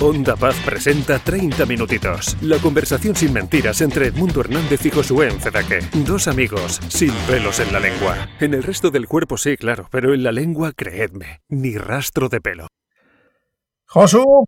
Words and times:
Onda 0.00 0.36
Paz 0.36 0.54
presenta 0.62 1.18
30 1.18 1.64
minutitos. 1.64 2.36
La 2.42 2.58
conversación 2.58 3.16
sin 3.16 3.32
mentiras 3.32 3.80
entre 3.80 4.08
Edmundo 4.08 4.40
Hernández 4.40 4.84
y 4.84 4.90
Josué 4.90 5.28
Encedaque. 5.30 5.78
Dos 6.04 6.28
amigos 6.28 6.80
sin 6.88 7.12
pelos 7.26 7.60
en 7.60 7.72
la 7.72 7.80
lengua. 7.80 8.28
En 8.38 8.52
el 8.52 8.62
resto 8.62 8.90
del 8.90 9.06
cuerpo 9.06 9.38
sí, 9.38 9.56
claro, 9.56 9.88
pero 9.90 10.12
en 10.12 10.22
la 10.22 10.32
lengua, 10.32 10.72
creedme, 10.72 11.40
ni 11.48 11.78
rastro 11.78 12.28
de 12.28 12.42
pelo. 12.42 12.66
Josu, 13.86 14.44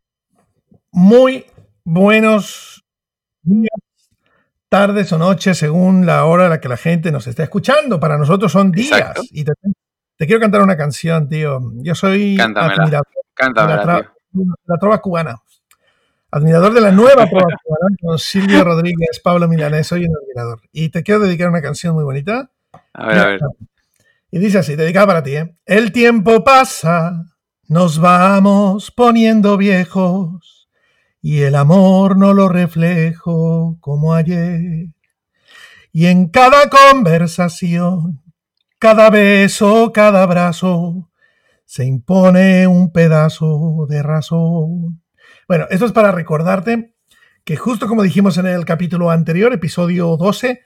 muy 0.92 1.46
buenos 1.82 2.84
días, 3.40 3.70
tardes 4.68 5.10
o 5.14 5.18
noches, 5.18 5.56
según 5.56 6.04
la 6.04 6.26
hora 6.26 6.46
a 6.46 6.48
la 6.50 6.60
que 6.60 6.68
la 6.68 6.76
gente 6.76 7.10
nos 7.10 7.26
está 7.26 7.42
escuchando. 7.42 7.98
Para 7.98 8.18
nosotros 8.18 8.52
son 8.52 8.70
días. 8.70 8.98
Exacto. 8.98 9.22
Y 9.30 9.44
te, 9.44 9.52
te 10.18 10.26
quiero 10.26 10.42
cantar 10.42 10.60
una 10.60 10.76
canción, 10.76 11.26
tío. 11.26 11.58
Yo 11.76 11.94
soy 11.94 12.36
Cántamela. 12.36 12.82
admirador 12.82 13.06
Cántamela, 13.32 14.02
tío. 14.02 14.17
La 14.66 14.76
trova 14.78 15.00
cubana. 15.00 15.42
Admirador 16.30 16.74
de 16.74 16.80
la 16.80 16.92
nueva 16.92 17.26
trova 17.26 17.46
cubana 17.64 17.96
con 18.00 18.18
Silvio 18.18 18.64
Rodríguez, 18.64 19.20
Pablo 19.22 19.48
Milanés, 19.48 19.86
soy 19.86 20.04
un 20.04 20.16
admirador. 20.16 20.60
Y 20.72 20.90
te 20.90 21.02
quiero 21.02 21.20
dedicar 21.20 21.48
una 21.48 21.62
canción 21.62 21.94
muy 21.94 22.04
bonita. 22.04 22.50
A 22.92 23.06
ver, 23.06 23.18
a 23.18 23.26
ver. 23.26 23.40
Y 24.30 24.38
dice 24.38 24.58
así, 24.58 24.76
dedicada 24.76 25.06
para 25.06 25.22
ti, 25.22 25.36
¿eh? 25.36 25.56
El 25.64 25.90
tiempo 25.90 26.44
pasa, 26.44 27.24
nos 27.66 27.98
vamos 27.98 28.90
poniendo 28.90 29.56
viejos, 29.56 30.68
y 31.20 31.42
el 31.42 31.54
amor 31.54 32.16
no 32.16 32.34
lo 32.34 32.48
reflejo 32.48 33.78
como 33.80 34.14
ayer. 34.14 34.88
Y 35.92 36.06
en 36.06 36.28
cada 36.28 36.68
conversación, 36.68 38.22
cada 38.78 39.10
beso, 39.10 39.92
cada 39.92 40.22
abrazo, 40.22 41.07
se 41.70 41.84
impone 41.84 42.66
un 42.66 42.90
pedazo 42.92 43.84
de 43.90 44.02
razón. 44.02 45.02
Bueno, 45.46 45.66
esto 45.68 45.84
es 45.84 45.92
para 45.92 46.12
recordarte 46.12 46.94
que 47.44 47.56
justo 47.56 47.86
como 47.86 48.02
dijimos 48.02 48.38
en 48.38 48.46
el 48.46 48.64
capítulo 48.64 49.10
anterior, 49.10 49.52
episodio 49.52 50.16
12, 50.16 50.62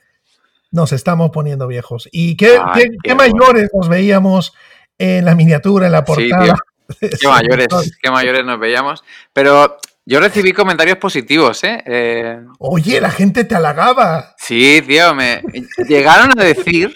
nos 0.71 0.93
estamos 0.93 1.31
poniendo 1.33 1.67
viejos. 1.67 2.09
¿Y 2.13 2.37
qué, 2.37 2.57
Ay, 2.65 2.85
qué- 2.85 2.91
qué 2.91 2.97
qué 3.03 3.15
bueno. 3.15 3.35
mayores 3.35 3.69
nos 3.75 3.89
veíamos 3.89 4.53
en 4.97 5.25
la 5.25 5.35
miniatura, 5.35 5.87
en 5.87 5.93
la 5.93 5.99
Sí, 5.99 6.05
portada? 6.07 6.55
Qué 7.21 7.27
mayores, 7.29 7.69
qué 8.01 8.11
mayores 8.11 8.45
nos 8.45 8.61
veíamos. 8.61 9.03
Pero 9.33 9.79
yo 10.07 10.21
recibí 10.21 10.53
comentarios 10.53 10.99
positivos, 10.99 11.65
¿eh? 11.65 11.83
Eh, 11.87 12.39
Oye, 12.59 13.01
la 13.01 13.11
gente 13.11 13.43
te 13.45 13.55
halagaba. 13.57 14.35
sí, 14.39 14.81
tío, 14.87 15.15
me 15.15 15.43
llegaron 15.89 16.39
a 16.39 16.45
decir 16.45 16.95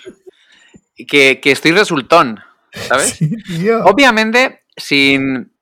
que, 1.08 1.40
que 1.40 1.50
estoy 1.50 1.72
resultón, 1.72 2.38
¿sabes? 2.88 3.10
Sí, 3.14 3.36
tío. 3.46 3.84
Obviamente, 3.84 4.62
sin. 4.76 5.52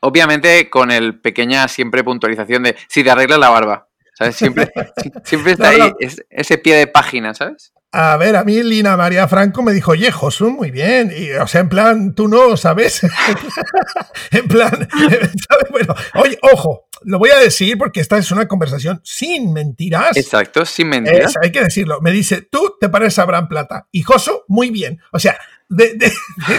Obviamente, 0.00 0.70
con 0.70 0.90
el 0.90 1.20
pequeña 1.20 1.66
siempre 1.68 2.04
puntualización 2.04 2.62
de 2.62 2.76
si 2.88 3.02
te 3.02 3.10
arreglas 3.10 3.38
la 3.38 3.50
barba. 3.50 3.88
¿Sabes? 4.14 4.36
Siempre, 4.36 4.70
siempre 5.24 5.52
está 5.52 5.72
No, 5.72 5.78
no. 5.78 5.84
ahí 5.84 5.92
es- 6.00 6.24
ese 6.30 6.58
pie 6.58 6.76
de 6.76 6.86
página, 6.86 7.34
¿sabes? 7.34 7.72
A 7.90 8.16
ver, 8.18 8.36
a 8.36 8.44
mí 8.44 8.62
Lina 8.62 8.96
María 8.98 9.26
Franco 9.28 9.62
me 9.62 9.72
dijo, 9.72 9.92
oye, 9.92 10.12
Josu, 10.12 10.50
muy 10.50 10.70
bien. 10.70 11.10
Y, 11.16 11.30
o 11.32 11.46
sea, 11.46 11.62
en 11.62 11.68
plan, 11.70 12.14
tú 12.14 12.28
no, 12.28 12.56
¿sabes? 12.56 13.00
en 14.30 14.46
plan, 14.46 14.70
¿sabes? 14.92 15.70
Bueno, 15.70 15.94
oye, 16.14 16.38
ojo, 16.52 16.88
lo 17.02 17.18
voy 17.18 17.30
a 17.30 17.38
decir 17.38 17.78
porque 17.78 18.00
esta 18.00 18.18
es 18.18 18.30
una 18.30 18.46
conversación 18.46 19.00
sin 19.04 19.52
mentiras. 19.52 20.16
Exacto, 20.16 20.64
sin 20.66 20.88
mentiras. 20.90 21.30
Es- 21.30 21.36
hay 21.42 21.50
que 21.50 21.62
decirlo. 21.62 22.00
Me 22.00 22.10
dice, 22.12 22.42
tú 22.42 22.74
te 22.80 22.88
pareces 22.88 23.18
a 23.20 23.22
Abraham 23.22 23.48
Plata. 23.48 23.88
Y 23.90 24.02
Josu, 24.02 24.42
muy 24.48 24.70
bien. 24.70 25.00
O 25.12 25.18
sea, 25.18 25.38
de, 25.68 25.94
de- 25.94 26.12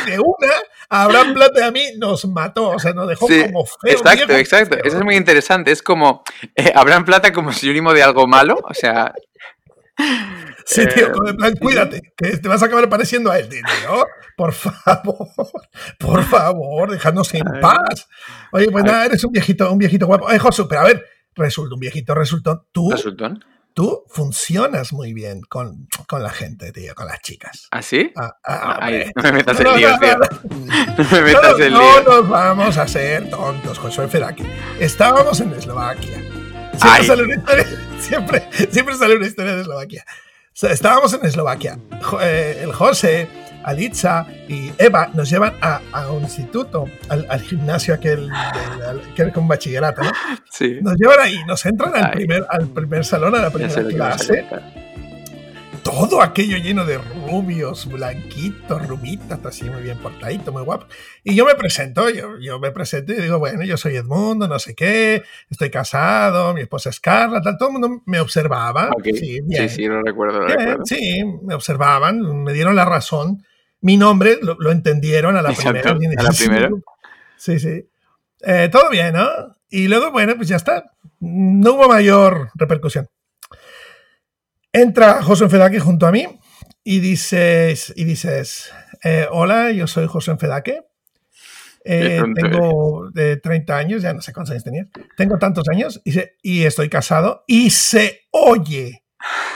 de- 0.05 0.19
una, 0.19 0.53
a 0.89 1.03
Abraham 1.03 1.33
Plata 1.33 1.59
y 1.59 1.63
a 1.63 1.71
mí 1.71 1.83
nos 1.97 2.25
mató. 2.25 2.69
O 2.69 2.79
sea, 2.79 2.93
nos 2.93 3.07
dejó 3.07 3.27
Sí, 3.27 3.43
como 3.45 3.65
feo. 3.65 3.91
Exacto, 3.91 4.25
viejo, 4.27 4.39
exacto. 4.39 4.75
feo. 4.75 4.83
Eso 4.85 4.97
es 4.97 5.03
muy 5.03 5.15
interesante. 5.15 5.71
Es 5.71 5.81
como 5.83 6.23
eh, 6.55 6.71
Abraham 6.75 7.05
Plata 7.05 7.31
como 7.33 7.51
sinónimo 7.53 7.93
de 7.93 8.03
algo 8.03 8.27
malo. 8.27 8.59
O 8.63 8.73
sea, 8.73 9.13
Sí, 10.65 10.85
tío, 10.87 11.07
Eh, 11.07 11.11
como 11.11 11.27
en 11.29 11.35
plan, 11.35 11.55
cuídate, 11.57 12.01
que 12.15 12.37
te 12.37 12.47
vas 12.47 12.61
a 12.63 12.67
acabar 12.67 12.87
pareciendo 12.87 13.31
a 13.31 13.39
él. 13.39 13.49
"Oh, 13.89 14.05
por 14.37 14.53
favor, 14.53 15.27
por 15.99 16.23
favor, 16.23 16.91
déjanos 16.91 17.33
en 17.33 17.43
paz. 17.59 18.07
Oye, 18.53 18.69
pues 18.71 18.83
nada, 18.85 19.05
eres 19.07 19.23
un 19.25 19.31
viejito, 19.33 19.69
un 19.71 19.77
viejito 19.77 20.05
guapo. 20.07 20.25
Oye, 20.27 20.39
Josu, 20.39 20.67
pero 20.69 20.81
a 20.81 20.83
ver, 20.85 21.05
resulta 21.35 21.73
un 21.73 21.79
viejito, 21.81 22.13
resultón. 22.15 22.63
Tú, 22.71 22.91
resultón. 22.91 23.43
Tú 23.73 24.03
funcionas 24.09 24.93
muy 24.93 25.13
bien 25.13 25.41
con, 25.41 25.87
con 26.07 26.21
la 26.23 26.29
gente, 26.29 26.71
tío, 26.71 26.93
con 26.95 27.07
las 27.07 27.21
chicas. 27.21 27.67
¿así? 27.71 28.11
Ah, 28.15 28.35
ah, 28.43 28.77
Ay, 28.81 28.93
hombre. 28.93 29.11
no 29.15 29.23
me 29.23 29.31
metas 29.31 29.59
No, 29.59 29.71
no, 29.71 29.77
tío. 29.77 29.89
no, 29.89 29.97
me 31.21 32.03
nos 32.03 32.29
vamos 32.29 32.77
a 32.77 32.87
ser 32.87 33.29
tontos, 33.29 33.77
Josué 33.79 34.07
Fedaki. 34.07 34.43
Estábamos 34.79 35.39
en 35.39 35.53
Eslovaquia. 35.53 36.21
Siempre 36.77 37.03
sale, 37.07 37.23
una 37.23 37.35
historia, 37.35 37.65
siempre, 37.99 38.49
siempre 38.71 38.95
sale 38.95 39.15
una 39.17 39.27
historia 39.27 39.55
de 39.55 39.61
Eslovaquia. 39.61 40.05
O 40.07 40.51
sea, 40.59 40.71
estábamos 40.71 41.13
en 41.13 41.25
Eslovaquia. 41.25 41.79
Eh, 42.21 42.59
el 42.63 42.73
José, 42.73 43.27
Alitza 43.63 44.25
y 44.47 44.71
Eva 44.77 45.09
nos 45.13 45.29
llevan 45.29 45.53
a, 45.61 45.81
a 45.91 46.11
un 46.11 46.23
instituto, 46.23 46.85
al, 47.09 47.25
al 47.29 47.41
gimnasio 47.41 47.93
aquel, 47.93 48.29
era 49.17 49.33
como 49.33 49.47
bachillerato, 49.47 50.01
¿no? 50.03 50.11
Sí. 50.49 50.79
Nos 50.81 50.95
llevan 50.97 51.19
ahí, 51.19 51.37
nos 51.47 51.65
entran 51.65 51.95
al 51.95 52.11
primer, 52.11 52.45
al 52.49 52.67
primer 52.67 53.05
salón, 53.05 53.35
a 53.35 53.39
la 53.39 53.49
primera 53.49 53.83
clase 53.83 54.45
todo 55.83 56.21
aquello 56.21 56.57
lleno 56.57 56.85
de 56.85 56.97
rubios, 56.97 57.87
blanquitos, 57.87 58.87
rubitas, 58.87 59.39
así 59.45 59.69
muy 59.69 59.81
bien 59.81 59.97
portadito, 59.97 60.51
muy 60.51 60.63
guapo. 60.63 60.85
Y 61.23 61.35
yo 61.35 61.45
me 61.45 61.55
presento, 61.55 62.09
yo, 62.09 62.37
yo 62.39 62.59
me 62.59 62.71
presento 62.71 63.13
y 63.13 63.21
digo, 63.21 63.39
bueno, 63.39 63.63
yo 63.63 63.77
soy 63.77 63.95
Edmundo, 63.95 64.47
no 64.47 64.59
sé 64.59 64.75
qué, 64.75 65.23
estoy 65.49 65.69
casado, 65.69 66.53
mi 66.53 66.61
esposa 66.61 66.89
es 66.89 66.99
Carla, 66.99 67.41
tal, 67.41 67.57
todo 67.57 67.69
el 67.69 67.73
mundo 67.73 68.01
me 68.05 68.19
observaba. 68.19 68.89
Ok. 68.95 69.07
Sí, 69.15 69.39
bien. 69.41 69.69
Sí, 69.69 69.75
sí, 69.75 69.85
lo 69.87 70.01
recuerdo, 70.01 70.45
Bien, 70.45 70.59
recuerdo. 70.59 70.85
sí, 70.85 71.23
me 71.43 71.55
observaban, 71.55 72.43
me 72.43 72.53
dieron 72.53 72.75
la 72.75 72.85
razón. 72.85 73.43
Mi 73.81 73.97
nombre 73.97 74.37
lo, 74.41 74.55
lo 74.59 74.71
entendieron 74.71 75.37
a 75.37 75.41
la 75.41 75.51
Exacto, 75.51 75.95
primera. 75.97 76.21
a 76.21 76.23
la 76.23 76.31
primera. 76.31 76.69
Sí, 77.37 77.59
sí. 77.59 77.87
Eh, 78.41 78.69
todo 78.71 78.89
bien, 78.89 79.13
¿no? 79.13 79.27
Y 79.69 79.87
luego, 79.87 80.11
bueno, 80.11 80.35
pues 80.35 80.47
ya 80.49 80.55
está. 80.57 80.91
No 81.19 81.73
hubo 81.73 81.87
mayor 81.87 82.49
repercusión. 82.55 83.07
Entra 84.71 85.21
José 85.23 85.49
Fedaque 85.49 85.79
junto 85.79 86.05
a 86.07 86.11
mí 86.11 86.27
y 86.83 86.99
dices, 86.99 87.91
y 87.95 88.03
dices 88.03 88.71
eh, 89.03 89.27
hola, 89.31 89.71
yo 89.71 89.87
soy 89.87 90.07
José 90.07 90.35
Fedaque. 90.37 90.81
Eh, 91.85 92.21
tengo 92.35 93.09
de 93.11 93.37
30 93.37 93.77
años, 93.77 94.01
ya 94.01 94.13
no 94.13 94.21
sé 94.21 94.33
cuántos 94.33 94.51
años 94.51 94.63
tenía. 94.63 94.87
Tengo 95.17 95.37
tantos 95.39 95.67
años 95.69 96.01
y, 96.03 96.11
se- 96.11 96.35
y 96.43 96.63
estoy 96.65 96.89
casado 96.89 97.43
y 97.47 97.69
se 97.71 98.21
oye 98.31 99.03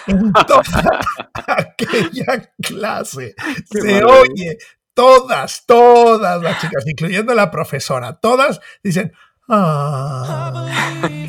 en 0.07 0.33
toda 0.33 1.01
aquella 1.47 2.51
clase. 2.61 3.35
Qué 3.69 3.81
se 3.81 4.01
maravilla. 4.01 4.21
oye 4.21 4.57
todas, 4.93 5.65
todas 5.65 6.41
las 6.41 6.61
chicas, 6.61 6.83
incluyendo 6.87 7.33
la 7.33 7.49
profesora, 7.51 8.13
todas 8.13 8.59
dicen, 8.83 9.13
ah, 9.49 10.67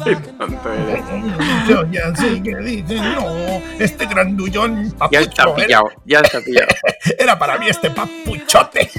Qué 0.05 0.17
tonto 0.17 0.73
eres. 0.73 1.05
yo 1.69 1.85
ya 1.91 2.15
sé 2.15 2.43
que 2.43 2.53
no, 2.53 3.63
este 3.79 4.07
grandullón 4.07 4.95
Ya 5.11 5.21
está 5.21 5.45
papucho 5.45 5.59
era, 5.59 5.67
pillado, 5.67 5.91
ya 6.05 6.21
está 6.21 6.41
pillado. 6.41 6.69
era 7.19 7.39
para 7.39 7.59
mí 7.59 7.69
este 7.69 7.91
papuchote. 7.91 8.91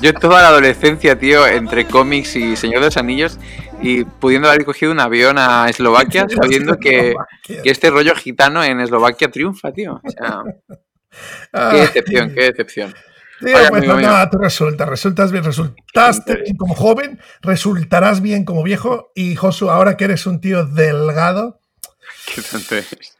Yo 0.00 0.14
toda 0.14 0.42
la 0.42 0.48
adolescencia, 0.48 1.18
tío, 1.18 1.46
entre 1.46 1.86
cómics 1.86 2.36
y 2.36 2.56
Señor 2.56 2.80
de 2.80 2.86
los 2.86 2.96
Anillos, 2.96 3.38
y 3.80 4.04
pudiendo 4.04 4.48
haber 4.48 4.64
cogido 4.64 4.92
un 4.92 5.00
avión 5.00 5.36
a 5.38 5.68
Eslovaquia, 5.68 6.26
sabiendo 6.42 6.76
que, 6.78 7.14
que 7.44 7.70
este 7.70 7.90
rollo 7.90 8.14
gitano 8.14 8.62
en 8.64 8.80
Eslovaquia 8.80 9.30
triunfa, 9.30 9.72
tío. 9.72 10.00
O 10.02 10.10
sea, 10.10 10.42
Ah, 11.52 11.70
qué 11.72 11.78
decepción, 11.80 12.34
qué 12.34 12.42
decepción. 12.44 12.94
Tío, 13.40 13.56
pues 13.70 13.86
nada, 13.86 14.28
tú 14.30 14.38
resultas, 14.38 14.88
resultas 14.88 15.30
bien, 15.30 15.44
resultaste 15.44 16.36
bien 16.42 16.56
como 16.56 16.74
joven, 16.74 17.20
resultarás 17.40 18.20
bien 18.20 18.44
como 18.44 18.64
viejo 18.64 19.12
y 19.14 19.36
Josu, 19.36 19.70
ahora 19.70 19.96
que 19.96 20.04
eres 20.04 20.26
un 20.26 20.40
tío 20.40 20.66
delgado, 20.66 21.60
Qué 22.34 22.42
tonto 22.42 22.74
eres. 22.74 23.16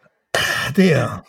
tío. 0.75 1.25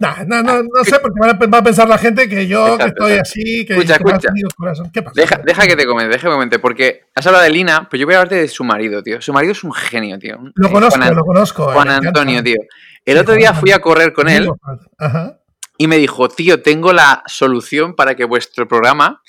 Nah, 0.00 0.24
no, 0.26 0.42
no, 0.42 0.62
no 0.62 0.82
sé, 0.84 0.98
porque 0.98 1.20
va 1.20 1.28
a, 1.28 1.46
va 1.46 1.58
a 1.58 1.62
pensar 1.62 1.86
la 1.86 1.98
gente 1.98 2.26
que 2.28 2.46
yo 2.46 2.78
que 2.78 2.84
estoy 2.86 3.12
exacto. 3.12 3.20
así, 3.30 3.66
que, 3.66 3.74
Escucha, 3.74 3.94
escucha. 3.96 4.28
corazón. 4.56 4.90
¿Qué 4.92 5.02
pasa? 5.02 5.12
Deja, 5.14 5.36
deja 5.44 5.66
que 5.66 5.76
te 5.76 5.86
comente, 5.86 6.10
deja 6.12 6.26
que 6.26 6.32
comente, 6.32 6.58
porque 6.58 7.02
has 7.14 7.26
hablado 7.26 7.44
de 7.44 7.50
Lina, 7.50 7.86
pero 7.90 8.00
yo 8.00 8.06
voy 8.06 8.14
a 8.14 8.18
hablarte 8.18 8.36
de 8.36 8.48
su 8.48 8.64
marido, 8.64 9.02
tío. 9.02 9.20
Su 9.20 9.32
marido 9.34 9.52
es 9.52 9.62
un 9.62 9.72
genio, 9.74 10.18
tío. 10.18 10.38
Lo 10.54 10.68
Eh, 10.68 10.72
conozco, 10.72 10.96
Juan, 10.98 11.10
An- 11.10 11.16
lo 11.16 11.22
conozco. 11.24 11.70
eh, 11.70 11.74
Juan. 11.74 11.88
Antonio, 11.90 12.42
tío. 12.42 12.56
El 13.04 13.14
Sí, 13.16 13.20
otro 13.20 13.34
día 13.34 13.52
fui 13.52 13.72
a 13.72 13.78
correr 13.80 14.12
con 14.14 14.28
él 14.30 14.50
Ajá. 14.98 15.38
y 15.76 15.86
me 15.86 15.98
dijo, 15.98 16.28
tío, 16.30 16.62
tengo 16.62 16.92
la 16.94 17.22
solución 17.26 17.94
para 17.94 18.14
que 18.14 18.24
vuestro 18.24 18.66
programa, 18.66 19.20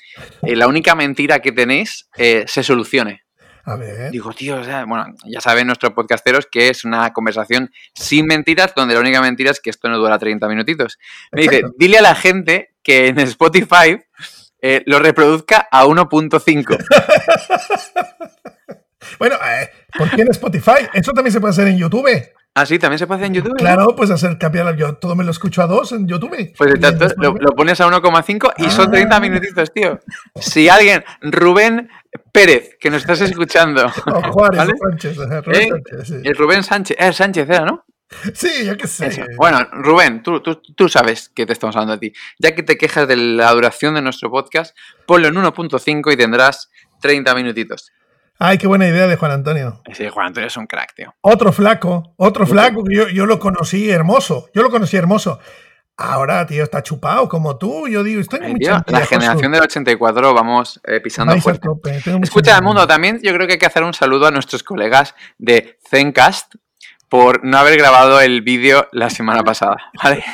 eh, 0.42 0.56
la 0.56 0.68
única 0.68 0.94
mentira 0.94 1.40
que 1.40 1.52
tenéis, 1.52 2.08
se 2.14 2.62
solucione. 2.62 3.22
A 3.64 3.76
ver. 3.76 4.10
Digo, 4.10 4.32
tío, 4.32 4.56
o 4.56 4.64
sea, 4.64 4.84
bueno, 4.84 5.06
ya 5.24 5.40
saben 5.40 5.66
nuestros 5.66 5.92
podcasteros 5.92 6.46
que 6.50 6.68
es 6.68 6.84
una 6.84 7.12
conversación 7.12 7.70
sin 7.94 8.26
mentiras, 8.26 8.72
donde 8.74 8.94
la 8.94 9.00
única 9.00 9.20
mentira 9.20 9.50
es 9.50 9.60
que 9.60 9.70
esto 9.70 9.88
no 9.88 9.98
dura 9.98 10.18
30 10.18 10.48
minutitos. 10.48 10.98
Me 11.30 11.42
dice, 11.42 11.56
Exacto. 11.56 11.76
dile 11.78 11.98
a 11.98 12.02
la 12.02 12.14
gente 12.14 12.74
que 12.82 13.08
en 13.08 13.18
Spotify 13.20 14.02
eh, 14.60 14.82
lo 14.86 14.98
reproduzca 14.98 15.68
a 15.70 15.84
1.5. 15.84 16.78
Bueno, 19.18 19.36
eh, 19.36 19.68
¿por 19.96 20.10
qué 20.10 20.22
en 20.22 20.30
Spotify? 20.30 20.88
Eso 20.92 21.12
también 21.12 21.32
se 21.32 21.40
puede 21.40 21.50
hacer 21.50 21.68
en 21.68 21.78
YouTube. 21.78 22.08
Ah, 22.54 22.66
sí, 22.66 22.78
también 22.78 22.98
se 22.98 23.06
puede 23.06 23.18
hacer 23.18 23.28
en 23.28 23.34
YouTube. 23.34 23.56
Claro, 23.56 23.96
pues 23.96 24.10
hacer 24.10 24.36
cambiar. 24.38 24.76
Yo 24.76 24.94
todo 24.96 25.14
me 25.14 25.24
lo 25.24 25.30
escucho 25.30 25.62
a 25.62 25.66
dos 25.66 25.92
en 25.92 26.06
YouTube. 26.06 26.52
Pues 26.56 26.74
entonces 26.74 27.14
lo, 27.16 27.34
lo, 27.34 27.52
pones 27.52 27.80
a 27.80 27.88
1,5 27.88 28.52
y 28.58 28.70
son 28.70 28.90
30 28.90 29.16
ah. 29.16 29.20
minutitos, 29.20 29.72
tío. 29.72 30.00
Si 30.38 30.68
alguien, 30.68 31.04
Rubén 31.20 31.88
Pérez, 32.32 32.76
que 32.78 32.90
nos 32.90 33.02
estás 33.02 33.20
escuchando. 33.20 33.88
Juárez, 34.32 34.72
Sánchez, 34.80 35.16
Rubén 35.16 35.54
¿Eh? 35.54 35.68
Sánchez, 35.68 36.08
sí. 36.08 36.14
El 36.24 36.36
Rubén 36.36 36.62
Sánchez, 36.62 36.96
eh, 36.98 37.12
Sánchez 37.12 37.48
era, 37.48 37.64
¿no? 37.64 37.84
Sí, 38.34 38.66
yo 38.66 38.76
qué 38.76 38.86
sé. 38.86 39.06
Eso. 39.06 39.22
Bueno, 39.36 39.66
Rubén, 39.72 40.22
tú, 40.22 40.40
tú, 40.40 40.60
tú, 40.76 40.88
sabes 40.88 41.30
que 41.30 41.46
te 41.46 41.52
estamos 41.52 41.74
hablando 41.76 41.94
a 41.94 41.98
ti. 41.98 42.12
Ya 42.38 42.54
que 42.54 42.62
te 42.62 42.76
quejas 42.76 43.08
de 43.08 43.16
la 43.16 43.50
duración 43.52 43.94
de 43.94 44.02
nuestro 44.02 44.30
podcast, 44.30 44.76
ponlo 45.06 45.28
en 45.28 45.34
1.5 45.34 46.12
y 46.12 46.16
tendrás 46.16 46.70
30 47.00 47.34
minutitos. 47.34 47.90
Ay, 48.38 48.58
qué 48.58 48.66
buena 48.66 48.88
idea 48.88 49.06
de 49.06 49.16
Juan 49.16 49.32
Antonio. 49.32 49.80
Sí, 49.92 50.08
Juan 50.08 50.28
Antonio 50.28 50.48
es 50.48 50.56
un 50.56 50.66
crack, 50.66 50.94
tío. 50.94 51.14
Otro 51.20 51.52
flaco, 51.52 52.14
otro 52.16 52.46
flaco 52.46 52.82
yo, 52.90 53.08
yo 53.08 53.24
lo 53.24 53.38
conocí 53.38 53.90
hermoso. 53.90 54.50
Yo 54.54 54.62
lo 54.62 54.70
conocí 54.70 54.96
hermoso. 54.96 55.38
Ahora, 55.96 56.46
tío, 56.46 56.62
está 56.64 56.82
chupado 56.82 57.28
como 57.28 57.58
tú. 57.58 57.86
Yo 57.86 58.02
digo, 58.02 58.20
estoy 58.20 58.40
muy 58.40 58.54
tío, 58.58 58.82
La 58.86 59.06
generación 59.06 59.52
del 59.52 59.62
84 59.62 60.34
vamos 60.34 60.80
eh, 60.84 61.00
pisando 61.00 61.32
Vais 61.32 61.42
fuerte. 61.42 61.66
tope, 61.68 61.96
Escucha, 62.22 62.52
envidia. 62.52 62.60
mundo, 62.62 62.86
también 62.86 63.20
yo 63.22 63.32
creo 63.34 63.46
que 63.46 63.54
hay 63.54 63.58
que 63.58 63.66
hacer 63.66 63.82
un 63.82 63.92
saludo 63.94 64.26
a 64.26 64.30
nuestros 64.30 64.62
colegas 64.62 65.14
de 65.38 65.78
Zencast 65.88 66.54
por 67.12 67.44
no 67.44 67.58
haber 67.58 67.76
grabado 67.76 68.22
el 68.22 68.40
vídeo 68.40 68.88
la 68.90 69.10
semana 69.10 69.44
pasada, 69.44 69.76
¿vale? 70.02 70.24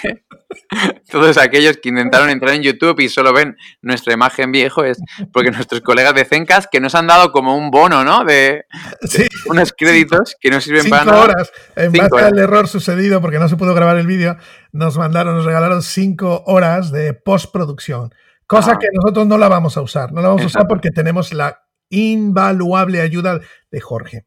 Todos 1.10 1.36
aquellos 1.36 1.76
que 1.78 1.88
intentaron 1.88 2.30
entrar 2.30 2.54
en 2.54 2.62
YouTube 2.62 3.00
y 3.00 3.08
solo 3.08 3.32
ven 3.32 3.56
nuestra 3.82 4.12
imagen 4.14 4.52
viejo 4.52 4.84
es 4.84 4.98
porque 5.32 5.50
nuestros 5.50 5.80
colegas 5.80 6.14
de 6.14 6.24
Zencast 6.24 6.68
que 6.70 6.78
nos 6.78 6.94
han 6.94 7.08
dado 7.08 7.32
como 7.32 7.56
un 7.56 7.72
bono, 7.72 8.04
¿no? 8.04 8.24
De, 8.24 8.64
unos 9.46 9.72
créditos 9.76 10.36
que 10.40 10.50
no 10.52 10.60
sirven 10.60 10.84
Cinco 10.84 10.96
para 10.98 11.04
nada. 11.10 11.24
horas. 11.24 11.52
En 11.74 11.90
Cinco 11.90 12.04
base 12.12 12.14
horas. 12.14 12.32
al 12.32 12.38
error 12.38 12.68
sucedido, 12.68 13.20
porque 13.20 13.40
no 13.40 13.48
se 13.48 13.56
pudo 13.56 13.74
grabar 13.74 13.96
el 13.98 14.06
vídeo, 14.06 14.36
nos 14.70 14.96
mandaron, 14.98 15.34
nos 15.34 15.46
regalaron 15.46 15.82
cinco 15.82 16.44
horas 16.46 16.92
de 16.92 17.12
postproducción. 17.12 18.14
Cosa 18.46 18.74
Ah. 18.74 18.78
que 18.78 18.86
nosotros 18.94 19.26
no 19.26 19.36
la 19.36 19.48
vamos 19.48 19.76
a 19.76 19.82
usar. 19.82 20.12
No 20.12 20.22
la 20.22 20.28
vamos 20.28 20.44
a 20.44 20.46
usar 20.46 20.68
porque 20.68 20.90
tenemos 20.90 21.32
la 21.34 21.58
invaluable 21.90 23.00
ayuda 23.00 23.40
de 23.72 23.80
Jorge. 23.80 24.26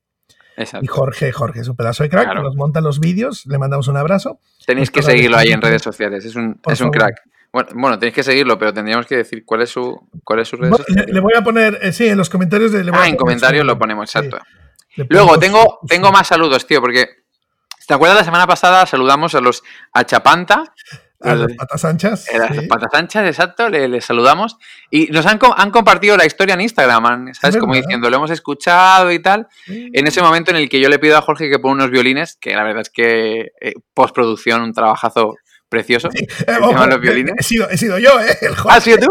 Exacto. 0.57 0.83
Y 0.83 0.87
Jorge, 0.87 1.31
Jorge 1.31 1.61
es 1.61 1.67
un 1.67 1.75
pedazo 1.75 2.03
de 2.03 2.09
crack, 2.09 2.25
Claro. 2.25 2.43
nos 2.43 2.55
monta 2.55 2.81
los 2.81 2.99
vídeos, 2.99 3.45
le 3.45 3.57
mandamos 3.57 3.87
un 3.87 3.97
abrazo. 3.97 4.39
Tenéis 4.65 4.91
que 4.91 5.01
seguirlo 5.01 5.37
ahí 5.37 5.51
en 5.51 5.61
redes 5.61 5.81
sociales, 5.81 6.25
es 6.25 6.35
un, 6.35 6.55
Por 6.55 6.73
es 6.73 6.81
un 6.81 6.87
favor. 6.93 6.97
crack. 6.97 7.21
Bueno, 7.53 7.69
bueno, 7.75 7.99
tenéis 7.99 8.15
que 8.15 8.23
seguirlo, 8.23 8.57
pero 8.57 8.73
tendríamos 8.73 9.05
que 9.05 9.17
decir 9.17 9.43
cuál 9.45 9.61
es 9.61 9.69
su, 9.69 10.07
cuál 10.23 10.39
es 10.39 10.47
su 10.47 10.57
Bueno, 10.57 10.77
Le, 10.87 11.19
voy 11.19 11.33
a 11.37 11.41
poner, 11.41 11.79
eh, 11.81 11.91
sí, 11.91 12.07
en 12.07 12.17
los 12.17 12.29
comentarios. 12.29 12.71
de- 12.71 12.83
le 12.83 12.91
voy 12.91 12.99
a 12.99 13.03
Ah, 13.03 13.07
en 13.09 13.15
comentarios 13.17 13.65
lo 13.65 13.77
ponemos, 13.77 14.05
exacto. 14.09 14.37
Luego, 15.09 15.37
tengo, 15.39 15.79
su- 15.81 15.87
tengo 15.87 16.11
más 16.11 16.27
saludos, 16.27 16.65
tío, 16.67 16.79
porque. 16.81 17.07
¿Te 17.87 17.95
acuerdas 17.95 18.17
la 18.19 18.23
semana 18.23 18.47
pasada 18.47 18.85
saludamos 18.85 19.35
a 19.35 19.41
los 19.41 19.63
Achapanta? 19.91 20.63
A 21.23 21.35
las 21.35 21.53
patas 21.53 21.85
anchas. 21.85 22.27
Eh, 22.29 22.37
las 22.37 22.55
sí. 22.55 22.67
patas 22.67 22.93
anchas, 22.93 23.25
exacto, 23.27 23.69
le, 23.69 23.87
le 23.87 24.01
saludamos. 24.01 24.57
Y 24.89 25.07
nos 25.07 25.25
han, 25.25 25.39
han 25.55 25.71
compartido 25.71 26.17
la 26.17 26.25
historia 26.25 26.55
en 26.55 26.61
Instagram, 26.61 27.33
¿sabes? 27.33 27.57
Como 27.57 27.75
diciendo, 27.75 28.09
lo 28.09 28.17
hemos 28.17 28.31
escuchado 28.31 29.11
y 29.11 29.19
tal. 29.19 29.47
Sí. 29.65 29.89
En 29.93 30.07
ese 30.07 30.21
momento 30.21 30.51
en 30.51 30.57
el 30.57 30.69
que 30.69 30.79
yo 30.79 30.89
le 30.89 30.99
pido 30.99 31.17
a 31.17 31.21
Jorge 31.21 31.49
que 31.49 31.59
ponga 31.59 31.75
unos 31.75 31.91
violines, 31.91 32.37
que 32.39 32.55
la 32.55 32.63
verdad 32.63 32.81
es 32.81 32.89
que 32.89 33.51
eh, 33.61 33.73
postproducción, 33.93 34.61
un 34.61 34.73
trabajazo 34.73 35.35
precioso. 35.71 36.09
Eh, 36.13 36.27
ojo, 36.61 36.85
los 36.85 36.95
eh, 36.95 36.99
violines. 36.99 37.33
He 37.39 37.43
sido, 37.43 37.69
he 37.69 37.77
sido 37.77 37.97
yo, 37.97 38.19
¿eh? 38.19 38.37
El 38.41 38.55
Jorge. 38.55 38.77
¿Ah, 38.77 38.81
sí, 38.81 38.93
tú? 38.99 39.07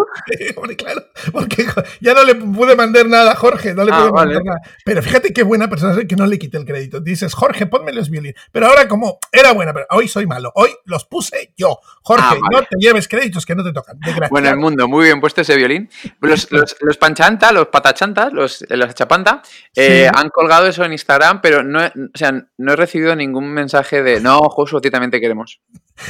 Hombre, 0.56 0.76
claro, 0.76 1.02
porque 1.32 1.66
ya 2.00 2.12
no 2.14 2.22
le 2.22 2.34
pude 2.34 2.76
mandar 2.76 3.06
nada 3.06 3.32
a 3.32 3.34
Jorge, 3.34 3.72
no 3.74 3.82
le 3.84 3.90
Ah, 3.92 4.00
pude 4.00 4.10
vale. 4.10 4.34
mandar 4.34 4.44
nada. 4.44 4.60
Pero 4.84 5.02
fíjate 5.02 5.32
qué 5.32 5.42
buena 5.42 5.68
persona 5.70 5.94
soy 5.94 6.06
que 6.06 6.16
no 6.16 6.26
le 6.26 6.38
quité 6.38 6.58
el 6.58 6.66
crédito. 6.66 7.00
Dices, 7.00 7.32
Jorge, 7.32 7.66
ponme 7.66 7.92
los 7.92 8.10
violines. 8.10 8.36
Pero 8.52 8.66
ahora 8.66 8.86
como 8.86 9.18
era 9.32 9.52
buena, 9.52 9.72
pero 9.72 9.86
hoy 9.90 10.06
soy 10.06 10.26
malo. 10.26 10.52
Hoy 10.54 10.70
los 10.84 11.06
puse 11.06 11.54
yo. 11.56 11.78
Jorge, 12.02 12.24
Ah, 12.28 12.34
vale. 12.34 12.42
no 12.50 12.60
te 12.62 12.76
lleves 12.78 13.08
créditos 13.08 13.46
que 13.46 13.54
no 13.54 13.64
te 13.64 13.72
tocan. 13.72 13.98
Bueno, 14.30 14.50
el 14.50 14.56
mundo, 14.58 14.86
muy 14.86 15.04
bien 15.06 15.20
puesto 15.20 15.40
ese 15.40 15.56
violín. 15.56 15.88
Los, 16.20 16.52
los, 16.52 16.76
los 16.80 16.96
panchanta, 16.98 17.52
los 17.52 17.68
patachantas, 17.68 18.32
los, 18.32 18.64
los 18.68 18.94
chapanta, 18.94 19.40
eh, 19.74 20.08
Sí. 20.10 20.14
han 20.14 20.28
colgado 20.28 20.66
eso 20.66 20.84
en 20.84 20.92
Instagram, 20.92 21.40
pero 21.40 21.62
no, 21.64 21.80
o 21.86 21.90
sea, 22.14 22.32
no 22.58 22.72
he 22.72 22.76
recibido 22.76 23.16
ningún 23.16 23.48
mensaje 23.52 24.02
de 24.02 24.20
no, 24.20 24.38
Josu, 24.40 24.76
a 24.76 24.80
ti 24.82 24.90
también 24.90 25.10
te 25.10 25.20
queremos. 25.20 25.60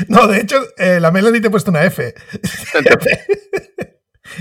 No, 0.09 0.27
de 0.29 0.40
hecho, 0.43 0.57
eh, 0.77 0.99
la 1.01 1.11
Melanie 1.11 1.41
te 1.41 1.47
he 1.49 1.51
puesto 1.51 1.71
una 1.71 1.85
F. 1.85 2.15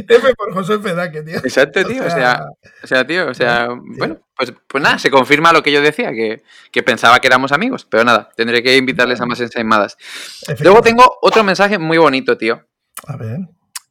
F 0.08 0.34
por 0.36 0.54
José 0.54 0.78
Fedaque, 0.80 1.24
tío. 1.24 1.38
Exacto, 1.38 1.84
tío. 1.86 2.06
O 2.06 2.10
sea, 2.10 2.46
o 2.84 2.88
sea, 2.88 3.08
tío, 3.08 3.28
o 3.30 3.34
sea, 3.34 3.70
bueno, 3.98 4.20
pues, 4.36 4.54
pues 4.68 4.84
nada, 4.84 5.00
se 5.00 5.10
confirma 5.10 5.52
lo 5.52 5.64
que 5.64 5.72
yo 5.72 5.82
decía, 5.82 6.12
que, 6.12 6.44
que 6.72 6.84
pensaba 6.84 7.20
que 7.20 7.28
éramos 7.28 7.52
amigos, 7.52 7.88
pero 7.90 8.04
nada, 8.04 8.30
tendré 8.36 8.62
que 8.62 8.78
invitarles 8.78 9.20
a 9.20 9.26
más 9.26 9.40
ensaimadas. 9.40 9.98
Luego 10.60 10.82
tengo 10.82 11.18
otro 11.22 11.44
mensaje 11.44 11.80
muy 11.80 11.98
bonito, 11.98 12.38
tío, 12.38 12.64
A 13.08 13.16
ver. 13.18 13.40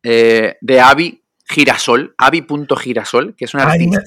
eh, 0.05 0.57
de 0.61 0.81
Avi 0.81 1.25
Girasol, 1.49 2.15
Avi.girasol, 2.17 3.35
que 3.35 3.47
es 3.47 3.55
una 3.55 3.69
Ahí 3.69 3.89
me- 3.89 3.99
que 3.99 4.05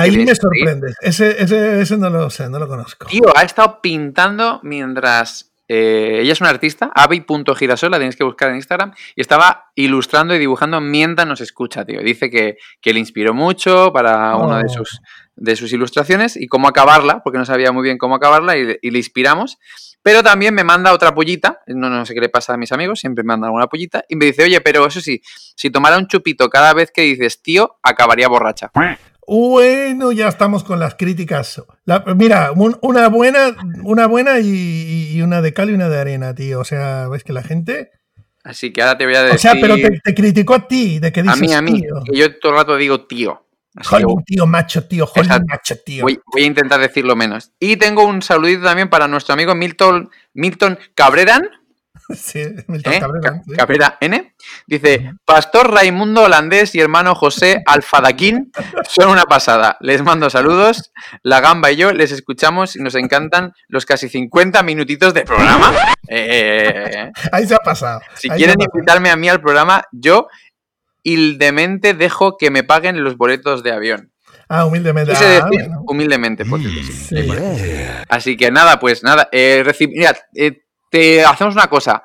Ahí 0.00 0.10
le 0.10 0.24
me 0.24 0.34
sorprendes. 0.34 0.96
Ese, 1.02 1.40
ese, 1.42 1.80
ese 1.82 1.96
no 1.98 2.10
lo 2.10 2.30
sé, 2.30 2.48
no 2.48 2.58
lo 2.58 2.66
conozco. 2.66 3.06
Tío, 3.06 3.32
ha 3.36 3.42
estado 3.42 3.80
pintando 3.80 4.58
mientras. 4.64 5.52
Eh, 5.68 6.20
ella 6.22 6.32
es 6.32 6.40
una 6.40 6.50
artista, 6.50 6.90
avi.girasol, 6.94 7.90
la 7.90 7.98
tenéis 7.98 8.16
que 8.16 8.24
buscar 8.24 8.48
en 8.50 8.56
Instagram, 8.56 8.92
y 9.14 9.20
estaba 9.20 9.66
ilustrando 9.74 10.34
y 10.34 10.38
dibujando 10.38 10.80
mientras 10.80 11.28
nos 11.28 11.40
escucha, 11.40 11.84
tío. 11.84 12.00
Dice 12.00 12.30
que, 12.30 12.56
que 12.80 12.92
le 12.92 12.98
inspiró 13.00 13.34
mucho 13.34 13.92
para 13.92 14.36
Oh. 14.36 14.46
una 14.46 14.58
de 14.62 14.68
sus, 14.68 15.00
de 15.36 15.54
sus 15.56 15.72
ilustraciones 15.72 16.36
y 16.36 16.46
cómo 16.48 16.66
acabarla, 16.68 17.20
porque 17.22 17.38
no 17.38 17.44
sabía 17.44 17.70
muy 17.70 17.82
bien 17.84 17.98
cómo 17.98 18.14
acabarla 18.16 18.56
y, 18.56 18.64
le- 18.64 18.78
y 18.82 18.90
le 18.90 18.98
inspiramos. 18.98 19.58
Pero 20.02 20.22
también 20.22 20.54
me 20.54 20.64
manda 20.64 20.92
otra 20.92 21.12
pollita, 21.14 21.60
no, 21.66 21.90
no 21.90 22.06
sé 22.06 22.14
qué 22.14 22.20
le 22.20 22.28
pasa 22.28 22.54
a 22.54 22.56
mis 22.56 22.72
amigos, 22.72 23.00
siempre 23.00 23.24
me 23.24 23.28
mandan 23.28 23.50
una 23.50 23.66
pollita, 23.66 24.04
y 24.08 24.16
me 24.16 24.26
dice, 24.26 24.44
oye, 24.44 24.60
pero 24.60 24.86
eso 24.86 25.00
sí, 25.00 25.20
si 25.24 25.70
tomara 25.70 25.98
un 25.98 26.06
chupito 26.06 26.48
cada 26.48 26.72
vez 26.72 26.90
que 26.92 27.02
dices 27.02 27.42
tío, 27.42 27.78
acabaría 27.82 28.28
borracha. 28.28 28.70
Bueno, 29.28 30.10
ya 30.10 30.26
estamos 30.28 30.64
con 30.64 30.80
las 30.80 30.94
críticas. 30.94 31.62
La- 31.84 32.02
mira, 32.16 32.50
un- 32.52 32.78
una 32.80 33.08
buena, 33.08 33.54
una 33.84 34.06
buena 34.06 34.38
y, 34.40 35.10
y 35.12 35.20
una 35.20 35.42
de 35.42 35.52
cal 35.52 35.68
y 35.68 35.74
una 35.74 35.90
de 35.90 35.98
arena, 35.98 36.34
tío. 36.34 36.60
O 36.60 36.64
sea, 36.64 37.08
ves 37.08 37.24
que 37.24 37.34
la 37.34 37.42
gente. 37.42 37.90
Así 38.42 38.72
que 38.72 38.80
ahora 38.80 38.96
te 38.96 39.04
voy 39.04 39.14
a 39.16 39.22
decir... 39.24 39.36
O 39.36 39.38
sea, 39.38 39.52
pero 39.60 39.74
te, 39.76 40.00
te 40.02 40.14
criticó 40.14 40.54
a 40.54 40.66
ti, 40.66 40.98
de 40.98 41.12
que 41.12 41.20
a 41.20 41.22
dices 41.24 41.40
mí, 41.40 41.52
a 41.52 41.60
mí, 41.60 41.82
tío. 41.82 42.02
que 42.10 42.16
yo 42.16 42.38
todo 42.38 42.52
el 42.52 42.58
rato 42.58 42.76
digo 42.76 43.04
tío. 43.06 43.44
Hollywood, 43.92 44.22
tío, 44.24 44.46
macho, 44.46 44.84
tío, 44.88 45.04
Exacto. 45.14 45.44
macho, 45.46 45.76
tío. 45.84 46.02
Voy, 46.04 46.18
voy 46.32 46.42
a 46.42 46.46
intentar 46.46 46.80
decirlo 46.80 47.14
menos. 47.14 47.52
Y 47.60 47.76
tengo 47.76 48.06
un 48.06 48.22
saludito 48.22 48.62
también 48.64 48.88
para 48.88 49.06
nuestro 49.08 49.34
amigo 49.34 49.54
Milton, 49.54 50.10
Milton 50.32 50.78
Cabreran, 50.94 51.42
Sí, 52.16 52.42
Milton 52.68 52.92
¿eh? 52.94 53.00
Cabrera, 53.00 53.30
Ca- 53.30 53.42
sí. 53.46 53.52
Cabrera 53.54 53.98
N. 54.00 54.34
Dice, 54.66 55.12
Pastor 55.26 55.70
Raimundo 55.72 56.22
Holandés 56.22 56.74
y 56.74 56.80
hermano 56.80 57.14
José 57.14 57.62
Alfadaquín 57.66 58.50
son 58.88 59.10
una 59.10 59.24
pasada. 59.24 59.76
Les 59.80 60.02
mando 60.02 60.30
saludos. 60.30 60.90
La 61.22 61.40
Gamba 61.40 61.70
y 61.70 61.76
yo 61.76 61.92
les 61.92 62.10
escuchamos 62.12 62.76
y 62.76 62.78
nos 62.82 62.94
encantan 62.94 63.52
los 63.68 63.84
casi 63.84 64.08
50 64.08 64.62
minutitos 64.62 65.12
de 65.14 65.22
programa. 65.24 65.72
Eh, 66.10 67.12
Ahí 67.32 67.46
se 67.46 67.54
ha 67.54 67.58
pasado. 67.58 68.00
si 68.14 68.30
ahí 68.30 68.38
quieren 68.38 68.56
invitarme 68.58 69.10
a 69.10 69.16
mí 69.16 69.28
al 69.28 69.42
programa, 69.42 69.82
yo 69.92 70.26
humildemente 71.04 71.92
dejo 71.94 72.36
que 72.38 72.50
me 72.50 72.62
paguen 72.64 73.04
los 73.04 73.18
boletos 73.18 73.62
de 73.62 73.72
avión. 73.72 74.12
Ah, 74.48 74.64
humildemente. 74.64 75.12
Ah, 75.14 75.46
bueno. 75.48 75.82
humildemente, 75.86 76.46
por 76.46 76.60
sí. 76.62 76.82
Sí. 76.82 77.28
Así 78.08 78.36
que 78.38 78.50
nada, 78.50 78.78
pues 78.80 79.02
nada. 79.02 79.28
Eh, 79.32 79.62
reci- 79.66 79.90
Mira, 79.94 80.16
eh, 80.34 80.62
te 80.90 81.24
hacemos 81.24 81.54
una 81.54 81.68
cosa. 81.68 82.02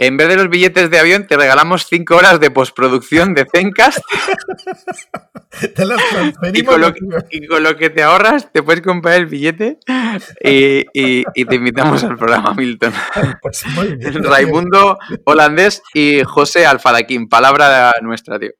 En 0.00 0.16
vez 0.16 0.28
de 0.28 0.36
los 0.36 0.48
billetes 0.48 0.90
de 0.90 0.98
avión, 1.00 1.26
te 1.26 1.36
regalamos 1.36 1.86
5 1.88 2.14
horas 2.14 2.38
de 2.38 2.52
postproducción 2.52 3.34
de 3.34 3.46
Zencast 3.52 3.98
Te 5.74 5.84
las 5.84 6.00
y 6.52 6.62
con, 6.62 6.80
lo 6.80 6.92
que, 6.94 7.00
y 7.30 7.46
con 7.46 7.62
lo 7.64 7.76
que 7.76 7.90
te 7.90 8.02
ahorras 8.02 8.52
te 8.52 8.62
puedes 8.62 8.82
comprar 8.82 9.14
el 9.16 9.26
billete 9.26 9.78
y, 10.44 10.84
y- 10.92 11.24
y 11.34 11.44
te 11.46 11.54
invitamos 11.56 12.04
al 12.04 12.16
programa 12.16 12.54
Milton. 12.54 12.92
Pues 13.42 13.64
muy 13.74 13.96
bien. 13.96 14.22
Raimundo 14.24 14.98
Holandés 15.24 15.82
y 15.94 16.22
José 16.22 16.64
Alfadaquín. 16.66 17.28
Palabra 17.28 17.92
nuestra, 18.02 18.38
tío. 18.38 18.50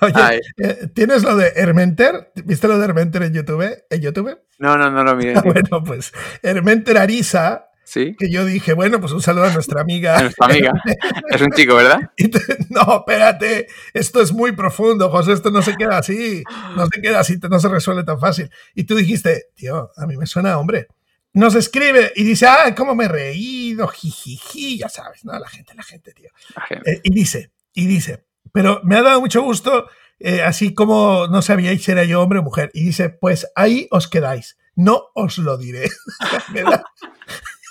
Oye, 0.00 0.40
eh, 0.56 0.88
¿tienes 0.94 1.22
lo 1.22 1.36
de 1.36 1.52
Hermenter? 1.54 2.32
¿Viste 2.44 2.66
lo 2.66 2.78
de 2.78 2.84
Hermenter 2.86 3.22
en 3.22 3.34
YouTube? 3.34 3.76
¿En 3.90 4.00
YouTube? 4.00 4.38
No, 4.58 4.76
no, 4.76 4.90
no 4.90 5.04
lo. 5.04 5.14
Bueno, 5.44 5.84
pues 5.84 6.12
Hermenter 6.42 6.98
Arisa, 6.98 7.66
¿Sí? 7.84 8.16
que 8.18 8.30
yo 8.30 8.44
dije, 8.44 8.72
bueno, 8.72 8.98
pues 9.00 9.12
un 9.12 9.20
saludo 9.22 9.44
a 9.44 9.52
nuestra 9.52 9.80
amiga. 9.82 10.20
Nuestra 10.20 10.46
amiga. 10.46 10.72
Es 11.30 11.40
un 11.40 11.50
chico, 11.52 11.74
¿verdad? 11.76 11.98
Te- 12.16 12.30
no, 12.70 12.98
espérate, 12.98 13.66
esto 13.92 14.20
es 14.20 14.32
muy 14.32 14.52
profundo, 14.52 15.10
José, 15.10 15.32
esto 15.32 15.50
no 15.50 15.62
se 15.62 15.76
queda 15.76 15.98
así, 15.98 16.42
no 16.76 16.86
se 16.86 17.00
queda 17.02 17.20
así, 17.20 17.38
no 17.48 17.58
se 17.60 17.68
resuelve 17.68 18.04
tan 18.04 18.18
fácil. 18.18 18.50
Y 18.74 18.84
tú 18.84 18.94
dijiste, 18.94 19.46
tío, 19.54 19.90
a 19.96 20.06
mí 20.06 20.16
me 20.16 20.26
suena 20.26 20.58
hombre. 20.58 20.86
Nos 21.32 21.54
escribe 21.56 22.12
y 22.14 22.22
dice, 22.24 22.46
ah, 22.46 22.74
cómo 22.76 22.94
me 22.94 23.06
he 23.06 23.08
reído, 23.08 23.88
jijiji, 23.88 24.78
ya 24.78 24.88
sabes, 24.88 25.24
¿no? 25.24 25.36
La 25.38 25.48
gente, 25.48 25.74
la 25.74 25.82
gente, 25.82 26.12
tío. 26.12 26.30
La 26.54 26.62
gente. 26.62 26.92
Eh, 26.92 27.00
y 27.02 27.12
dice, 27.12 27.50
y 27.72 27.86
dice, 27.86 28.24
pero 28.52 28.80
me 28.84 28.96
ha 28.96 29.02
dado 29.02 29.20
mucho 29.20 29.42
gusto, 29.42 29.88
eh, 30.20 30.42
así 30.42 30.74
como 30.74 31.26
no 31.26 31.42
sabíais 31.42 31.82
si 31.82 31.90
era 31.90 32.04
yo 32.04 32.22
hombre 32.22 32.38
o 32.38 32.42
mujer. 32.44 32.70
Y 32.72 32.84
dice, 32.84 33.08
pues 33.10 33.48
ahí 33.56 33.88
os 33.90 34.06
quedáis, 34.06 34.56
no 34.76 35.06
os 35.14 35.38
lo 35.38 35.58
diré. 35.58 35.90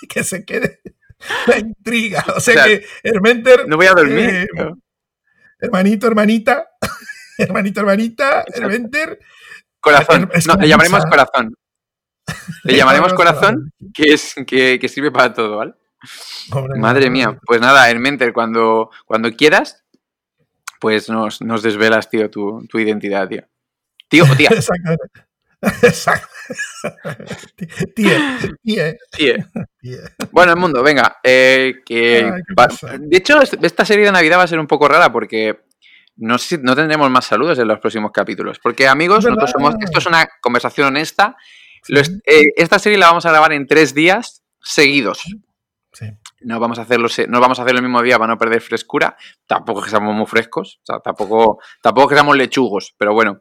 que 0.08 0.24
se 0.24 0.44
quede 0.44 0.80
la 1.46 1.58
intriga. 1.58 2.24
O 2.36 2.40
sea, 2.40 2.64
que 2.64 2.84
Hermenter... 3.02 3.68
No 3.68 3.76
voy 3.76 3.86
a 3.86 3.92
dormir. 3.92 4.30
Eh, 4.30 4.48
hermanito, 5.60 6.06
hermanita, 6.06 6.68
hermanito, 7.38 7.80
hermanita, 7.80 8.44
Hermenter... 8.52 9.18
Corazón. 9.80 10.30
no, 10.46 10.54
le 10.56 10.68
llamaremos 10.68 11.04
corazón. 11.04 11.54
Le 12.62 12.76
llamaremos 12.76 13.12
corazón, 13.12 13.70
que, 13.92 14.14
es, 14.14 14.34
que, 14.46 14.78
que 14.78 14.88
sirve 14.88 15.10
para 15.10 15.34
todo, 15.34 15.58
¿vale? 15.58 15.74
Madre 16.78 17.10
mía, 17.10 17.38
pues 17.44 17.60
nada, 17.60 17.90
Hermenter, 17.90 18.32
cuando, 18.32 18.90
cuando 19.04 19.30
quieras, 19.32 19.84
pues 20.80 21.10
nos, 21.10 21.42
nos 21.42 21.62
desvelas, 21.62 22.08
tío, 22.08 22.30
tu, 22.30 22.66
tu, 22.66 22.78
identidad, 22.78 23.28
tío. 23.28 23.42
Tío 24.08 24.24
o 24.24 24.36
tía. 24.36 24.48
Exactamente. 24.52 25.26
Exacto. 25.82 26.28
Tío, 27.94 28.12
tío. 28.62 29.34
Bueno, 30.30 30.52
el 30.52 30.58
mundo, 30.58 30.82
venga. 30.82 31.18
Eh, 31.22 31.76
que, 31.84 32.30
de 32.98 33.16
hecho, 33.16 33.40
esta 33.40 33.84
serie 33.84 34.06
de 34.06 34.12
Navidad 34.12 34.38
va 34.38 34.42
a 34.42 34.48
ser 34.48 34.58
un 34.58 34.66
poco 34.66 34.88
rara 34.88 35.10
porque 35.12 35.64
no, 36.16 36.38
sé, 36.38 36.58
no 36.58 36.76
tendremos 36.76 37.10
más 37.10 37.24
saludos 37.24 37.58
en 37.58 37.68
los 37.68 37.80
próximos 37.80 38.12
capítulos. 38.12 38.58
Porque, 38.58 38.86
amigos, 38.86 39.24
nosotros 39.24 39.50
somos, 39.50 39.74
esto 39.80 39.98
es 39.98 40.06
una 40.06 40.28
conversación 40.40 40.88
honesta. 40.88 41.36
Eh, 41.88 42.52
esta 42.56 42.78
serie 42.78 42.98
la 42.98 43.06
vamos 43.06 43.26
a 43.26 43.30
grabar 43.30 43.52
en 43.52 43.66
tres 43.66 43.94
días 43.94 44.42
seguidos. 44.60 45.22
No 46.44 46.60
vamos 46.60 46.78
a 46.78 46.82
hacerlo, 46.82 47.08
no 47.28 47.40
vamos 47.40 47.58
a 47.58 47.62
hacerlo 47.62 47.78
el 47.78 47.84
mismo 47.84 48.02
día 48.02 48.18
para 48.18 48.32
no 48.32 48.38
perder 48.38 48.60
frescura. 48.60 49.16
Tampoco 49.46 49.82
que 49.82 49.90
seamos 49.90 50.14
muy 50.14 50.26
frescos, 50.26 50.80
o 50.82 50.86
sea, 50.86 51.00
tampoco, 51.00 51.58
tampoco 51.82 52.08
que 52.08 52.14
seamos 52.14 52.36
lechugos, 52.36 52.94
pero 52.98 53.14
bueno. 53.14 53.40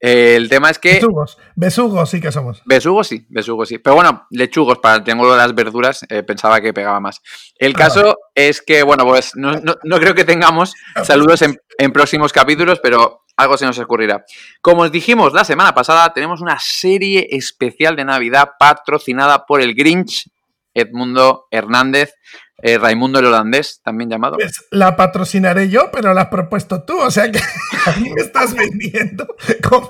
Eh, 0.00 0.36
el 0.36 0.48
tema 0.48 0.70
es 0.70 0.78
que. 0.78 0.94
Besugos, 0.94 1.38
besugos 1.54 2.10
sí 2.10 2.20
que 2.20 2.30
somos. 2.30 2.62
Besugos 2.64 3.08
sí, 3.08 3.26
besugos 3.30 3.68
sí. 3.68 3.78
Pero 3.78 3.96
bueno, 3.96 4.26
lechugos, 4.30 4.78
para 4.78 4.96
el 4.96 5.02
triángulo 5.04 5.32
de 5.32 5.38
las 5.38 5.54
verduras, 5.54 6.04
eh, 6.08 6.22
pensaba 6.22 6.60
que 6.60 6.72
pegaba 6.72 7.00
más. 7.00 7.20
El 7.56 7.72
ah, 7.74 7.78
caso 7.78 8.18
es 8.34 8.62
que, 8.62 8.82
bueno, 8.82 9.04
pues 9.04 9.32
no, 9.34 9.52
creo 9.98 10.14
que 10.14 10.24
tengamos 10.24 10.74
saludos 11.02 11.42
en, 11.42 11.58
en 11.78 11.92
próximos 11.92 12.32
capítulos, 12.32 12.80
pero 12.82 13.24
algo 13.36 13.56
se 13.56 13.66
nos 13.66 13.78
ocurrirá. 13.78 14.24
Como 14.60 14.82
os 14.82 14.92
dijimos 14.92 15.32
la 15.32 15.44
semana 15.44 15.74
pasada, 15.74 16.12
tenemos 16.12 16.40
una 16.40 16.58
serie 16.58 17.28
especial 17.30 17.96
de 17.96 18.04
Navidad 18.04 18.52
patrocinada 18.58 19.44
por 19.44 19.60
el 19.60 19.74
Grinch 19.74 20.30
Edmundo 20.76 21.46
Hernández, 21.50 22.14
eh, 22.62 22.78
Raimundo 22.78 23.18
el 23.18 23.26
holandés, 23.26 23.80
también 23.82 24.08
llamado. 24.08 24.36
Pues 24.36 24.64
la 24.70 24.96
patrocinaré 24.96 25.68
yo, 25.68 25.90
pero 25.92 26.14
la 26.14 26.22
has 26.22 26.28
propuesto 26.28 26.82
tú, 26.82 26.98
o 26.98 27.10
sea 27.10 27.30
que 27.30 27.38
a 27.86 27.92
mí 27.98 28.10
me 28.10 28.22
estás 28.22 28.54
vendiendo 28.54 29.26
como... 29.68 29.88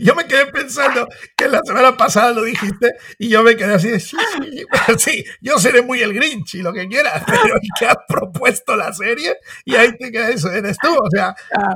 Yo 0.00 0.14
me 0.14 0.26
quedé 0.26 0.46
pensando 0.46 1.08
que 1.36 1.48
la 1.48 1.60
semana 1.64 1.96
pasada 1.96 2.32
lo 2.32 2.42
dijiste 2.42 2.92
y 3.18 3.28
yo 3.28 3.42
me 3.42 3.56
quedé 3.56 3.74
así 3.74 3.88
de, 3.88 4.00
sí, 4.00 4.16
sí, 4.40 4.64
sí, 4.98 5.24
yo 5.40 5.58
seré 5.58 5.82
muy 5.82 6.00
el 6.00 6.12
Grinch 6.12 6.54
y 6.54 6.62
lo 6.62 6.72
que 6.72 6.88
quieras, 6.88 7.22
pero 7.26 7.54
el 7.54 7.68
que 7.78 7.86
has 7.86 7.98
propuesto 8.08 8.76
la 8.76 8.92
serie 8.92 9.36
y 9.64 9.74
ahí 9.74 9.96
te 9.96 10.10
quedas, 10.10 10.30
eso 10.30 10.52
eres 10.52 10.76
tú, 10.78 10.92
o 10.92 11.10
sea... 11.10 11.34
Ah, 11.52 11.74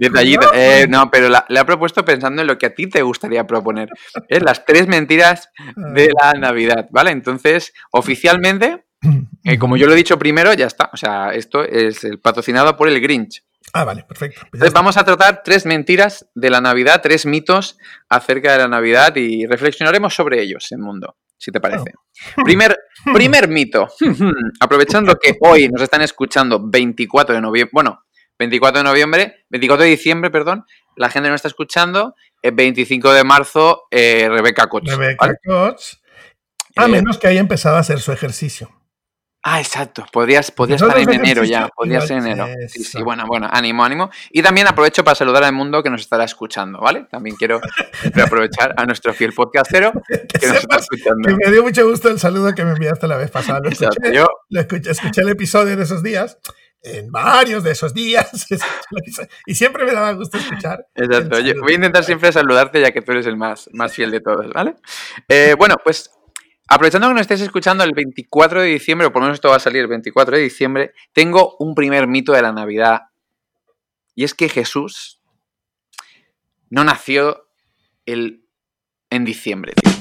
detallito. 0.00 0.50
Eh, 0.54 0.86
no, 0.88 1.10
pero 1.10 1.28
la, 1.28 1.46
ha 1.48 1.66
propuesto 1.66 2.04
pensando 2.04 2.42
en 2.42 2.48
lo 2.48 2.58
que 2.58 2.66
a 2.66 2.74
ti 2.74 2.86
te 2.86 3.02
gustaría 3.02 3.46
proponer. 3.46 3.88
Es 4.28 4.42
las 4.42 4.64
tres 4.64 4.86
mentiras 4.86 5.50
de 5.76 6.10
la 6.20 6.32
Navidad, 6.34 6.86
¿vale? 6.90 7.10
Entonces, 7.10 7.72
oficialmente 7.90 8.85
eh, 9.44 9.58
como 9.58 9.76
yo 9.76 9.86
lo 9.86 9.92
he 9.92 9.96
dicho 9.96 10.18
primero, 10.18 10.52
ya 10.54 10.66
está. 10.66 10.90
O 10.92 10.96
sea, 10.96 11.30
esto 11.30 11.62
es 11.62 12.04
el 12.04 12.18
patrocinado 12.18 12.76
por 12.76 12.88
el 12.88 13.00
Grinch. 13.00 13.42
Ah, 13.72 13.84
vale, 13.84 14.04
perfecto. 14.04 14.40
Pues 14.42 14.54
Entonces 14.54 14.72
vamos 14.72 14.96
a 14.96 15.04
tratar 15.04 15.42
tres 15.42 15.66
mentiras 15.66 16.26
de 16.34 16.50
la 16.50 16.60
Navidad, 16.60 17.00
tres 17.02 17.26
mitos 17.26 17.78
acerca 18.08 18.52
de 18.52 18.58
la 18.58 18.68
Navidad 18.68 19.14
y 19.16 19.46
reflexionaremos 19.46 20.14
sobre 20.14 20.40
ellos 20.40 20.70
en 20.72 20.80
Mundo, 20.80 21.16
si 21.36 21.50
te 21.50 21.60
parece. 21.60 21.92
Primer, 22.44 22.76
primer 23.14 23.48
mito. 23.48 23.88
Aprovechando 24.60 25.16
que 25.16 25.36
hoy 25.40 25.68
nos 25.68 25.82
están 25.82 26.02
escuchando 26.02 26.60
24 26.62 27.34
de 27.34 27.40
noviembre, 27.40 27.70
bueno, 27.72 28.04
24 28.38 28.78
de 28.78 28.84
noviembre, 28.84 29.44
24 29.50 29.84
de 29.84 29.90
diciembre, 29.90 30.30
perdón, 30.30 30.64
la 30.96 31.10
gente 31.10 31.28
nos 31.28 31.36
está 31.36 31.48
escuchando, 31.48 32.14
el 32.42 32.52
25 32.52 33.12
de 33.12 33.24
marzo, 33.24 33.82
eh, 33.90 34.28
Rebeca 34.30 34.66
Koch. 34.68 34.86
Rebeca 34.86 35.34
Koch. 35.44 35.96
A 36.76 36.84
eh, 36.84 36.88
menos 36.88 37.18
que 37.18 37.26
haya 37.26 37.40
empezado 37.40 37.76
a 37.76 37.80
hacer 37.80 38.00
su 38.00 38.12
ejercicio. 38.12 38.70
Ah, 39.48 39.60
exacto. 39.60 40.04
Podrías, 40.10 40.50
podrías 40.50 40.82
estar 40.82 40.98
en 40.98 41.08
enero 41.08 41.44
ya. 41.44 41.68
Podría 41.68 42.00
ser 42.00 42.18
en 42.18 42.26
enero. 42.26 42.48
Sí, 42.66 42.82
sí, 42.82 43.00
bueno, 43.00 43.26
bueno, 43.28 43.48
ánimo, 43.48 43.84
ánimo. 43.84 44.10
Y 44.32 44.42
también 44.42 44.66
aprovecho 44.66 45.04
para 45.04 45.14
saludar 45.14 45.44
al 45.44 45.52
mundo 45.52 45.84
que 45.84 45.88
nos 45.88 46.00
estará 46.00 46.24
escuchando, 46.24 46.80
¿vale? 46.80 47.06
También 47.08 47.36
quiero 47.36 47.60
aprovechar 48.24 48.74
a 48.76 48.84
nuestro 48.86 49.14
fiel 49.14 49.32
podcastero 49.32 49.92
que, 50.08 50.48
nos 50.48 50.56
está 50.56 50.78
escuchando. 50.78 51.28
Que 51.28 51.36
me 51.36 51.52
dio 51.52 51.62
mucho 51.62 51.88
gusto 51.88 52.08
el 52.08 52.18
saludo 52.18 52.56
que 52.56 52.64
me 52.64 52.72
enviaste 52.72 53.06
la 53.06 53.18
vez 53.18 53.30
pasada. 53.30 53.60
Lo 53.60 53.68
escuché, 53.68 54.12
Yo... 54.12 54.26
lo 54.48 54.60
escuché, 54.60 54.90
escuché 54.90 55.20
el 55.20 55.28
episodio 55.28 55.76
de 55.76 55.84
esos 55.84 56.02
días 56.02 56.38
en 56.82 57.12
varios 57.12 57.62
de 57.62 57.70
esos 57.70 57.94
días. 57.94 58.46
y 59.46 59.54
siempre 59.54 59.84
me 59.84 59.92
daba 59.92 60.10
gusto 60.14 60.38
escuchar. 60.38 60.88
Exacto. 60.92 61.38
Yo 61.38 61.54
voy 61.62 61.74
a 61.74 61.76
intentar 61.76 62.02
siempre 62.02 62.32
saludarte 62.32 62.80
ya 62.80 62.90
que 62.90 63.00
tú 63.00 63.12
eres 63.12 63.26
el 63.26 63.36
más, 63.36 63.70
más 63.72 63.94
fiel 63.94 64.10
de 64.10 64.18
todos, 64.18 64.52
¿vale? 64.52 64.74
Eh, 65.28 65.54
bueno, 65.56 65.76
pues 65.84 66.10
Aprovechando 66.68 67.08
que 67.08 67.14
nos 67.14 67.20
estés 67.20 67.40
escuchando 67.42 67.84
el 67.84 67.92
24 67.92 68.62
de 68.62 68.68
diciembre, 68.68 69.06
o 69.06 69.12
por 69.12 69.22
lo 69.22 69.26
menos 69.26 69.36
esto 69.36 69.50
va 69.50 69.56
a 69.56 69.60
salir 69.60 69.82
el 69.82 69.88
24 69.88 70.36
de 70.36 70.42
diciembre, 70.42 70.92
tengo 71.12 71.56
un 71.60 71.74
primer 71.74 72.08
mito 72.08 72.32
de 72.32 72.42
la 72.42 72.52
Navidad. 72.52 73.02
Y 74.14 74.24
es 74.24 74.34
que 74.34 74.48
Jesús 74.48 75.22
no 76.70 76.82
nació 76.82 77.46
el, 78.04 78.44
en 79.10 79.24
diciembre, 79.24 79.74
tío. 79.74 79.92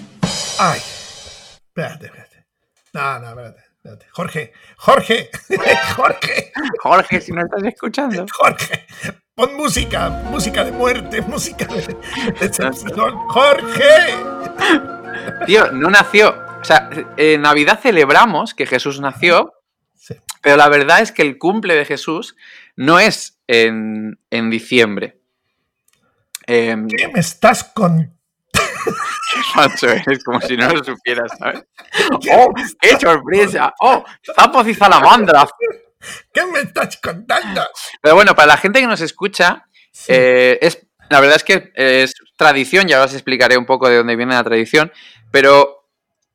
Ay, 0.57 0.79
espérate, 0.79 2.07
espérate. 2.07 2.45
No, 2.93 3.19
no, 3.19 3.29
espérate. 3.29 3.62
espérate. 3.75 4.07
Jorge, 4.12 4.53
Jorge, 4.77 5.29
Jorge. 5.95 6.51
Jorge, 6.79 7.22
si 7.22 7.31
no 7.31 7.41
estás 7.43 7.63
escuchando. 7.63 8.25
Jorge, 8.31 8.88
pon 9.36 9.55
música, 9.55 10.10
música 10.10 10.63
de 10.63 10.72
muerte, 10.72 11.22
música 11.22 11.65
de, 11.65 11.95
Jorge. 13.27 14.15
Tío, 15.45 15.72
no 15.72 15.91
nació. 15.91 16.44
O 16.65 16.67
sea, 16.67 16.89
en 17.17 17.43
Navidad 17.43 17.79
celebramos 17.79 18.55
que 18.55 18.65
Jesús 18.65 19.00
nació, 19.00 19.53
pero 20.41 20.57
la 20.57 20.67
verdad 20.67 21.00
es 21.00 21.12
que 21.12 21.22
el 21.22 21.38
cumple 21.38 21.75
de 21.75 21.86
Jesús 21.86 22.36
no 22.75 23.00
es 23.00 23.39
en, 23.45 24.17
diciembre. 24.50 25.19
Em, 26.48 26.88
¿Qué 26.88 27.07
me 27.10 27.19
estás 27.19 27.65
contando? 27.65 28.15
Macho, 29.55 29.91
es 29.91 30.24
como 30.24 30.41
si 30.41 30.57
no 30.57 30.67
lo 30.69 30.84
supieras, 30.84 31.34
¿sabes? 31.38 31.65
¡Oh, 32.31 32.51
qué 32.81 33.00
sorpresa! 33.00 33.72
¡Oh, 33.81 34.03
zapos 34.36 34.67
y 34.67 34.74
salamandras! 34.74 35.51
¿Qué 36.34 36.48
me 36.48 36.62
estás 36.62 36.98
contando? 36.98 37.62
Pero 38.01 38.15
bueno, 38.15 38.34
para 38.36 38.48
la 38.48 38.57
gente 38.57 38.81
que 38.81 38.88
nos 38.88 39.01
escucha, 39.01 39.67
eh, 40.07 40.57
es, 40.60 40.84
la 41.12 41.19
verdad 41.19 41.36
es 41.36 41.43
que 41.43 41.72
es 41.75 42.15
tradición, 42.36 42.88
ya 42.88 43.03
os 43.03 43.13
explicaré 43.13 43.55
un 43.55 43.67
poco 43.67 43.88
de 43.88 43.98
dónde 43.98 44.15
viene 44.15 44.34
la 44.34 44.43
tradición, 44.43 44.91
pero 45.29 45.84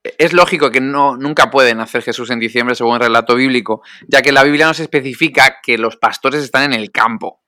es 0.03 0.33
lógico 0.33 0.71
que 0.71 0.81
no, 0.81 1.17
nunca 1.17 1.51
pueden 1.51 1.81
hacer 1.81 2.03
Jesús 2.03 2.31
en 2.31 2.39
diciembre 2.39 2.75
según 2.75 2.95
el 2.95 3.01
relato 3.01 3.35
bíblico, 3.35 3.83
ya 4.09 4.23
que 4.23 4.33
la 4.33 4.45
Biblia 4.45 4.67
nos 4.67 4.81
especifica 4.81 5.59
que 5.63 5.79
los 5.79 5.97
pastores 5.97 6.43
están 6.43 6.65
en 6.65 6.73
el 6.73 6.91
campo. 6.91 7.41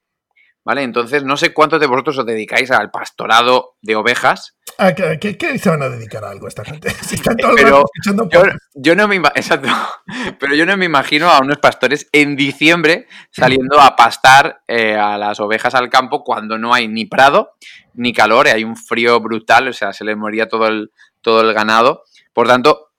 ¿Vale? 0.65 0.85
Entonces, 0.85 1.25
no 1.25 1.37
sé 1.37 1.53
cuántos 1.53 1.81
de 1.81 1.89
vosotros 1.89 2.19
os 2.19 2.27
dedicáis 2.27 2.71
al 2.71 2.93
pastorado 2.93 3.75
de 3.83 3.97
ovejas. 3.97 4.57
¿A 4.79 4.95
qué, 4.95 5.19
qué, 5.19 5.59
se 5.59 5.69
van 5.69 5.83
a 5.83 5.89
dedicar 5.89 6.25
a 6.25 6.31
algo 6.31 6.47
esta 6.47 6.65
gente? 6.65 6.89
Si 7.05 7.17
están 7.17 7.37
todos 7.37 7.57
Pero 7.57 7.83
escuchando 7.93 8.29
yo, 8.75 8.95
no 8.95 9.09
me 9.09 9.17
Exacto. 9.35 9.69
Pero 10.39 10.55
yo 10.55 10.65
no 10.65 10.77
me 10.77 10.85
imagino 10.85 11.31
a 11.31 11.41
unos 11.41 11.59
pastores 11.59 12.09
en 12.13 12.37
diciembre 12.37 13.09
saliendo 13.33 13.81
a 13.81 13.97
pastar 13.97 14.63
eh, 14.69 14.95
a 14.95 15.19
las 15.19 15.41
ovejas 15.41 15.75
al 15.75 15.91
campo 15.91 16.23
cuando 16.23 16.57
no 16.59 16.73
hay 16.73 16.87
ni 16.87 17.07
prado 17.07 17.55
ni 17.95 18.13
calor, 18.13 18.47
hay 18.47 18.65
un 18.65 18.77
frío 18.77 19.21
brutal, 19.21 19.69
o 19.69 19.73
sea, 19.73 19.93
se 19.93 20.05
les 20.05 20.17
moría 20.17 20.49
todo 20.49 20.67
el, 20.67 20.93
todo 21.21 21.41
el 21.43 21.53
ganado. 21.55 22.05
Por 22.33 22.47
tanto, 22.49 22.93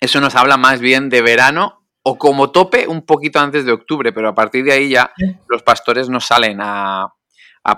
eso 0.00 0.20
nos 0.20 0.34
habla 0.34 0.56
más 0.56 0.80
bien 0.80 1.08
de 1.08 1.22
verano 1.22 1.84
o 2.02 2.18
como 2.18 2.50
tope 2.52 2.86
un 2.86 3.06
poquito 3.06 3.40
antes 3.40 3.64
de 3.64 3.72
octubre, 3.72 4.12
pero 4.12 4.28
a 4.28 4.34
partir 4.34 4.64
de 4.64 4.72
ahí 4.72 4.90
ya 4.90 5.12
los 5.48 5.62
pastores 5.62 6.10
no 6.10 6.20
salen 6.20 6.58
a, 6.60 7.14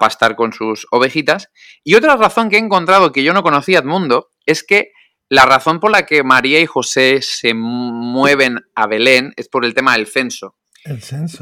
pastar 0.00 0.34
con 0.34 0.52
sus 0.52 0.88
ovejitas. 0.90 1.48
Y 1.84 1.94
otra 1.94 2.16
razón 2.16 2.50
que 2.50 2.56
he 2.56 2.58
encontrado 2.58 3.12
que 3.12 3.22
yo 3.22 3.32
no 3.32 3.44
conocía, 3.44 3.78
Edmundo, 3.78 4.30
es 4.44 4.64
que 4.64 4.90
la 5.28 5.46
razón 5.46 5.78
por 5.78 5.92
la 5.92 6.04
que 6.04 6.24
María 6.24 6.60
y 6.60 6.66
José 6.66 7.20
se 7.22 7.54
mueven 7.54 8.58
a 8.74 8.88
Belén 8.88 9.32
es 9.36 9.48
por 9.48 9.64
el 9.64 9.74
tema 9.74 9.92
del 9.92 10.08
censo. 10.08 10.56
El 10.84 11.02
censo. 11.02 11.38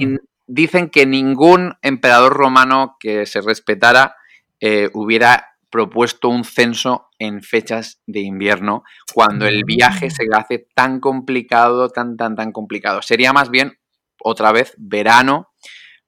dicen 0.46 0.90
que 0.90 1.06
ningún 1.06 1.74
emperador 1.80 2.34
romano 2.34 2.96
que 3.00 3.24
se 3.24 3.40
respetara 3.40 4.14
eh, 4.60 4.90
hubiera 4.92 5.53
propuesto 5.74 6.28
un 6.28 6.44
censo 6.44 7.08
en 7.18 7.42
fechas 7.42 8.00
de 8.06 8.20
invierno, 8.20 8.84
cuando 9.12 9.44
el 9.44 9.64
viaje 9.64 10.08
se 10.08 10.22
hace 10.32 10.68
tan 10.72 11.00
complicado, 11.00 11.88
tan, 11.88 12.16
tan, 12.16 12.36
tan 12.36 12.52
complicado. 12.52 13.02
Sería 13.02 13.32
más 13.32 13.50
bien, 13.50 13.76
otra 14.22 14.52
vez, 14.52 14.76
verano 14.78 15.48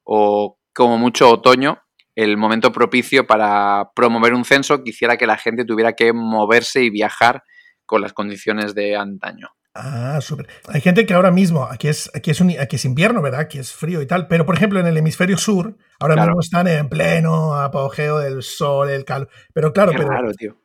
o 0.04 0.60
como 0.72 0.98
mucho 0.98 1.28
otoño, 1.28 1.82
el 2.14 2.36
momento 2.36 2.70
propicio 2.70 3.26
para 3.26 3.90
promover 3.96 4.34
un 4.34 4.44
censo 4.44 4.84
que 4.84 4.90
hiciera 4.90 5.16
que 5.16 5.26
la 5.26 5.36
gente 5.36 5.64
tuviera 5.64 5.94
que 5.94 6.12
moverse 6.12 6.84
y 6.84 6.90
viajar 6.90 7.42
con 7.86 8.02
las 8.02 8.12
condiciones 8.12 8.72
de 8.72 8.94
antaño. 8.94 9.48
Ah, 9.78 10.20
súper. 10.22 10.46
Hay 10.68 10.80
gente 10.80 11.04
que 11.04 11.12
ahora 11.12 11.30
mismo, 11.30 11.64
aquí 11.64 11.88
es, 11.88 12.10
aquí, 12.14 12.30
es 12.30 12.40
aquí 12.40 12.76
es 12.76 12.84
invierno, 12.84 13.20
¿verdad? 13.20 13.40
Aquí 13.40 13.58
es 13.58 13.72
frío 13.72 14.00
y 14.00 14.06
tal, 14.06 14.26
pero 14.26 14.46
por 14.46 14.56
ejemplo 14.56 14.80
en 14.80 14.86
el 14.86 14.96
hemisferio 14.96 15.36
sur, 15.36 15.76
ahora 16.00 16.16
mismo 16.16 16.40
están 16.40 16.66
en 16.66 16.88
pleno 16.88 17.54
apogeo 17.54 18.18
del 18.18 18.42
sol, 18.42 18.88
el 18.90 19.04
calor. 19.04 19.28
Pero 19.52 19.72
claro, 19.72 19.92
pero 19.96 20.10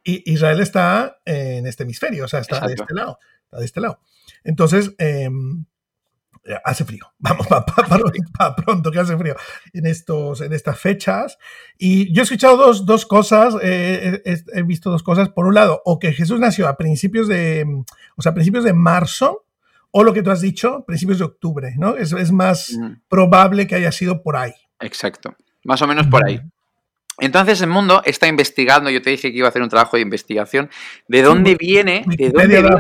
Israel 0.04 0.62
está 0.62 1.20
en 1.26 1.68
este 1.68 1.84
hemisferio, 1.84 2.26
o 2.26 2.28
sea, 2.28 2.40
está 2.40 2.66
de 2.66 2.74
este 2.74 2.94
lado. 2.94 3.20
Está 3.44 3.60
de 3.60 3.66
este 3.66 3.82
lado. 3.82 4.00
Entonces, 4.44 4.96
em, 4.98 5.62
eh, 5.62 5.66
hace 6.64 6.86
frío. 6.86 7.06
Vamos, 7.20 7.48
para 7.48 7.66
pronto 8.56 8.92
que 8.92 9.00
hace 9.00 9.18
frío 9.18 9.36
en, 9.74 9.86
estos, 9.86 10.42
en 10.42 10.54
estas 10.54 10.80
fechas. 10.80 11.38
Y 11.78 12.14
yo 12.14 12.22
he 12.22 12.24
escuchado 12.24 12.58
dos, 12.58 12.86
dos 12.86 13.06
cosas, 13.06 13.56
eh, 13.62 14.22
he, 14.26 14.64
visto 14.64 14.90
dos 14.90 15.04
cosas. 15.04 15.30
Por 15.30 15.46
un 15.46 15.56
lado, 15.56 15.82
o 15.86 16.00
que 16.00 16.14
Jesús 16.14 16.40
nació 16.40 16.68
a 16.68 16.78
principios 16.78 17.28
de, 17.28 17.66
o 18.16 18.22
sea, 18.22 18.34
principios 18.34 18.64
de 18.64 18.74
marzo, 18.74 19.46
o 19.92 20.04
lo 20.04 20.14
que 20.14 20.24
tú 20.24 20.32
has 20.32 20.42
dicho, 20.42 20.86
principios 20.86 21.20
de 21.20 21.26
octubre, 21.26 21.76
¿no? 21.78 21.98
Es, 21.98 22.14
es 22.14 22.32
más 22.32 22.78
probable 23.10 23.68
que 23.68 23.76
haya 23.76 23.92
sido 23.92 24.24
por 24.24 24.38
ahí. 24.38 24.54
Exacto, 24.80 25.36
más 25.66 25.82
o 25.82 25.88
menos 25.88 26.08
por 26.08 26.26
ahí. 26.26 26.42
Entonces 27.20 27.62
el 27.62 27.70
mundo 27.70 28.02
está 28.06 28.28
investigando, 28.28 28.90
yo 28.90 29.02
te 29.02 29.10
dije 29.12 29.32
que 29.32 29.38
iba 29.38 29.48
a 29.48 29.50
hacer 29.50 29.62
un 29.62 29.70
trabajo 29.70 29.98
de 29.98 30.02
investigación, 30.02 30.70
de 31.08 31.22
dónde 31.22 31.56
viene, 31.56 32.04
de 32.08 32.30
dónde 32.32 32.62
viene 32.62 32.80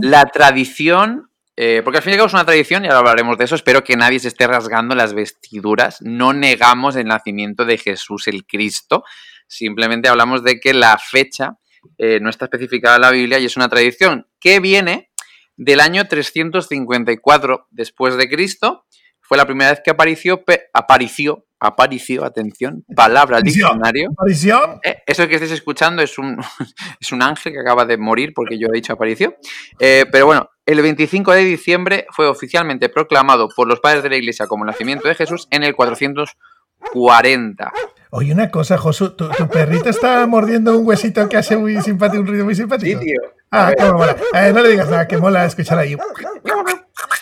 la 0.00 0.26
tradición 0.26 1.28
eh, 1.60 1.82
porque 1.82 1.96
al 1.96 2.04
fin 2.04 2.12
y 2.12 2.14
al 2.14 2.18
cabo 2.18 2.28
es 2.28 2.34
una 2.34 2.44
tradición 2.44 2.84
y 2.84 2.86
ahora 2.86 3.00
hablaremos 3.00 3.36
de 3.36 3.44
eso. 3.44 3.56
Espero 3.56 3.82
que 3.82 3.96
nadie 3.96 4.20
se 4.20 4.28
esté 4.28 4.46
rasgando 4.46 4.94
las 4.94 5.12
vestiduras. 5.12 6.00
No 6.02 6.32
negamos 6.32 6.94
el 6.94 7.08
nacimiento 7.08 7.64
de 7.64 7.78
Jesús 7.78 8.28
el 8.28 8.46
Cristo. 8.46 9.02
Simplemente 9.48 10.08
hablamos 10.08 10.44
de 10.44 10.60
que 10.60 10.72
la 10.72 10.96
fecha 10.98 11.58
eh, 11.98 12.20
no 12.22 12.30
está 12.30 12.44
especificada 12.44 12.94
en 12.94 13.02
la 13.02 13.10
Biblia 13.10 13.40
y 13.40 13.46
es 13.46 13.56
una 13.56 13.68
tradición 13.68 14.28
que 14.38 14.60
viene 14.60 15.10
del 15.56 15.80
año 15.80 16.06
354 16.06 17.66
después 17.72 18.16
de 18.16 18.28
Cristo. 18.28 18.86
Fue 19.20 19.36
la 19.36 19.44
primera 19.44 19.70
vez 19.70 19.80
que 19.84 19.90
apareció, 19.90 20.44
apareció, 20.72 21.47
apareció, 21.60 22.24
atención, 22.24 22.84
palabra 22.94 23.40
diccionario. 23.40 24.10
¿Aparición? 24.12 24.80
Eh, 24.82 25.02
eso 25.06 25.26
que 25.26 25.34
estáis 25.34 25.52
escuchando 25.52 26.02
es 26.02 26.18
un, 26.18 26.38
es 27.00 27.12
un 27.12 27.22
ángel 27.22 27.52
que 27.52 27.60
acaba 27.60 27.84
de 27.84 27.96
morir 27.96 28.32
porque 28.34 28.58
yo 28.58 28.68
he 28.68 28.76
dicho 28.76 28.92
aparició. 28.92 29.36
pero 29.78 30.26
bueno, 30.26 30.50
el 30.68 30.82
25 30.82 31.32
de 31.32 31.44
diciembre 31.44 32.06
fue 32.10 32.26
oficialmente 32.26 32.90
proclamado 32.90 33.48
por 33.48 33.66
los 33.66 33.80
padres 33.80 34.02
de 34.02 34.10
la 34.10 34.16
Iglesia 34.16 34.46
como 34.46 34.64
el 34.64 34.66
nacimiento 34.66 35.08
de 35.08 35.14
Jesús 35.14 35.48
en 35.50 35.64
el 35.64 35.74
440. 35.74 37.72
Oye, 38.10 38.32
una 38.32 38.50
cosa, 38.50 38.78
Josu, 38.78 39.10
¿tu, 39.10 39.28
perrito 39.48 39.88
está 39.88 40.26
mordiendo 40.26 40.76
un 40.76 40.86
huesito 40.86 41.28
que 41.28 41.36
hace 41.36 41.56
muy 41.56 41.80
simpático, 41.82 42.22
un 42.22 42.26
ruido 42.26 42.44
muy 42.44 42.54
simpático. 42.54 43.00
Sí, 43.00 43.06
tío. 43.06 43.20
Ah, 43.50 43.72
cómo 43.78 43.94
mola. 43.98 44.16
no 44.52 44.62
le 44.62 44.68
digas 44.68 44.88
nada, 44.88 45.06
que 45.06 45.16
mola 45.16 45.44
escuchar 45.44 45.78
ahí. 45.78 45.96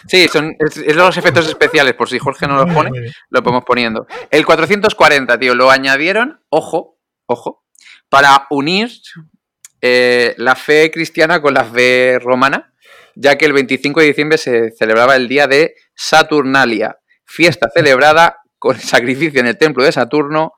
Sí, 0.08 0.28
son 0.28 0.56
es, 0.58 0.94
los 0.94 1.16
efectos 1.16 1.48
especiales, 1.48 1.94
por 1.94 2.08
si 2.08 2.18
Jorge 2.18 2.46
no 2.46 2.64
los 2.64 2.72
pone, 2.72 2.90
lo 3.30 3.42
podemos 3.42 3.64
poniendo. 3.64 4.06
El 4.30 4.46
440, 4.46 5.38
tío, 5.38 5.54
lo 5.54 5.70
añadieron, 5.70 6.40
ojo, 6.48 6.98
ojo, 7.26 7.64
para 8.08 8.46
unir 8.50 8.90
eh, 9.80 10.34
la 10.38 10.54
fe 10.54 10.90
cristiana 10.90 11.42
con 11.42 11.54
la 11.54 11.64
fe 11.64 12.18
romana 12.20 12.72
ya 13.16 13.36
que 13.36 13.46
el 13.46 13.52
25 13.54 14.00
de 14.00 14.06
diciembre 14.06 14.38
se 14.38 14.70
celebraba 14.70 15.16
el 15.16 15.26
día 15.26 15.48
de 15.48 15.74
Saturnalia, 15.94 16.98
fiesta 17.24 17.68
celebrada 17.74 18.42
con 18.58 18.78
sacrificio 18.78 19.40
en 19.40 19.46
el 19.46 19.58
templo 19.58 19.82
de 19.82 19.92
Saturno, 19.92 20.52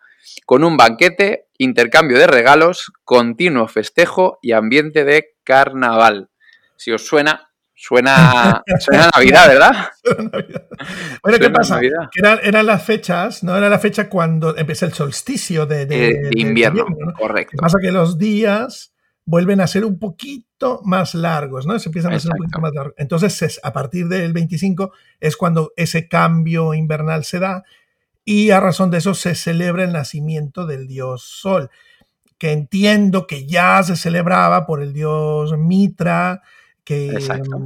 con 0.46 0.64
un 0.64 0.76
banquete, 0.76 1.48
intercambio 1.58 2.18
de 2.18 2.26
regalos, 2.26 2.92
continuo 3.04 3.68
festejo 3.68 4.38
y 4.42 4.52
ambiente 4.52 5.04
de 5.04 5.37
carnaval. 5.44 6.30
Si 6.76 6.92
os 6.92 7.06
suena, 7.06 7.50
suena, 7.75 8.62
suena 8.80 9.10
Navidad, 9.14 9.49
¿verdad? 9.49 9.88
bueno, 11.23 11.38
¿qué 11.38 11.50
pasa? 11.50 11.80
Que 11.80 11.90
eran, 12.43 12.66
las 12.66 12.84
fechas, 12.84 13.43
¿no? 13.43 13.56
Era 13.56 13.69
la 13.69 13.78
fecha 13.78 14.08
cuando 14.08 14.56
empieza 14.56 14.86
el 14.86 14.93
solsticio 14.93 15.66
de, 15.66 15.82
eh, 15.82 16.30
invierno. 16.36 16.86
correcto. 17.19 17.52
Lo 17.54 17.58
que 17.58 17.62
pasa 17.62 17.78
que 17.80 17.93
los 17.93 18.19
días 18.19 18.93
vuelven 19.25 19.60
a 19.60 19.66
ser 19.66 19.84
un 19.84 19.99
poquito 19.99 20.80
más 20.84 21.14
largos, 21.14 21.66
¿no? 21.66 21.78
Se 21.78 21.90
empiezan 21.90 22.14
a 22.14 22.19
ser 22.19 22.32
un 22.32 22.38
poquito 22.38 22.60
más 22.60 22.73
largos. 22.73 22.95
Entonces, 22.97 23.60
a 23.62 23.73
partir 23.75 24.08
del 24.08 24.32
25 24.32 24.93
es 25.21 25.36
cuando 25.36 25.73
ese 25.76 26.08
cambio 26.08 26.73
invernal 26.73 27.25
se 27.25 27.38
da 27.38 27.62
y 28.28 28.50
a 28.50 28.60
razón 28.60 28.91
de 28.91 28.99
eso 28.99 29.14
se 29.14 29.34
celebra 29.34 29.84
el 29.84 29.93
nacimiento 29.95 30.67
del 30.67 30.86
dios 30.86 31.23
Sol, 31.23 31.71
que 32.36 32.52
entiendo 32.52 33.26
que 33.26 33.47
ya 33.47 33.82
se 33.82 33.97
celebraba 33.97 34.67
por 34.67 34.82
el 34.82 34.93
dios 34.93 35.56
Mitra, 35.56 36.43
que, 36.84 37.19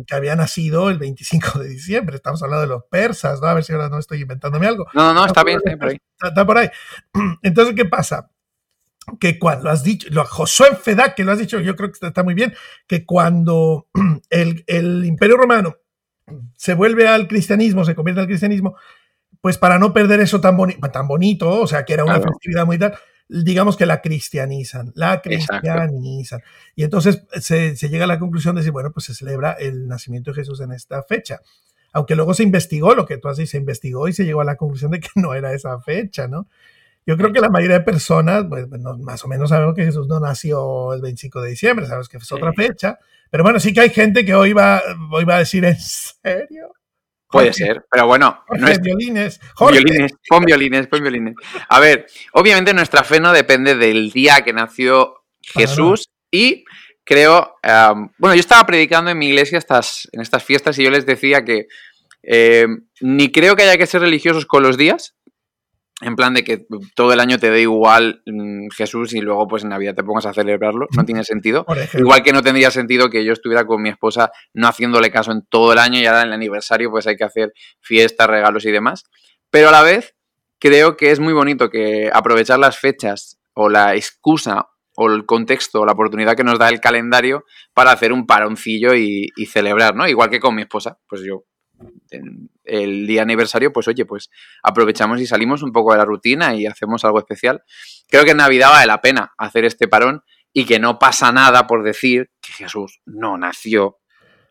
que, 0.06 0.14
había 0.14 0.36
nacido 0.36 0.88
el 0.88 0.98
25 0.98 1.58
de 1.58 1.68
diciembre. 1.68 2.14
Estamos 2.14 2.44
hablando 2.44 2.60
de 2.60 2.68
los 2.68 2.84
persas, 2.84 3.40
¿no? 3.40 3.48
A 3.48 3.54
ver 3.54 3.64
si 3.64 3.72
ahora 3.72 3.88
no 3.88 3.98
estoy 3.98 4.20
inventándome 4.20 4.68
algo. 4.68 4.86
No, 4.94 5.12
no, 5.12 5.26
está, 5.26 5.42
bien, 5.42 5.58
está 5.64 5.76
por 5.76 5.88
ahí. 5.88 5.98
está 6.22 6.46
por 6.46 6.58
ahí. 6.58 6.68
Entonces, 7.42 7.74
¿qué 7.74 7.84
pasa? 7.84 8.30
que 9.18 9.40
cuando 9.40 9.68
has 9.68 9.82
dicho, 9.82 10.06
lo, 10.12 10.24
Josué 10.24 10.76
Feda, 10.76 11.16
que 11.16 11.24
lo 11.24 11.32
has 11.32 11.38
dicho, 11.40 11.58
yo 11.58 11.74
creo 11.74 11.90
que 11.90 12.06
está 12.06 12.22
muy 12.22 12.34
bien, 12.34 12.54
que 12.86 13.04
cuando 13.04 13.88
el, 14.30 15.04
Imperio 15.04 15.36
Romano 15.36 15.76
se 16.56 16.74
vuelve 16.74 17.08
al 17.08 17.26
cristianismo, 17.26 17.84
se 17.84 17.96
convierte 17.96 18.20
al 18.20 18.28
cristianismo, 18.28 18.76
pues 19.42 19.58
para 19.58 19.78
no 19.78 19.92
perder 19.92 20.20
eso 20.20 20.40
tan, 20.40 20.56
tan 20.92 21.08
bonito, 21.08 21.60
o 21.60 21.66
sea, 21.66 21.84
que 21.84 21.92
era 21.92 22.04
una 22.04 22.20
festividad 22.20 22.64
muy 22.64 22.78
tal, 22.78 22.94
digamos 23.28 23.76
que 23.76 23.86
la 23.86 24.00
cristianizan, 24.00 24.92
la 24.94 25.20
cristianizan. 25.20 26.40
Y 26.76 26.84
entonces 26.84 27.24
se, 27.40 27.76
se, 27.76 27.88
llega 27.88 28.04
a 28.04 28.06
la 28.06 28.20
conclusión 28.20 28.54
de 28.54 28.60
decir, 28.60 28.72
bueno, 28.72 28.92
pues 28.92 29.06
se 29.06 29.14
celebra 29.14 29.52
el 29.52 29.88
nacimiento 29.88 30.30
de 30.30 30.36
Jesús 30.36 30.60
en 30.60 30.70
esta 30.72 31.02
fecha. 31.02 31.40
Aunque 31.92 32.14
luego 32.14 32.34
se 32.34 32.44
investigó, 32.44 32.94
lo 32.94 33.04
que 33.04 33.18
tú 33.18 33.28
dicho, 33.30 33.46
se 33.46 33.58
investigó 33.58 34.06
y 34.06 34.12
se 34.12 34.24
llegó 34.24 34.40
a 34.42 34.44
la 34.44 34.56
conclusión 34.56 34.92
de 34.92 35.00
que 35.00 35.08
no 35.16 35.34
era 35.34 35.52
esa 35.52 35.78
fecha, 35.80 36.28
¿no? 36.28 36.46
Yo 37.04 37.16
creo 37.16 37.32
que 37.32 37.40
la 37.40 37.48
mayoría 37.48 37.80
de 37.80 37.84
personas, 37.84 38.44
pues, 38.48 38.68
más 38.68 39.24
o 39.24 39.28
menos 39.28 39.50
sabemos 39.50 39.74
que 39.74 39.84
Jesús 39.84 40.06
no 40.06 40.20
nació 40.20 40.94
el 40.94 41.00
25 41.00 41.40
de 41.40 41.50
diciembre, 41.50 41.86
sabes 41.86 42.08
que 42.08 42.18
es 42.18 42.30
otra 42.30 42.52
fecha. 42.52 43.00
Pero 43.28 43.42
bueno, 43.42 43.58
sí 43.58 43.72
que 43.72 43.80
hay 43.80 43.90
gente 43.90 44.24
que 44.24 44.36
hoy 44.36 44.52
va, 44.52 44.80
hoy 45.10 45.24
va 45.24 45.34
a 45.34 45.38
decir, 45.40 45.64
¿en 45.64 45.80
serio? 45.80 46.72
Puede 47.32 47.52
ser, 47.54 47.84
pero 47.90 48.06
bueno. 48.06 48.44
no 48.50 48.68
es... 48.68 48.80
violines. 48.80 49.40
Violines, 49.58 50.12
pon 50.28 50.44
violines, 50.44 50.86
pon 50.86 51.02
violines. 51.02 51.34
A 51.68 51.80
ver, 51.80 52.06
obviamente 52.32 52.74
nuestra 52.74 53.02
fe 53.02 53.20
no 53.20 53.32
depende 53.32 53.74
del 53.74 54.10
día 54.10 54.42
que 54.42 54.52
nació 54.52 55.24
Jesús 55.40 56.10
y 56.30 56.64
creo, 57.04 57.56
bueno, 58.18 58.34
yo 58.34 58.40
estaba 58.40 58.66
predicando 58.66 59.10
en 59.10 59.18
mi 59.18 59.28
iglesia 59.28 59.58
estas, 59.58 60.08
en 60.12 60.20
estas 60.20 60.44
fiestas 60.44 60.78
y 60.78 60.84
yo 60.84 60.90
les 60.90 61.06
decía 61.06 61.44
que 61.44 61.66
eh, 62.22 62.66
ni 63.00 63.32
creo 63.32 63.56
que 63.56 63.62
haya 63.64 63.78
que 63.78 63.86
ser 63.86 64.02
religiosos 64.02 64.46
con 64.46 64.62
los 64.62 64.76
días, 64.76 65.14
en 66.02 66.16
plan 66.16 66.34
de 66.34 66.44
que 66.44 66.66
todo 66.94 67.12
el 67.12 67.20
año 67.20 67.38
te 67.38 67.50
dé 67.50 67.62
igual 67.62 68.22
mm, 68.26 68.68
Jesús 68.76 69.14
y 69.14 69.20
luego 69.20 69.46
pues 69.46 69.62
en 69.62 69.70
Navidad 69.70 69.94
te 69.94 70.02
pongas 70.02 70.26
a 70.26 70.32
celebrarlo, 70.32 70.86
no 70.96 71.04
tiene 71.04 71.24
sentido. 71.24 71.64
Igual 71.94 72.22
que 72.22 72.32
no 72.32 72.42
tendría 72.42 72.70
sentido 72.70 73.08
que 73.08 73.24
yo 73.24 73.32
estuviera 73.32 73.64
con 73.64 73.80
mi 73.80 73.88
esposa 73.88 74.32
no 74.52 74.68
haciéndole 74.68 75.10
caso 75.10 75.32
en 75.32 75.42
todo 75.48 75.72
el 75.72 75.78
año 75.78 75.98
y 76.00 76.06
ahora 76.06 76.22
en 76.22 76.28
el 76.28 76.34
aniversario 76.34 76.90
pues 76.90 77.06
hay 77.06 77.16
que 77.16 77.24
hacer 77.24 77.52
fiestas, 77.80 78.26
regalos 78.26 78.64
y 78.66 78.70
demás. 78.70 79.04
Pero 79.50 79.68
a 79.68 79.72
la 79.72 79.82
vez 79.82 80.14
creo 80.58 80.96
que 80.96 81.10
es 81.10 81.20
muy 81.20 81.32
bonito 81.32 81.70
que 81.70 82.10
aprovechar 82.12 82.58
las 82.58 82.78
fechas 82.78 83.38
o 83.54 83.68
la 83.68 83.94
excusa 83.94 84.68
o 84.96 85.08
el 85.08 85.24
contexto 85.24 85.80
o 85.80 85.86
la 85.86 85.92
oportunidad 85.92 86.36
que 86.36 86.44
nos 86.44 86.58
da 86.58 86.68
el 86.68 86.80
calendario 86.80 87.44
para 87.72 87.92
hacer 87.92 88.12
un 88.12 88.26
paroncillo 88.26 88.94
y, 88.94 89.28
y 89.36 89.46
celebrar, 89.46 89.94
¿no? 89.94 90.06
Igual 90.06 90.30
que 90.30 90.40
con 90.40 90.54
mi 90.54 90.62
esposa, 90.62 90.98
pues 91.08 91.22
yo 91.22 91.44
el 92.64 93.06
día 93.06 93.22
aniversario, 93.22 93.72
pues 93.72 93.88
oye, 93.88 94.04
pues 94.04 94.30
aprovechamos 94.62 95.20
y 95.20 95.26
salimos 95.26 95.62
un 95.62 95.72
poco 95.72 95.92
de 95.92 95.98
la 95.98 96.04
rutina 96.04 96.54
y 96.54 96.66
hacemos 96.66 97.04
algo 97.04 97.18
especial. 97.18 97.62
Creo 98.08 98.24
que 98.24 98.32
en 98.32 98.38
Navidad 98.38 98.70
vale 98.70 98.86
la 98.86 99.00
pena 99.00 99.32
hacer 99.38 99.64
este 99.64 99.88
parón 99.88 100.22
y 100.52 100.66
que 100.66 100.78
no 100.78 100.98
pasa 100.98 101.32
nada 101.32 101.66
por 101.66 101.82
decir 101.82 102.30
que 102.40 102.52
Jesús 102.52 103.00
no 103.06 103.38
nació 103.38 103.98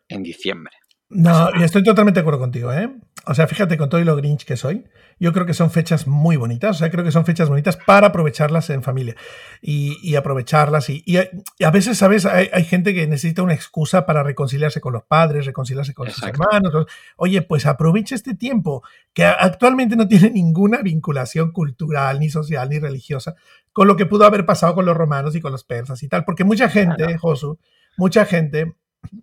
en 0.08 0.22
diciembre. 0.22 0.81
No, 1.14 1.50
y 1.58 1.62
estoy 1.62 1.82
totalmente 1.82 2.18
de 2.18 2.22
acuerdo 2.22 2.40
contigo, 2.40 2.72
¿eh? 2.72 2.90
O 3.26 3.34
sea, 3.34 3.46
fíjate 3.46 3.76
con 3.76 3.88
todo 3.88 4.00
y 4.00 4.04
lo 4.04 4.16
grinch 4.16 4.44
que 4.44 4.56
soy, 4.56 4.84
yo 5.20 5.32
creo 5.32 5.46
que 5.46 5.54
son 5.54 5.70
fechas 5.70 6.08
muy 6.08 6.36
bonitas, 6.36 6.76
o 6.76 6.78
sea, 6.78 6.90
creo 6.90 7.04
que 7.04 7.12
son 7.12 7.24
fechas 7.24 7.48
bonitas 7.48 7.76
para 7.76 8.08
aprovecharlas 8.08 8.70
en 8.70 8.82
familia 8.82 9.14
y, 9.60 10.16
aprovecharlas. 10.16 10.88
Y, 10.88 11.16
a 11.16 11.70
veces, 11.70 11.98
¿sabes? 11.98 12.26
Hay, 12.26 12.64
gente 12.64 12.94
que 12.94 13.06
necesita 13.06 13.42
una 13.42 13.54
excusa 13.54 14.06
para 14.06 14.22
reconciliarse 14.22 14.80
con 14.80 14.94
los 14.94 15.04
padres, 15.04 15.46
reconciliarse 15.46 15.94
con 15.94 16.10
sus 16.10 16.22
hermanos. 16.24 16.86
Oye, 17.16 17.42
pues 17.42 17.66
aprovecha 17.66 18.14
este 18.14 18.34
tiempo 18.34 18.82
que 19.12 19.24
actualmente 19.24 19.94
no 19.94 20.08
tiene 20.08 20.30
ninguna 20.30 20.82
vinculación 20.82 21.52
cultural, 21.52 22.18
ni 22.18 22.30
social, 22.30 22.70
ni 22.70 22.78
religiosa, 22.78 23.34
con 23.72 23.86
lo 23.86 23.96
que 23.96 24.06
pudo 24.06 24.24
haber 24.24 24.46
pasado 24.46 24.74
con 24.74 24.86
los 24.86 24.96
romanos 24.96 25.36
y 25.36 25.40
con 25.40 25.52
los 25.52 25.62
persas 25.62 26.02
y 26.02 26.08
tal. 26.08 26.24
Porque 26.24 26.44
mucha 26.44 26.68
gente, 26.68 27.18
Josu, 27.18 27.58
mucha 27.96 28.24
gente 28.24 28.74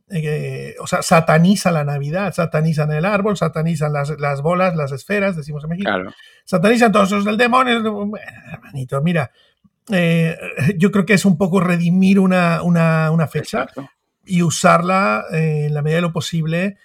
eh, 0.09 0.75
o 0.79 0.87
sea, 0.87 1.01
sataniza 1.01 1.71
la 1.71 1.83
Navidad, 1.83 2.33
satanizan 2.33 2.91
el 2.91 3.05
árbol, 3.05 3.37
satanizan 3.37 3.93
las, 3.93 4.09
las 4.19 4.41
bolas, 4.41 4.75
las 4.75 4.91
esferas, 4.91 5.35
decimos 5.35 5.63
en 5.63 5.69
México. 5.69 5.89
Satanizan 6.45 6.91
todos 6.91 7.09
esos 7.09 7.25
del 7.25 7.37
demonio. 7.37 7.81
Bueno, 7.91 8.25
hermanito, 8.51 9.01
mira, 9.01 9.31
eh, 9.91 10.37
yo 10.77 10.91
creo 10.91 11.05
que 11.05 11.13
es 11.13 11.25
un 11.25 11.37
poco 11.37 11.59
redimir 11.59 12.19
una, 12.19 12.61
una, 12.63 13.11
una 13.11 13.27
fecha 13.27 13.67
y 14.25 14.41
usarla 14.41 15.25
eh, 15.31 15.65
en 15.67 15.73
la 15.73 15.81
medida 15.81 15.97
de 15.97 16.01
lo 16.03 16.13
posible 16.13 16.77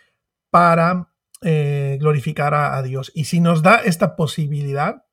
para 0.51 1.09
glorificar 1.41 2.55
a, 2.55 2.77
a 2.79 2.83
Dios. 2.83 3.13
Y 3.15 3.25
si 3.25 3.39
nos 3.39 3.63
da 3.63 3.77
esta 3.77 4.17
posibilidad, 4.17 5.05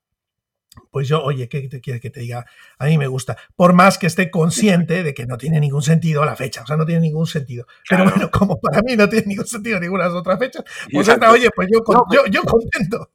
pues 0.90 1.08
yo, 1.08 1.22
oye, 1.22 1.48
¿qué 1.48 1.68
te 1.68 1.80
quieres 1.80 2.00
que 2.00 2.10
te 2.10 2.20
diga? 2.20 2.46
A 2.78 2.86
mí 2.86 2.98
me 2.98 3.06
gusta. 3.06 3.36
Por 3.56 3.72
más 3.72 3.98
que 3.98 4.06
esté 4.06 4.30
consciente 4.30 5.02
de 5.02 5.14
que 5.14 5.26
no 5.26 5.36
tiene 5.36 5.60
ningún 5.60 5.82
sentido 5.82 6.24
la 6.24 6.36
fecha, 6.36 6.62
o 6.62 6.66
sea, 6.66 6.76
no 6.76 6.86
tiene 6.86 7.00
ningún 7.00 7.26
sentido. 7.26 7.66
Pero 7.88 8.04
bueno, 8.04 8.30
como 8.30 8.58
para 8.60 8.80
mí 8.82 8.96
no 8.96 9.08
tiene 9.08 9.26
ningún 9.26 9.46
sentido 9.46 9.80
ninguna 9.80 10.04
de 10.04 10.10
las 10.10 10.18
otras 10.18 10.38
fechas, 10.38 10.64
pues 10.90 11.08
hasta, 11.08 11.30
oye, 11.30 11.50
pues 11.54 11.68
yo, 11.72 11.80
yo, 12.10 12.26
yo, 12.30 12.42
contento, 12.42 13.10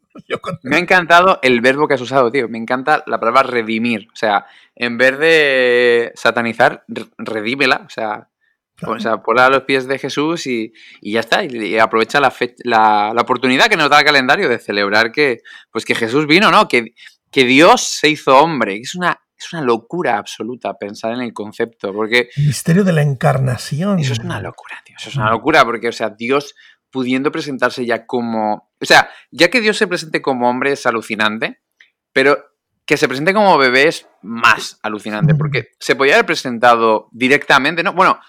Me 0.63 0.77
ha 0.77 0.79
encantado 0.79 1.39
el 1.41 1.61
verbo 1.61 1.87
que 1.87 1.95
has 1.95 2.01
usado, 2.01 2.31
tío. 2.31 2.47
Me 2.47 2.57
encanta 2.57 3.03
la 3.07 3.19
palabra 3.19 3.43
redimir. 3.43 4.07
O 4.11 4.15
sea, 4.15 4.45
en 4.75 4.97
vez 4.97 5.17
de 5.17 6.11
satanizar, 6.15 6.83
redímela. 7.17 7.83
O 7.85 7.89
sea, 7.89 8.29
O 8.83 8.99
sea, 8.99 9.17
ponla 9.17 9.47
a 9.47 9.49
los 9.49 9.63
pies 9.63 9.87
de 9.87 9.97
Jesús 9.97 10.45
y, 10.45 10.71
y 11.01 11.13
ya 11.13 11.21
está. 11.21 11.43
Y, 11.43 11.79
aprovecha 11.79 12.19
la, 12.19 12.31
la, 12.63 13.11
la, 13.15 13.21
oportunidad 13.21 13.69
que 13.69 13.77
nos 13.77 13.89
da 13.89 13.99
el 13.99 14.05
calendario 14.05 14.47
de 14.47 14.59
celebrar 14.59 15.11
que, 15.11 15.39
pues 15.71 15.83
que 15.83 15.95
Jesús 15.95 16.27
vino, 16.27 16.51
¿no? 16.51 16.67
Que, 16.67 16.93
que 17.31 17.45
Dios 17.45 17.81
se 17.81 18.09
hizo 18.09 18.37
hombre. 18.37 18.77
Es 18.77 18.95
una, 18.95 19.19
es 19.37 19.53
una 19.53 19.61
locura 19.61 20.17
absoluta 20.17 20.73
pensar 20.77 21.13
en 21.13 21.21
el 21.21 21.33
concepto, 21.33 21.93
porque... 21.93 22.29
El 22.35 22.47
misterio 22.47 22.83
de 22.83 22.93
la 22.93 23.01
encarnación. 23.01 23.99
Eso 23.99 24.13
es 24.13 24.19
una 24.19 24.41
locura, 24.41 24.81
tío. 24.83 24.95
Eso 24.99 25.09
es 25.09 25.15
una 25.15 25.29
locura, 25.29 25.63
porque, 25.65 25.87
o 25.89 25.91
sea, 25.91 26.09
Dios 26.09 26.55
pudiendo 26.89 27.31
presentarse 27.31 27.85
ya 27.85 28.05
como... 28.05 28.71
O 28.79 28.85
sea, 28.85 29.09
ya 29.31 29.49
que 29.49 29.61
Dios 29.61 29.77
se 29.77 29.87
presente 29.87 30.21
como 30.21 30.49
hombre 30.49 30.71
es 30.71 30.85
alucinante, 30.85 31.59
pero 32.13 32.37
que 32.85 32.97
se 32.97 33.07
presente 33.07 33.33
como 33.33 33.57
bebé 33.57 33.89
es 33.89 34.07
más 34.21 34.79
alucinante, 34.81 35.35
porque 35.35 35.71
se 35.77 35.95
podía 35.95 36.13
haber 36.13 36.25
presentado 36.25 37.09
directamente, 37.11 37.83
¿no? 37.83 37.93
Bueno, 37.93 38.19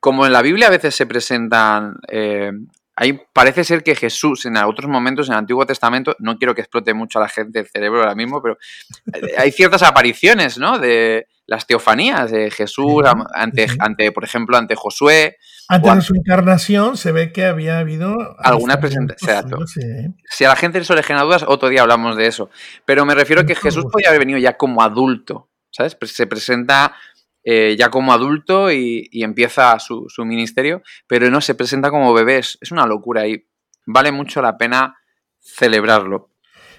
como 0.00 0.26
en 0.26 0.32
la 0.32 0.42
Biblia 0.42 0.66
a 0.66 0.70
veces 0.70 0.94
se 0.94 1.06
presentan 1.06 1.94
eh, 2.08 2.52
Ahí 3.00 3.18
parece 3.32 3.64
ser 3.64 3.82
que 3.82 3.96
Jesús 3.96 4.44
en 4.44 4.58
otros 4.58 4.90
momentos 4.90 5.26
en 5.26 5.32
el 5.32 5.38
Antiguo 5.38 5.64
Testamento, 5.64 6.14
no 6.18 6.36
quiero 6.36 6.54
que 6.54 6.60
explote 6.60 6.92
mucho 6.92 7.18
a 7.18 7.22
la 7.22 7.30
gente 7.30 7.60
el 7.60 7.66
cerebro 7.66 8.00
ahora 8.00 8.14
mismo, 8.14 8.42
pero 8.42 8.58
eh, 9.14 9.32
hay 9.38 9.52
ciertas 9.52 9.82
apariciones, 9.82 10.58
¿no? 10.58 10.78
De 10.78 11.26
las 11.46 11.66
teofanías 11.66 12.30
de 12.30 12.50
Jesús 12.50 13.02
ante, 13.32 13.68
ante 13.78 14.12
por 14.12 14.22
ejemplo, 14.22 14.58
ante 14.58 14.74
Josué. 14.74 15.38
Antes 15.66 15.94
de 15.94 16.00
su 16.02 16.14
encarnación 16.14 16.98
se 16.98 17.10
ve 17.10 17.32
que 17.32 17.46
había 17.46 17.78
habido... 17.78 18.36
Alguna 18.38 18.78
presentación. 18.80 19.64
Si 20.28 20.44
a 20.44 20.48
la 20.48 20.56
gente 20.56 20.78
eso 20.78 20.94
le 20.94 21.02
genera 21.02 21.24
dudas, 21.24 21.46
otro 21.48 21.70
día 21.70 21.80
hablamos 21.80 22.18
de 22.18 22.26
eso. 22.26 22.50
Pero 22.84 23.06
me 23.06 23.14
refiero 23.14 23.40
a 23.40 23.46
que 23.46 23.54
Jesús 23.54 23.86
podía 23.90 24.08
haber 24.10 24.20
venido 24.20 24.38
ya 24.38 24.58
como 24.58 24.82
adulto, 24.82 25.48
¿sabes? 25.70 25.96
Se 26.04 26.26
presenta 26.26 26.94
eh, 27.42 27.76
ya 27.78 27.90
como 27.90 28.12
adulto 28.12 28.70
y, 28.70 29.08
empieza 29.12 29.78
su, 29.78 30.06
ministerio, 30.24 30.82
pero 31.06 31.30
no 31.30 31.40
se 31.40 31.54
presenta 31.54 31.90
como 31.90 32.12
bebés. 32.12 32.58
Es 32.60 32.70
una 32.70 32.86
locura 32.86 33.26
y 33.26 33.46
vale 33.86 34.12
mucho 34.12 34.42
la 34.42 34.58
pena 34.58 34.96
celebrarlo. 35.40 36.30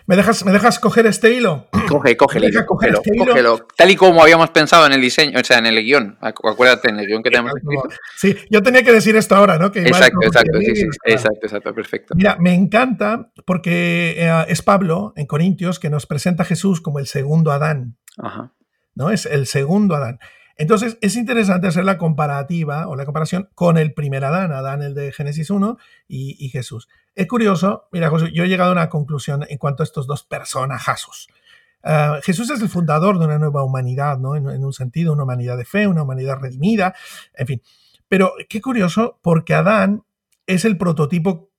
¿Me 0.07 0.15
dejas, 0.15 0.43
¿Me 0.45 0.51
dejas 0.51 0.79
coger 0.79 1.05
este 1.05 1.33
hilo? 1.33 1.67
Coge, 1.87 2.17
cógelo, 2.17 2.47
este 2.47 2.65
cógelo, 2.65 3.67
Tal 3.75 3.91
y 3.91 3.95
como 3.95 4.21
habíamos 4.21 4.49
pensado 4.49 4.85
en 4.85 4.93
el 4.93 5.01
diseño, 5.01 5.39
o 5.39 5.43
sea, 5.43 5.59
en 5.59 5.67
el 5.67 5.83
guion. 5.83 6.17
Acuérdate, 6.21 6.89
en 6.89 6.99
el 6.99 7.05
guion 7.05 7.21
que 7.21 7.29
tenemos 7.29 7.53
escrito. 7.55 7.89
Sí, 8.15 8.35
yo 8.49 8.63
tenía 8.63 8.83
que 8.83 8.91
decir 8.91 9.15
esto 9.15 9.35
ahora, 9.35 9.57
¿no? 9.57 9.67
exacto, 9.67 10.19
exacto, 10.21 10.59
sí, 10.59 10.85
exacto, 11.05 11.39
exacto, 11.43 11.73
perfecto. 11.73 12.13
Mira, 12.15 12.37
me 12.39 12.53
encanta 12.53 13.31
porque 13.45 14.15
eh, 14.17 14.45
es 14.47 14.61
Pablo 14.61 15.13
en 15.15 15.27
Corintios 15.27 15.79
que 15.79 15.89
nos 15.89 16.07
presenta 16.07 16.43
a 16.43 16.45
Jesús 16.45 16.81
como 16.81 16.99
el 16.99 17.07
segundo 17.07 17.51
Adán. 17.51 17.97
Ajá. 18.17 18.53
¿No? 18.95 19.11
Es 19.11 19.25
el 19.25 19.47
segundo 19.47 19.95
Adán. 19.95 20.19
Entonces, 20.61 20.99
es 21.01 21.15
interesante 21.15 21.65
hacer 21.65 21.83
la 21.85 21.97
comparativa 21.97 22.87
o 22.87 22.95
la 22.95 23.03
comparación 23.03 23.49
con 23.55 23.79
el 23.79 23.95
primer 23.95 24.23
Adán, 24.23 24.51
Adán 24.51 24.83
el 24.83 24.93
de 24.93 25.11
Génesis 25.11 25.49
1 25.49 25.79
y, 26.07 26.49
Jesús. 26.49 26.87
Es 27.15 27.25
curioso, 27.25 27.87
mira, 27.91 28.11
José, 28.11 28.31
yo 28.31 28.43
he 28.43 28.47
llegado 28.47 28.69
a 28.69 28.73
una 28.73 28.87
conclusión 28.87 29.43
en 29.49 29.57
cuanto 29.57 29.81
a 29.81 29.85
estos 29.85 30.05
dos 30.05 30.21
personajazos. 30.21 31.29
Uh, 31.83 32.21
Jesús 32.21 32.51
es 32.51 32.61
el 32.61 32.69
fundador 32.69 33.17
de 33.17 33.25
una 33.25 33.39
nueva 33.39 33.63
humanidad, 33.63 34.19
¿no? 34.19 34.35
En, 34.35 34.47
en, 34.51 34.63
un 34.63 34.71
sentido, 34.71 35.13
una 35.13 35.23
humanidad 35.23 35.57
de 35.57 35.65
fe, 35.65 35.87
una 35.87 36.03
humanidad 36.03 36.37
redimida, 36.39 36.93
en 37.33 37.47
fin. 37.47 37.61
Pero 38.07 38.33
qué 38.47 38.61
curioso, 38.61 39.17
porque 39.23 39.55
Adán 39.55 40.03
es 40.45 40.63
el 40.63 40.77
prototipo 40.77 41.50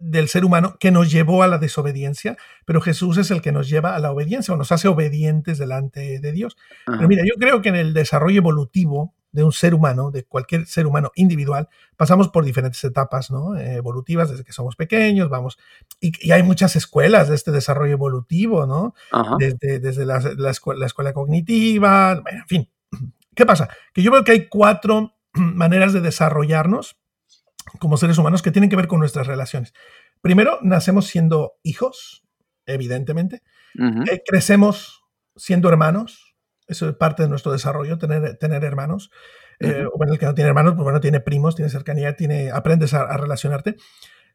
del 0.00 0.28
ser 0.28 0.44
humano 0.44 0.76
que 0.80 0.90
nos 0.90 1.10
llevó 1.10 1.42
a 1.42 1.48
la 1.48 1.58
desobediencia, 1.58 2.36
pero 2.64 2.80
Jesús 2.80 3.18
es 3.18 3.30
el 3.30 3.42
que 3.42 3.52
nos 3.52 3.68
lleva 3.68 3.94
a 3.94 3.98
la 3.98 4.10
obediencia 4.10 4.54
o 4.54 4.56
nos 4.56 4.72
hace 4.72 4.88
obedientes 4.88 5.58
delante 5.58 6.18
de 6.18 6.32
Dios. 6.32 6.56
Pero 6.86 7.06
mira, 7.08 7.22
yo 7.24 7.34
creo 7.38 7.62
que 7.62 7.68
en 7.68 7.76
el 7.76 7.94
desarrollo 7.94 8.38
evolutivo 8.38 9.14
de 9.32 9.44
un 9.44 9.52
ser 9.52 9.74
humano, 9.74 10.10
de 10.10 10.24
cualquier 10.24 10.66
ser 10.66 10.86
humano 10.86 11.12
individual, 11.14 11.68
pasamos 11.96 12.28
por 12.28 12.44
diferentes 12.44 12.82
etapas 12.82 13.30
¿no? 13.30 13.56
evolutivas 13.56 14.30
desde 14.30 14.44
que 14.44 14.52
somos 14.52 14.74
pequeños, 14.74 15.28
vamos, 15.28 15.58
y, 16.00 16.32
hay 16.32 16.42
muchas 16.42 16.74
escuelas 16.76 17.28
de 17.28 17.36
este 17.36 17.52
desarrollo 17.52 17.92
evolutivo, 17.92 18.66
¿no? 18.66 18.94
Desde, 19.38 19.78
desde 19.78 20.04
la, 20.04 20.20
la, 20.36 20.50
escuela, 20.50 20.80
la 20.80 20.86
escuela 20.86 21.12
cognitiva, 21.12 22.22
en 22.26 22.46
fin. 22.46 22.70
¿Qué 23.34 23.46
pasa? 23.46 23.68
Que 23.92 24.02
yo 24.02 24.10
veo 24.10 24.24
que 24.24 24.32
hay 24.32 24.48
cuatro 24.48 25.14
maneras 25.32 25.92
de 25.92 26.00
desarrollarnos 26.00 26.99
como 27.78 27.96
seres 27.96 28.18
humanos 28.18 28.42
que 28.42 28.50
tienen 28.50 28.70
que 28.70 28.76
ver 28.76 28.86
con 28.88 29.00
nuestras 29.00 29.26
relaciones. 29.26 29.72
Primero, 30.20 30.58
nacemos 30.62 31.06
siendo 31.06 31.54
hijos, 31.62 32.24
evidentemente. 32.66 33.42
Eh, 33.78 34.22
crecemos 34.26 35.04
siendo 35.36 35.68
hermanos. 35.68 36.36
Eso 36.66 36.88
es 36.88 36.96
parte 36.96 37.22
de 37.22 37.28
nuestro 37.28 37.52
desarrollo, 37.52 37.98
tener, 37.98 38.36
tener 38.36 38.64
hermanos. 38.64 39.10
Eh, 39.58 39.84
bueno, 39.96 40.12
el 40.12 40.18
que 40.18 40.26
no 40.26 40.34
tiene 40.34 40.48
hermanos, 40.48 40.74
pues 40.74 40.84
bueno, 40.84 41.00
tiene 41.00 41.20
primos, 41.20 41.54
tiene 41.54 41.70
cercanía, 41.70 42.16
tiene, 42.16 42.50
aprendes 42.50 42.94
a, 42.94 43.16
relacionarte. 43.16 43.76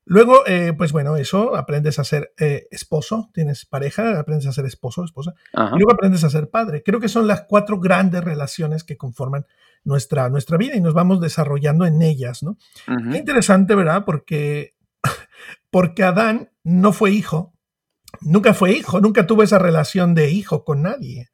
Luego, 0.06 0.46
eh, 0.46 0.74
pues 0.78 0.92
bueno, 0.92 1.16
eso, 1.18 1.56
aprendes 1.56 1.98
a 1.98 2.04
ser 2.04 2.34
esposo, 2.38 3.32
tienes 3.34 3.66
pareja, 3.66 4.20
aprendes 4.20 4.46
a 4.46 4.52
ser 4.52 4.66
esposo, 4.66 5.04
esposa, 5.04 5.34
y 5.54 5.78
luego 5.78 5.94
aprendes 5.94 6.24
a 6.24 6.30
ser 6.30 6.50
padre. 6.50 6.84
Creo 6.84 7.00
que 7.00 7.10
son 7.10 7.26
las 7.26 7.42
cuatro 7.48 7.80
grandes 7.80 8.24
relaciones 8.24 8.84
que 8.84 8.98
conforman 8.98 9.48
nuestra, 9.86 10.30
nuestra 10.30 10.58
vida 10.58 10.76
y 10.76 10.82
nos 10.82 10.94
vamos 10.94 11.22
desarrollando 11.22 11.86
en 11.86 12.02
ellas, 12.02 12.44
¿no? 12.44 12.58
Qué 12.86 13.18
interesante, 13.18 13.76
¿verdad? 13.76 14.04
Porque, 14.04 14.74
porque 15.72 16.04
Adán 16.04 16.52
no 16.64 16.92
fue 16.92 17.12
hijo, 17.12 17.54
nunca 18.20 18.54
fue 18.54 18.74
hijo, 18.74 19.00
nunca 19.00 19.26
tuvo 19.28 19.44
esa 19.44 19.60
relación 19.60 20.16
de 20.16 20.32
hijo 20.32 20.66
con 20.66 20.82
nadie, 20.82 21.30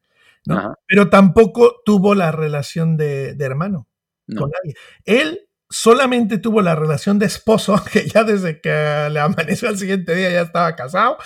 ¿no? 0.46 0.76
Pero 0.86 1.08
tampoco 1.08 1.80
tuvo 1.84 2.14
la 2.14 2.30
relación 2.30 2.96
de, 2.96 3.36
hermano 3.40 3.88
con 4.36 4.50
nadie. 4.50 4.76
Él 5.04 5.48
solamente 5.68 6.38
tuvo 6.38 6.62
la 6.62 6.74
relación 6.74 7.18
de 7.18 7.26
esposo, 7.26 7.82
que 7.92 8.06
ya 8.06 8.22
desde 8.22 8.60
que 8.60 9.08
le 9.10 9.18
amaneció 9.18 9.68
al 9.68 9.78
siguiente 9.78 10.14
día 10.14 10.30
ya 10.30 10.42
estaba 10.42 10.76
casado, 10.76 11.16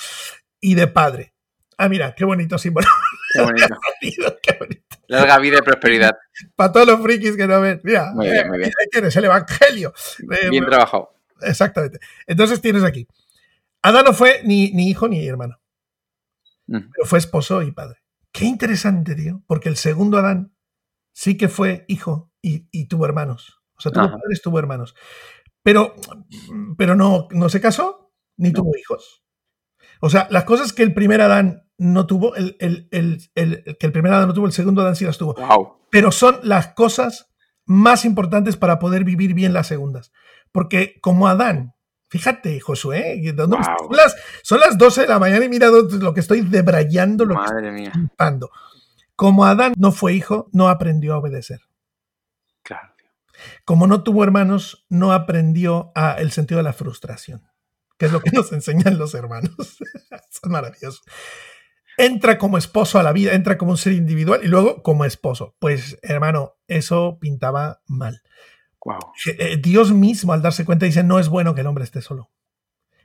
y 0.61 0.75
de 0.75 0.87
padre. 0.87 1.36
Ah, 1.79 1.89
mira, 1.89 2.15
qué 2.15 2.25
bonito 2.25 2.59
símbolo. 2.59 2.87
Qué 3.33 3.43
bonito. 3.43 4.39
qué 4.41 4.57
bonito. 4.59 4.97
Larga 5.09 5.39
vida 5.39 5.59
y 5.59 5.63
prosperidad. 5.63 6.17
Para 6.55 6.73
todos 6.73 6.87
los 6.87 7.03
frikis 7.03 7.37
que 7.37 7.47
no 7.47 7.61
ven. 7.61 7.81
Mira, 7.85 8.13
muy 8.15 8.31
bien, 8.31 8.49
muy 8.49 8.59
bien. 8.59 8.71
ahí 8.81 8.87
tienes 8.91 9.15
el 9.17 9.25
Evangelio. 9.27 9.93
Eh, 10.31 10.49
bien 10.49 10.65
trabajado. 10.65 11.13
Exactamente. 11.43 11.99
Entonces 12.27 12.63
tienes 12.63 12.83
aquí. 12.83 13.07
Adán 13.83 14.05
no 14.07 14.15
fue 14.15 14.41
ni, 14.45 14.71
ni 14.73 14.89
hijo 14.89 15.07
ni 15.09 15.27
hermano. 15.27 15.61
Pero 16.67 17.05
fue 17.05 17.19
esposo 17.19 17.63
y 17.63 17.73
padre. 17.73 17.99
Qué 18.33 18.47
interesante, 18.47 19.15
tío. 19.15 19.43
Porque 19.47 19.69
el 19.69 19.77
segundo 19.77 20.19
Adán 20.19 20.55
sí 21.13 21.37
que 21.37 21.49
fue 21.49 21.85
hijo 21.89 22.33
y, 22.41 22.87
tuvo 22.87 23.07
hermanos. 23.07 23.61
O 23.77 23.81
sea, 23.81 23.93
tuvo 23.93 24.11
padres, 24.11 24.41
tuvo 24.41 24.59
hermanos. 24.59 24.95
Pero, 25.63 25.95
pero 26.79 26.95
no, 26.95 27.29
no 27.33 27.49
se 27.49 27.61
casó 27.61 28.13
ni 28.37 28.53
tuvo 28.53 28.73
hijos. 28.79 29.25
O 30.01 30.11
sea, 30.11 30.27
las 30.31 30.45
cosas 30.45 30.73
que 30.73 30.83
el 30.83 30.95
primer 30.95 31.21
Adán 31.21 31.66
no 31.79 32.07
tuvo, 32.07 32.35
el, 32.37 32.57
el, 32.61 32.89
el, 33.35 33.77
que 33.79 33.87
el 33.87 33.93
primer 33.93 34.13
Adán 34.13 34.29
no 34.29 34.35
tuvo, 34.35 34.47
el 34.47 34.53
segundo 34.53 34.83
Adán 34.83 34.97
sí 34.97 35.05
las 35.05 35.19
tuvo. 35.19 35.35
Pero 35.91 36.11
son 36.11 36.39
las 36.43 36.69
cosas 36.69 37.31
más 37.67 38.05
importantes 38.05 38.57
para 38.57 38.79
poder 38.79 39.05
vivir 39.05 39.35
bien 39.35 39.53
las 39.53 39.67
segundas. 39.67 40.13
Porque 40.53 40.99
como 41.01 41.29
Adán, 41.29 41.75
fíjate, 42.09 42.61
Josué, 42.61 43.23
son, 43.37 43.61
las, 43.91 44.17
son 44.43 44.61
las 44.61 44.79
12 44.79 45.03
de 45.03 45.09
la 45.09 45.19
mañana 45.19 45.45
y 45.45 45.49
mira 45.49 45.69
lo 45.69 46.15
que 46.15 46.21
estoy 46.21 46.43
debrayando, 46.43 47.25
lo 47.25 47.35
Madre 47.35 47.63
que 47.63 47.69
estoy 47.69 47.81
mía. 47.83 48.11
Como 49.15 49.45
Adán 49.45 49.75
no 49.77 49.93
fue 49.93 50.15
hijo, 50.15 50.49
no 50.53 50.69
aprendió 50.69 51.15
a 51.15 51.19
obedecer. 51.19 51.61
Claro. 52.63 52.93
Como 53.65 53.87
no 53.87 54.03
tuvo 54.03 54.25
hermanos, 54.25 54.87
no 54.89 55.13
aprendió 55.13 55.93
a 55.95 56.15
el 56.15 56.33
sentido 56.33 56.59
de 56.59 56.65
la 56.65 56.73
frustración, 56.73 57.43
que 57.99 58.07
es 58.07 58.13
lo 58.13 58.21
que 58.21 58.31
nos 58.31 58.51
enseñan 58.53 58.99
los 58.99 59.15
hermanos. 59.15 59.55
Son 60.31 60.53
maravillosos 60.53 61.03
entra 61.97 62.39
como 62.39 62.59
esposo 62.59 62.99
a 62.99 63.03
la 63.03 63.13
vida, 63.13 63.33
entra 63.33 63.59
como 63.59 63.73
un 63.73 63.79
ser 63.79 63.93
individual 63.93 64.41
y 64.43 64.49
luego 64.49 64.83
como 64.83 65.05
esposo. 65.05 65.55
Pues 65.59 65.99
hermano, 66.03 66.55
eso 66.69 67.19
pintaba 67.21 67.81
mal. 67.87 68.23
Eh, 69.27 69.57
Dios 69.61 69.93
mismo, 69.93 70.33
al 70.33 70.43
darse 70.43 70.65
cuenta, 70.65 70.87
dice: 70.87 71.03
No 71.03 71.19
es 71.19 71.29
bueno 71.29 71.55
que 71.55 71.63
el 71.63 71.67
hombre 71.67 71.85
esté 71.85 72.03
solo. 72.03 72.31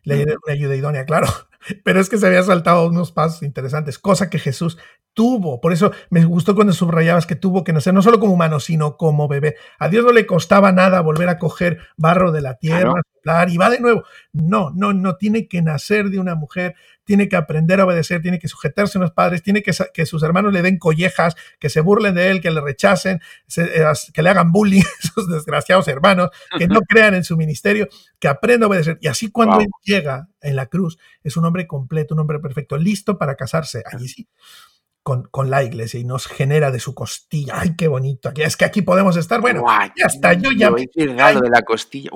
Le 0.03 0.25
mm. 0.25 0.29
una 0.45 0.53
ayuda 0.53 0.75
idónea, 0.75 1.05
claro. 1.05 1.27
Pero 1.83 1.99
es 1.99 2.09
que 2.09 2.17
se 2.17 2.25
había 2.25 2.41
saltado 2.43 2.87
unos 2.87 3.11
pasos 3.11 3.43
interesantes, 3.43 3.99
cosa 3.99 4.29
que 4.29 4.39
Jesús 4.39 4.77
tuvo. 5.13 5.61
Por 5.61 5.73
eso 5.73 5.91
me 6.09 6.23
gustó 6.25 6.55
cuando 6.55 6.73
subrayabas 6.73 7.27
que 7.27 7.35
tuvo 7.35 7.63
que 7.63 7.73
nacer 7.73 7.93
no 7.93 8.01
solo 8.01 8.19
como 8.19 8.33
humano, 8.33 8.59
sino 8.59 8.97
como 8.97 9.27
bebé. 9.27 9.55
A 9.77 9.89
Dios 9.89 10.03
no 10.03 10.11
le 10.11 10.25
costaba 10.25 10.71
nada 10.71 11.01
volver 11.01 11.29
a 11.29 11.37
coger 11.37 11.79
barro 11.97 12.31
de 12.31 12.41
la 12.41 12.55
tierra, 12.57 13.01
y 13.47 13.57
va 13.57 13.69
de 13.69 13.79
nuevo. 13.79 14.03
No, 14.33 14.71
no, 14.71 14.93
no, 14.93 15.17
tiene 15.17 15.47
que 15.47 15.61
nacer 15.61 16.09
de 16.09 16.19
una 16.19 16.35
mujer, 16.35 16.75
tiene 17.03 17.27
que 17.27 17.35
aprender 17.35 17.79
a 17.79 17.85
obedecer, 17.85 18.21
tiene 18.21 18.39
que 18.39 18.47
sujetarse 18.47 18.97
a 18.97 19.01
los 19.01 19.11
padres, 19.11 19.41
tiene 19.41 19.63
que 19.63 19.71
que 19.93 20.05
sus 20.05 20.23
hermanos 20.23 20.53
le 20.53 20.61
den 20.61 20.77
collejas, 20.77 21.35
que 21.59 21.69
se 21.69 21.81
burlen 21.81 22.15
de 22.15 22.29
él, 22.29 22.41
que 22.41 22.51
le 22.51 22.61
rechacen, 22.61 23.21
eh, 23.57 23.85
que 24.13 24.21
le 24.21 24.29
hagan 24.29 24.51
bullying 24.51 24.81
a 25.03 25.07
sus 25.07 25.29
desgraciados 25.29 25.87
hermanos, 25.87 26.29
que 26.57 26.67
no 26.67 26.81
crean 26.81 27.15
en 27.15 27.23
su 27.23 27.37
ministerio, 27.37 27.87
que 28.19 28.27
aprenda 28.27 28.65
a 28.65 28.69
obedecer. 28.69 28.97
Y 29.01 29.07
así 29.07 29.31
cuando 29.31 29.59
él 29.59 29.67
llega 29.83 30.29
en 30.41 30.55
la 30.55 30.67
cruz, 30.67 30.97
es 31.23 31.37
un 31.37 31.45
hombre 31.45 31.67
completo, 31.67 32.13
un 32.13 32.21
hombre 32.21 32.39
perfecto, 32.39 32.77
listo 32.77 33.17
para 33.17 33.35
casarse. 33.35 33.83
Allí 33.91 34.07
sí 34.07 34.27
con, 35.03 35.49
la 35.49 35.63
iglesia 35.63 35.99
y 35.99 36.03
nos 36.03 36.27
genera 36.27 36.71
de 36.71 36.79
su 36.79 36.93
costilla. 36.93 37.59
¡Ay, 37.59 37.75
qué 37.75 37.87
bonito! 37.87 38.31
Es 38.35 38.55
que 38.55 38.65
aquí 38.65 38.81
podemos 38.81 39.17
estar. 39.17 39.41
Bueno, 39.41 39.65
ya 39.97 40.05
está, 40.05 40.33
yo 40.33 40.51
ya 40.51 40.69
me. 40.69 40.87
de 40.93 41.49
la 41.49 41.63
costilla. 41.63 42.11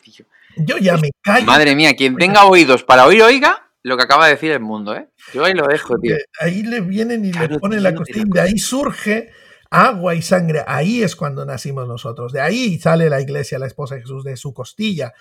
tío. 0.00 0.24
Yo 0.56 0.78
ya 0.78 0.96
me 0.96 1.10
callo. 1.20 1.46
Madre 1.46 1.74
mía, 1.74 1.94
quien 1.96 2.16
tenga 2.16 2.44
oídos 2.44 2.84
para 2.84 3.06
oír, 3.06 3.22
oiga 3.22 3.61
lo 3.82 3.96
que 3.96 4.04
acaba 4.04 4.26
de 4.26 4.32
decir 4.32 4.52
el 4.52 4.60
mundo, 4.60 4.94
¿eh? 4.94 5.08
Yo 5.34 5.44
ahí 5.44 5.54
lo 5.54 5.66
dejo, 5.66 5.98
tío. 5.98 6.16
Ahí 6.40 6.62
le 6.62 6.80
vienen 6.80 7.24
y 7.24 7.32
le 7.32 7.58
ponen 7.58 7.82
la 7.82 7.94
costilla. 7.94 8.24
De 8.26 8.40
ahí 8.40 8.58
surge 8.58 9.30
agua 9.70 10.14
y 10.14 10.22
sangre. 10.22 10.62
Ahí 10.66 11.02
es 11.02 11.16
cuando 11.16 11.44
nacimos 11.44 11.88
nosotros. 11.88 12.32
De 12.32 12.40
ahí 12.40 12.78
sale 12.78 13.10
la 13.10 13.20
iglesia, 13.20 13.58
la 13.58 13.66
esposa 13.66 13.96
de 13.96 14.02
Jesús, 14.02 14.22
de 14.24 14.36
su 14.36 14.54
costilla. 14.54 15.12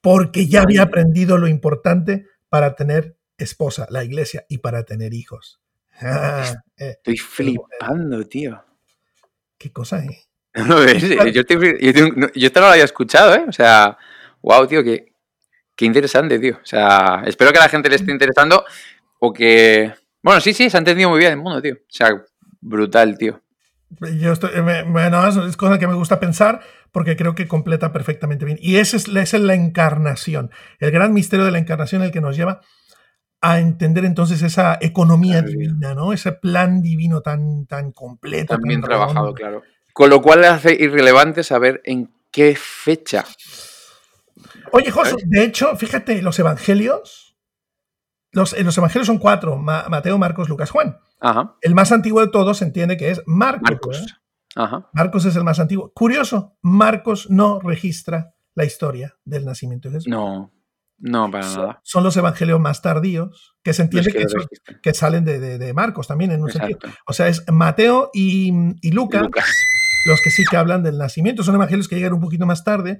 Porque 0.00 0.48
ya 0.48 0.62
había 0.62 0.82
aprendido 0.82 1.38
lo 1.38 1.46
importante 1.46 2.26
para 2.48 2.74
tener 2.74 3.16
esposa, 3.36 3.86
la 3.90 4.02
iglesia, 4.02 4.44
y 4.48 4.58
para 4.58 4.84
tener 4.84 5.14
hijos. 5.14 5.60
Ah, 6.00 6.54
eh, 6.76 6.90
estoy 6.90 7.16
flipando, 7.16 8.24
tío. 8.28 8.64
¿Qué 9.58 9.72
cosa, 9.72 10.04
eh? 10.04 10.28
yo, 11.34 11.42
esto 11.42 12.60
no 12.60 12.66
lo 12.66 12.72
había 12.72 12.84
escuchado, 12.84 13.34
¿eh? 13.34 13.44
O 13.48 13.52
sea, 13.52 13.98
wow, 14.40 14.64
tío, 14.68 14.84
qué, 14.84 15.07
qué 15.78 15.84
interesante, 15.84 16.40
tío. 16.40 16.56
O 16.56 16.66
sea, 16.66 17.22
espero 17.24 17.52
que 17.52 17.58
a 17.58 17.62
la 17.62 17.68
gente 17.68 17.88
le 17.88 17.94
esté 17.94 18.10
interesando 18.10 18.64
o 19.20 19.32
que... 19.32 19.94
Bueno, 20.20 20.40
sí, 20.40 20.52
sí, 20.52 20.68
se 20.68 20.76
ha 20.76 20.80
entendido 20.80 21.08
muy 21.08 21.20
bien 21.20 21.30
el 21.30 21.38
mundo, 21.38 21.62
tío. 21.62 21.74
O 21.74 21.86
sea, 21.88 22.20
brutal, 22.60 23.16
tío. 23.16 23.40
Yo 24.18 24.32
estoy, 24.32 24.50
bueno, 24.88 25.46
es 25.46 25.56
cosa 25.56 25.78
que 25.78 25.86
me 25.86 25.94
gusta 25.94 26.18
pensar 26.18 26.60
porque 26.90 27.16
creo 27.16 27.36
que 27.36 27.46
completa 27.46 27.92
perfectamente 27.92 28.44
bien. 28.44 28.58
Y 28.60 28.76
esa 28.78 28.96
es, 28.96 29.06
esa 29.06 29.36
es 29.36 29.42
la 29.42 29.54
encarnación, 29.54 30.50
el 30.80 30.90
gran 30.90 31.14
misterio 31.14 31.46
de 31.46 31.52
la 31.52 31.58
encarnación, 31.58 32.02
el 32.02 32.10
que 32.10 32.20
nos 32.20 32.36
lleva 32.36 32.60
a 33.40 33.60
entender 33.60 34.04
entonces 34.04 34.42
esa 34.42 34.78
economía 34.80 35.42
divina, 35.42 35.94
¿no? 35.94 36.12
Ese 36.12 36.32
plan 36.32 36.82
divino 36.82 37.20
tan, 37.20 37.66
tan 37.66 37.92
completo. 37.92 38.56
Tan 38.56 38.62
bien 38.62 38.82
trabajado, 38.82 39.32
claro. 39.32 39.62
Con 39.92 40.10
lo 40.10 40.20
cual 40.20 40.40
le 40.40 40.48
hace 40.48 40.74
irrelevante 40.74 41.44
saber 41.44 41.80
en 41.84 42.10
qué 42.32 42.56
fecha. 42.56 43.24
Oye, 44.72 44.90
José, 44.90 45.16
de 45.24 45.44
hecho, 45.44 45.76
fíjate, 45.76 46.22
los 46.22 46.38
evangelios, 46.38 47.36
los, 48.32 48.58
los 48.58 48.78
evangelios 48.78 49.06
son 49.06 49.18
cuatro, 49.18 49.56
Mateo, 49.56 50.18
Marcos, 50.18 50.48
Lucas, 50.48 50.70
Juan. 50.70 50.98
Ajá. 51.20 51.56
El 51.62 51.74
más 51.74 51.92
antiguo 51.92 52.20
de 52.20 52.28
todos 52.28 52.58
se 52.58 52.64
entiende 52.64 52.96
que 52.96 53.10
es 53.10 53.22
Marcos. 53.26 53.70
Marcos. 53.70 54.20
Ajá. 54.54 54.88
Marcos 54.92 55.24
es 55.24 55.36
el 55.36 55.44
más 55.44 55.60
antiguo. 55.60 55.92
Curioso, 55.92 56.56
Marcos 56.62 57.30
no 57.30 57.60
registra 57.60 58.34
la 58.54 58.64
historia 58.64 59.16
del 59.24 59.44
nacimiento 59.44 59.88
de 59.88 59.94
Jesús. 59.94 60.08
No. 60.08 60.52
No, 60.98 61.30
para 61.30 61.46
nada. 61.46 61.80
Son 61.84 62.02
los 62.02 62.16
evangelios 62.16 62.58
más 62.58 62.82
tardíos, 62.82 63.56
que 63.62 63.72
se 63.72 63.82
entiende 63.82 64.12
que, 64.82 64.94
salen 64.94 65.24
de, 65.24 65.72
Marcos 65.72 66.08
también 66.08 66.32
en 66.32 66.42
un 66.42 66.50
sentido. 66.50 66.80
O 67.06 67.12
sea, 67.12 67.28
es 67.28 67.44
Mateo 67.52 68.10
y, 68.12 68.50
Lucas, 68.90 69.22
los 70.06 70.20
que 70.22 70.30
sí 70.30 70.44
que 70.50 70.56
hablan 70.56 70.82
del 70.82 70.98
nacimiento. 70.98 71.44
Son 71.44 71.54
evangelios 71.54 71.86
que 71.86 71.94
llegan 71.94 72.14
un 72.14 72.20
poquito 72.20 72.46
más 72.46 72.64
tarde, 72.64 72.98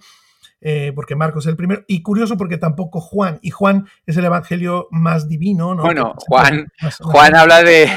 eh, 0.61 0.93
porque 0.95 1.17
Marcos 1.17 1.47
es 1.47 1.51
el 1.51 1.57
primero. 1.57 1.85
Y 1.87 2.03
curioso 2.03 2.37
porque 2.37 2.59
tampoco 2.59 3.01
Juan. 3.01 3.39
Y 3.43 3.51
Juan 3.51 3.87
es 4.07 4.17
el 4.17 4.25
evangelio 4.25 4.89
más 4.91 5.29
divino, 5.29 5.75
¿no? 5.75 5.83
Bueno, 5.83 6.15
Juan, 6.27 6.73
Juan 7.01 7.37
habla 7.37 7.63
de 7.63 7.89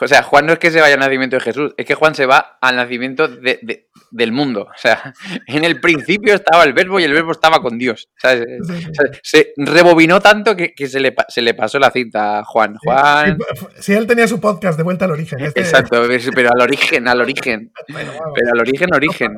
o 0.00 0.08
sea, 0.08 0.22
Juan 0.22 0.46
no 0.46 0.52
es 0.52 0.58
que 0.58 0.70
se 0.70 0.80
vaya 0.80 0.94
al 0.94 1.00
nacimiento 1.00 1.36
de 1.36 1.40
Jesús, 1.40 1.74
es 1.76 1.86
que 1.86 1.94
Juan 1.94 2.14
se 2.14 2.26
va 2.26 2.58
al 2.60 2.76
nacimiento 2.76 3.28
del 3.28 4.32
mundo. 4.32 4.62
O 4.62 4.78
sea, 4.78 5.14
en 5.46 5.64
el 5.64 5.80
principio 5.80 6.34
estaba 6.34 6.64
el 6.64 6.72
verbo 6.72 7.00
y 7.00 7.04
el 7.04 7.12
verbo 7.12 7.32
estaba 7.32 7.60
con 7.60 7.78
Dios. 7.78 8.08
se 9.22 9.52
rebobinó 9.56 10.20
tanto 10.20 10.56
que, 10.56 10.74
se, 10.86 11.00
le, 11.00 11.54
pasó 11.54 11.78
la 11.78 11.90
cinta 11.90 12.38
a 12.38 12.44
Juan. 12.44 12.76
Juan... 12.76 13.38
Si 13.78 13.92
él 13.92 14.06
tenía 14.06 14.28
su 14.28 14.40
podcast 14.40 14.76
de 14.76 14.84
vuelta 14.84 15.04
al 15.06 15.12
origen. 15.12 15.40
Este 15.40 15.60
Exacto, 15.60 16.02
pero 16.34 16.50
al 16.52 16.60
origen, 16.60 17.08
al 17.08 17.20
origen. 17.20 17.72
pero 17.86 18.52
al 18.52 18.60
origen, 18.60 18.94
origen. 18.94 19.36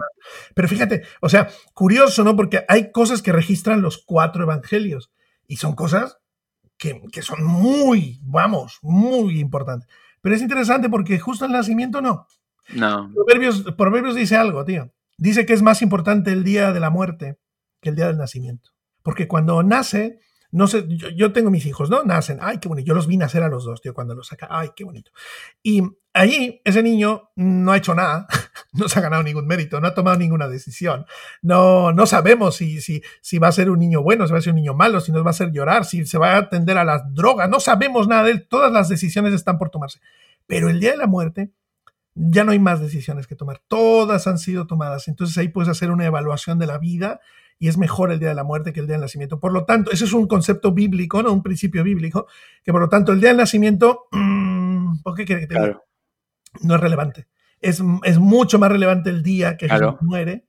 Pero 0.54 0.68
fíjate, 0.68 1.02
o 1.20 1.28
sea, 1.28 1.48
curioso, 1.72 2.24
¿no? 2.24 2.36
Porque 2.36 2.64
hay 2.68 2.90
cosas 2.90 3.22
que 3.22 3.32
registran 3.32 3.82
los 3.82 3.98
cuatro 3.98 4.44
evangelios 4.44 5.10
y 5.46 5.56
son 5.56 5.74
cosas 5.74 6.18
que, 6.76 7.00
que 7.12 7.22
son 7.22 7.44
muy, 7.44 8.20
vamos, 8.22 8.78
muy 8.82 9.38
importantes. 9.38 9.88
Pero 10.24 10.36
es 10.36 10.40
interesante 10.40 10.88
porque 10.88 11.18
justo 11.18 11.44
el 11.44 11.52
nacimiento 11.52 12.00
no. 12.00 12.26
No. 12.72 13.12
Proverbios, 13.12 13.62
Proverbios 13.76 14.14
dice 14.14 14.36
algo, 14.36 14.64
tío. 14.64 14.90
Dice 15.18 15.44
que 15.44 15.52
es 15.52 15.60
más 15.60 15.82
importante 15.82 16.32
el 16.32 16.44
día 16.44 16.72
de 16.72 16.80
la 16.80 16.88
muerte 16.88 17.36
que 17.82 17.90
el 17.90 17.94
día 17.94 18.06
del 18.06 18.16
nacimiento. 18.16 18.70
Porque 19.02 19.28
cuando 19.28 19.62
nace, 19.62 20.20
no 20.54 20.68
sé, 20.68 20.86
yo, 20.88 21.32
tengo 21.32 21.50
mis 21.50 21.66
hijos, 21.66 21.90
¿no? 21.90 22.04
Nacen, 22.04 22.38
ay, 22.40 22.58
qué 22.58 22.68
bonito. 22.68 22.86
Yo 22.86 22.94
los 22.94 23.08
vi 23.08 23.16
nacer 23.16 23.42
a 23.42 23.48
los 23.48 23.64
dos, 23.64 23.80
tío, 23.80 23.92
cuando 23.92 24.14
los 24.14 24.28
saca, 24.28 24.46
ay, 24.48 24.70
qué 24.76 24.84
bonito. 24.84 25.10
Y 25.64 25.82
allí 26.12 26.60
ese 26.64 26.80
niño 26.80 27.32
no 27.34 27.72
ha 27.72 27.76
hecho 27.76 27.92
nada, 27.92 28.28
no 28.72 28.88
se 28.88 29.00
ha 29.00 29.02
ganado 29.02 29.24
ningún 29.24 29.48
mérito, 29.48 29.80
no 29.80 29.88
ha 29.88 29.94
tomado 29.94 30.16
ninguna 30.16 30.46
decisión. 30.46 31.06
No, 31.42 31.92
no 31.92 32.06
sabemos 32.06 32.54
si, 32.54 32.80
si, 32.80 33.02
si 33.20 33.40
va 33.40 33.48
a 33.48 33.52
ser 33.52 33.68
un 33.68 33.80
niño 33.80 34.00
bueno, 34.00 34.28
si 34.28 34.32
va 34.32 34.38
a 34.38 34.42
ser 34.42 34.52
un 34.52 34.60
niño 34.60 34.74
malo, 34.74 35.00
si 35.00 35.10
nos 35.10 35.24
va 35.24 35.26
a 35.26 35.30
hacer 35.30 35.50
llorar, 35.50 35.84
si 35.86 36.06
se 36.06 36.18
va 36.18 36.34
a 36.34 36.38
atender 36.38 36.78
a 36.78 36.84
las 36.84 37.02
drogas, 37.12 37.50
no 37.50 37.58
sabemos 37.58 38.06
nada 38.06 38.22
de 38.22 38.30
él. 38.30 38.46
Todas 38.48 38.70
las 38.70 38.88
decisiones 38.88 39.34
están 39.34 39.58
por 39.58 39.70
tomarse. 39.70 39.98
Pero 40.46 40.68
el 40.68 40.78
día 40.78 40.92
de 40.92 40.98
la 40.98 41.08
muerte, 41.08 41.50
ya 42.14 42.44
no 42.44 42.52
hay 42.52 42.60
más 42.60 42.78
decisiones 42.78 43.26
que 43.26 43.34
tomar. 43.34 43.60
Todas 43.66 44.28
han 44.28 44.38
sido 44.38 44.68
tomadas. 44.68 45.08
Entonces 45.08 45.36
ahí 45.36 45.48
puedes 45.48 45.68
hacer 45.68 45.90
una 45.90 46.06
evaluación 46.06 46.60
de 46.60 46.68
la 46.68 46.78
vida 46.78 47.20
y 47.64 47.68
es 47.68 47.78
mejor 47.78 48.12
el 48.12 48.18
día 48.18 48.28
de 48.28 48.34
la 48.34 48.44
muerte 48.44 48.74
que 48.74 48.80
el 48.80 48.86
día 48.86 48.96
del 48.96 49.00
nacimiento. 49.00 49.40
Por 49.40 49.50
lo 49.50 49.64
tanto, 49.64 49.90
ese 49.90 50.04
es 50.04 50.12
un 50.12 50.28
concepto 50.28 50.72
bíblico, 50.72 51.22
¿no? 51.22 51.32
Un 51.32 51.42
principio 51.42 51.82
bíblico, 51.82 52.26
que 52.62 52.72
por 52.72 52.82
lo 52.82 52.90
tanto 52.90 53.10
el 53.10 53.20
día 53.20 53.30
del 53.30 53.38
nacimiento, 53.38 54.06
¿por 55.02 55.14
qué 55.14 55.24
quiere 55.24 55.40
que 55.40 55.46
te 55.46 55.54
diga? 55.58 55.82
No 56.60 56.74
es 56.74 56.80
relevante. 56.82 57.26
Es, 57.62 57.82
es, 58.02 58.18
mucho 58.18 58.58
más 58.58 58.70
relevante 58.70 59.08
el 59.08 59.22
día 59.22 59.56
que 59.56 59.70
Jesús 59.70 59.94
muere, 60.02 60.46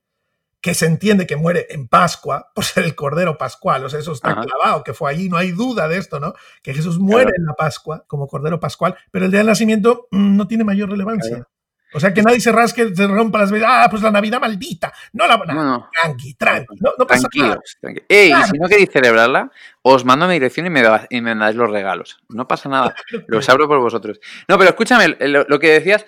que 0.60 0.74
se 0.74 0.84
entiende 0.84 1.26
que 1.26 1.36
muere 1.36 1.66
en 1.70 1.88
Pascua, 1.88 2.52
por 2.54 2.66
ser 2.66 2.84
el 2.84 2.94
Cordero 2.94 3.38
Pascual, 3.38 3.86
o 3.86 3.88
sea, 3.88 3.98
eso 3.98 4.12
está 4.12 4.38
clavado, 4.38 4.84
que 4.84 4.92
fue 4.92 5.10
allí, 5.10 5.30
no 5.30 5.38
hay 5.38 5.52
duda 5.52 5.88
de 5.88 5.96
esto, 5.96 6.20
¿no? 6.20 6.34
Que 6.62 6.74
Jesús 6.74 6.98
muere 6.98 7.30
en 7.34 7.46
la 7.46 7.54
Pascua 7.54 8.04
como 8.06 8.26
Cordero 8.26 8.60
Pascual, 8.60 8.94
pero 9.10 9.24
el 9.24 9.30
día 9.30 9.40
del 9.40 9.46
nacimiento 9.46 10.06
mm, 10.10 10.36
no 10.36 10.46
tiene 10.46 10.64
mayor 10.64 10.90
relevancia. 10.90 11.48
O 11.94 12.00
sea, 12.00 12.12
que 12.12 12.22
nadie 12.22 12.40
se 12.40 12.52
rasque, 12.52 12.94
se 12.94 13.06
rompa 13.06 13.38
las 13.38 13.50
veces. 13.50 13.66
Ah, 13.68 13.86
pues 13.90 14.02
la 14.02 14.10
Navidad 14.10 14.40
maldita. 14.40 14.92
No 15.12 15.26
la. 15.26 15.36
No, 15.36 15.64
no. 15.64 15.90
Tranqui, 15.92 16.34
tranqui. 16.34 16.76
No, 16.80 16.92
no 16.98 17.06
pasa 17.06 17.28
nada. 17.34 17.60
Ey, 18.08 18.32
y 18.32 18.42
si 18.44 18.58
no 18.58 18.68
queréis 18.68 18.90
celebrarla, 18.90 19.50
os 19.82 20.04
mando 20.04 20.26
mi 20.26 20.34
dirección 20.34 20.66
y 20.66 20.70
me, 20.70 20.82
y 21.10 21.20
me 21.20 21.34
dais 21.34 21.54
los 21.54 21.70
regalos. 21.70 22.18
No 22.28 22.48
pasa 22.48 22.68
nada. 22.68 22.94
Los 23.28 23.48
abro 23.48 23.68
por 23.68 23.78
vosotros. 23.78 24.20
No, 24.48 24.58
pero 24.58 24.70
escúchame, 24.70 25.16
lo, 25.20 25.58
que 25.58 25.72
decías. 25.72 26.04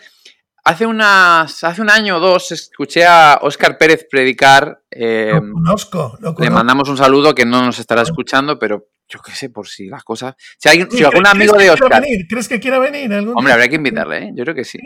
Hace, 0.69 0.85
unas, 0.85 1.65
hace 1.65 1.81
un 1.81 1.89
año 1.89 2.19
o 2.19 2.21
dos 2.21 2.53
escuché 2.53 3.07
a 3.07 3.39
Óscar 3.41 3.79
Pérez 3.79 4.07
predicar. 4.11 4.83
Eh, 4.91 5.33
lo 5.33 5.55
conozco, 5.55 6.19
lo 6.21 6.35
conozco. 6.35 6.45
Le 6.45 6.51
mandamos 6.51 6.91
un 6.91 6.99
saludo 6.99 7.35
que 7.35 7.47
no 7.47 7.63
nos 7.63 7.79
estará 7.79 8.03
escuchando, 8.03 8.59
pero 8.59 8.91
yo 9.09 9.19
qué 9.21 9.33
sé, 9.33 9.49
por 9.49 9.67
si 9.67 9.87
las 9.87 10.05
cosas. 10.05 10.35
Si, 10.59 10.69
hay, 10.69 10.87
si 10.91 11.03
algún 11.03 11.27
amigo 11.27 11.57
de 11.57 11.71
Oscar. 11.71 12.05
¿Crees 12.29 12.49
que 12.49 12.61
quiera 12.61 12.79
venir? 12.79 13.11
Hombre, 13.35 13.55
habría 13.55 13.71
que 13.71 13.77
invitarle, 13.77 14.19
¿eh? 14.25 14.33
Yo 14.35 14.45
creo 14.45 14.55
que 14.55 14.65
sí. 14.65 14.79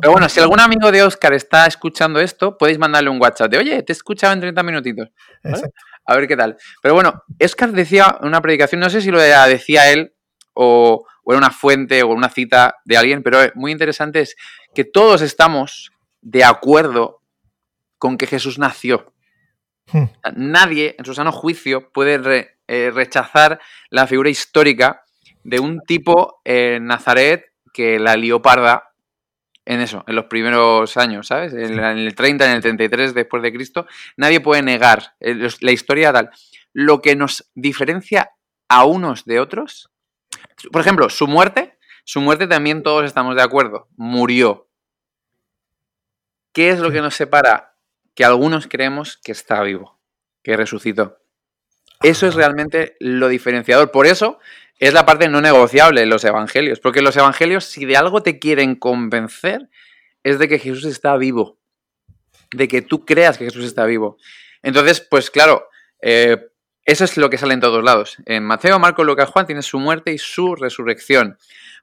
Pero 0.00 0.10
bueno, 0.10 0.26
si 0.30 0.40
algún 0.40 0.58
amigo 0.58 0.90
de 0.90 1.02
Oscar 1.02 1.34
está 1.34 1.66
escuchando 1.66 2.18
esto, 2.18 2.56
podéis 2.56 2.78
mandarle 2.78 3.10
un 3.10 3.20
WhatsApp 3.20 3.50
de, 3.50 3.58
oye, 3.58 3.82
te 3.82 3.92
he 3.92 3.94
escuchado 3.94 4.32
en 4.32 4.40
30 4.40 4.62
minutitos. 4.62 5.10
A 6.06 6.16
ver 6.16 6.26
qué 6.26 6.36
tal. 6.38 6.56
Pero 6.80 6.94
bueno, 6.94 7.24
Oscar 7.44 7.72
decía 7.72 8.16
una 8.22 8.40
predicación, 8.40 8.80
no 8.80 8.88
sé 8.88 9.02
si 9.02 9.10
lo 9.10 9.20
decía 9.20 9.92
él 9.92 10.14
o, 10.54 11.04
o 11.24 11.32
era 11.32 11.38
una 11.38 11.50
fuente 11.50 12.02
o 12.04 12.08
una 12.08 12.30
cita 12.30 12.76
de 12.84 12.96
alguien, 12.96 13.22
pero 13.22 13.40
muy 13.56 13.72
interesante 13.72 14.20
es 14.20 14.36
que 14.76 14.84
todos 14.84 15.22
estamos 15.22 15.90
de 16.20 16.44
acuerdo 16.44 17.22
con 17.96 18.18
que 18.18 18.26
Jesús 18.26 18.58
nació. 18.58 19.14
Hmm. 19.90 20.04
Nadie, 20.36 20.94
en 20.98 21.04
su 21.06 21.14
sano 21.14 21.32
juicio, 21.32 21.90
puede 21.92 22.58
eh, 22.68 22.90
rechazar 22.92 23.58
la 23.88 24.06
figura 24.06 24.28
histórica 24.28 25.02
de 25.44 25.60
un 25.60 25.80
tipo 25.80 26.42
en 26.44 26.84
Nazaret 26.84 27.46
que 27.72 27.98
la 27.98 28.16
lió 28.16 28.42
parda 28.42 28.92
en 29.64 29.80
eso, 29.80 30.04
en 30.06 30.14
los 30.14 30.26
primeros 30.26 30.98
años, 30.98 31.28
¿sabes? 31.28 31.54
En, 31.54 31.78
el 31.78 32.14
30, 32.14 32.44
en 32.44 32.56
el 32.56 32.60
33 32.60 33.14
después 33.14 33.42
de 33.42 33.52
Cristo, 33.54 33.86
nadie 34.18 34.40
puede 34.40 34.60
negar 34.60 35.14
eh, 35.20 35.48
la 35.60 35.72
historia 35.72 36.12
tal. 36.12 36.30
Lo 36.74 37.00
que 37.00 37.16
nos 37.16 37.50
diferencia 37.54 38.30
a 38.68 38.84
unos 38.84 39.24
de 39.24 39.40
otros, 39.40 39.90
por 40.70 40.82
ejemplo, 40.82 41.08
su 41.08 41.26
muerte, 41.26 41.75
su 42.06 42.20
muerte 42.20 42.46
también 42.46 42.84
todos 42.84 43.04
estamos 43.04 43.34
de 43.34 43.42
acuerdo, 43.42 43.88
murió. 43.96 44.68
¿Qué 46.52 46.70
es 46.70 46.78
lo 46.78 46.92
que 46.92 47.00
nos 47.00 47.16
separa? 47.16 47.74
Que 48.14 48.24
algunos 48.24 48.68
creemos 48.68 49.16
que 49.16 49.32
está 49.32 49.60
vivo, 49.64 49.98
que 50.44 50.56
resucitó. 50.56 51.18
Eso 52.04 52.28
es 52.28 52.36
realmente 52.36 52.96
lo 53.00 53.26
diferenciador. 53.26 53.90
Por 53.90 54.06
eso 54.06 54.38
es 54.78 54.94
la 54.94 55.04
parte 55.04 55.28
no 55.28 55.40
negociable 55.40 56.00
en 56.00 56.08
los 56.08 56.22
evangelios. 56.22 56.78
Porque 56.78 57.02
los 57.02 57.16
evangelios, 57.16 57.64
si 57.64 57.84
de 57.86 57.96
algo 57.96 58.22
te 58.22 58.38
quieren 58.38 58.76
convencer, 58.76 59.68
es 60.22 60.38
de 60.38 60.46
que 60.46 60.60
Jesús 60.60 60.84
está 60.84 61.16
vivo. 61.16 61.58
De 62.52 62.68
que 62.68 62.82
tú 62.82 63.04
creas 63.04 63.36
que 63.36 63.46
Jesús 63.46 63.64
está 63.64 63.84
vivo. 63.84 64.16
Entonces, 64.62 65.00
pues 65.00 65.28
claro, 65.28 65.68
eh, 66.00 66.38
eso 66.84 67.02
es 67.02 67.16
lo 67.16 67.30
que 67.30 67.36
sale 67.36 67.54
en 67.54 67.60
todos 67.60 67.82
lados. 67.82 68.16
En 68.26 68.44
Mateo, 68.44 68.78
Marco, 68.78 69.02
Lucas, 69.02 69.28
Juan 69.28 69.46
tiene 69.46 69.62
su 69.62 69.80
muerte 69.80 70.12
y 70.12 70.18
su 70.18 70.54
resurrección. 70.54 71.36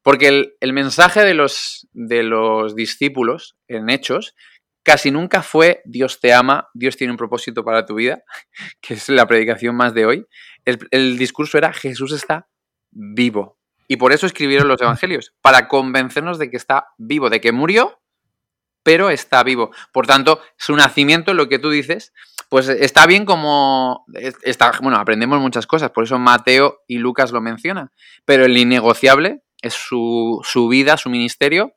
Porque 0.03 0.51
el, 0.59 0.73
mensaje 0.73 1.21
de 1.21 1.33
los, 1.33 1.87
de 1.93 2.23
los 2.23 2.75
discípulos 2.75 3.55
en 3.67 3.89
Hechos 3.89 4.35
casi 4.83 5.11
nunca 5.11 5.41
fue 5.41 5.81
Dios 5.85 6.19
te 6.19 6.33
ama, 6.33 6.69
Dios 6.73 6.97
tiene 6.97 7.11
un 7.11 7.17
propósito 7.17 7.63
para 7.63 7.85
tu 7.85 7.95
vida, 7.95 8.23
que 8.81 8.93
es 8.95 9.09
la 9.09 9.25
predicación 9.25 9.75
más 9.75 9.93
de 9.93 10.05
hoy. 10.05 10.27
El, 10.65 11.17
discurso 11.17 11.57
era 11.57 11.73
Jesús 11.73 12.11
está 12.11 12.47
vivo. 12.91 13.57
Y 13.87 13.97
por 13.97 14.13
eso 14.13 14.25
escribieron 14.25 14.67
los 14.67 14.81
evangelios, 14.81 15.33
para 15.41 15.67
convencernos 15.67 16.37
de 16.37 16.49
que 16.49 16.57
está 16.57 16.87
vivo, 16.97 17.29
de 17.29 17.41
que 17.41 17.51
murió, 17.51 17.99
pero 18.81 19.09
está 19.09 19.43
vivo. 19.43 19.71
Por 19.91 20.07
tanto, 20.07 20.41
su 20.57 20.75
nacimiento, 20.75 21.33
lo 21.33 21.47
que 21.47 21.59
tú 21.59 21.69
dices, 21.69 22.13
pues 22.49 22.67
está 22.69 23.05
bien 23.05 23.25
como... 23.25 24.05
Está, 24.43 24.71
bueno, 24.81 24.97
aprendemos 24.97 25.39
muchas 25.39 25.67
cosas, 25.67 25.91
por 25.91 26.05
eso 26.05 26.17
Mateo 26.17 26.81
y 26.87 26.97
Lucas 26.97 27.31
lo 27.31 27.41
mencionan, 27.41 27.91
pero 28.25 28.45
el 28.45 28.57
innegociable 28.57 29.43
es 29.63 29.73
su, 29.73 30.41
su 30.43 30.67
vida, 30.67 30.97
su 30.97 31.09
ministerio, 31.09 31.73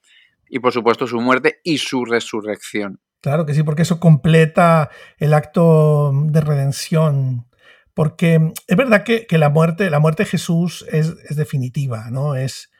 y 0.48 0.58
por 0.58 0.72
supuesto 0.72 1.06
su 1.06 1.20
muerte 1.20 1.60
y 1.64 1.78
su 1.78 2.04
resurrección. 2.04 3.00
Claro 3.20 3.46
que 3.46 3.54
sí, 3.54 3.62
porque 3.62 3.82
eso 3.82 3.98
completa 3.98 4.90
el 5.18 5.34
acto 5.34 6.12
de 6.12 6.40
redención. 6.40 7.48
Porque 7.94 8.52
es 8.66 8.76
verdad 8.76 9.04
que, 9.04 9.26
la, 9.38 9.48
muerte, 9.48 9.88
la 9.88 10.00
muerte 10.00 10.24
de 10.24 10.30
Jesús 10.30 10.84
es, 10.92 11.34
definitiva, 11.34 12.10
¿no? 12.10 12.36
Es 12.36 12.70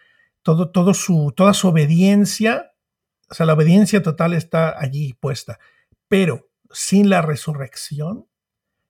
todo, 0.42 0.71
todo 0.71 0.92
su, 0.92 1.33
toda 1.35 1.55
su 1.55 1.69
obediencia, 1.69 2.73
o 3.31 3.35
sea, 3.35 3.47
la 3.47 3.55
obediencia 3.55 4.03
total 4.03 4.35
está 4.35 4.79
allí 4.79 5.14
puesta. 5.14 5.59
Pero 6.07 6.51
sin 6.71 7.09
la 7.09 7.23
resurrección 7.23 8.27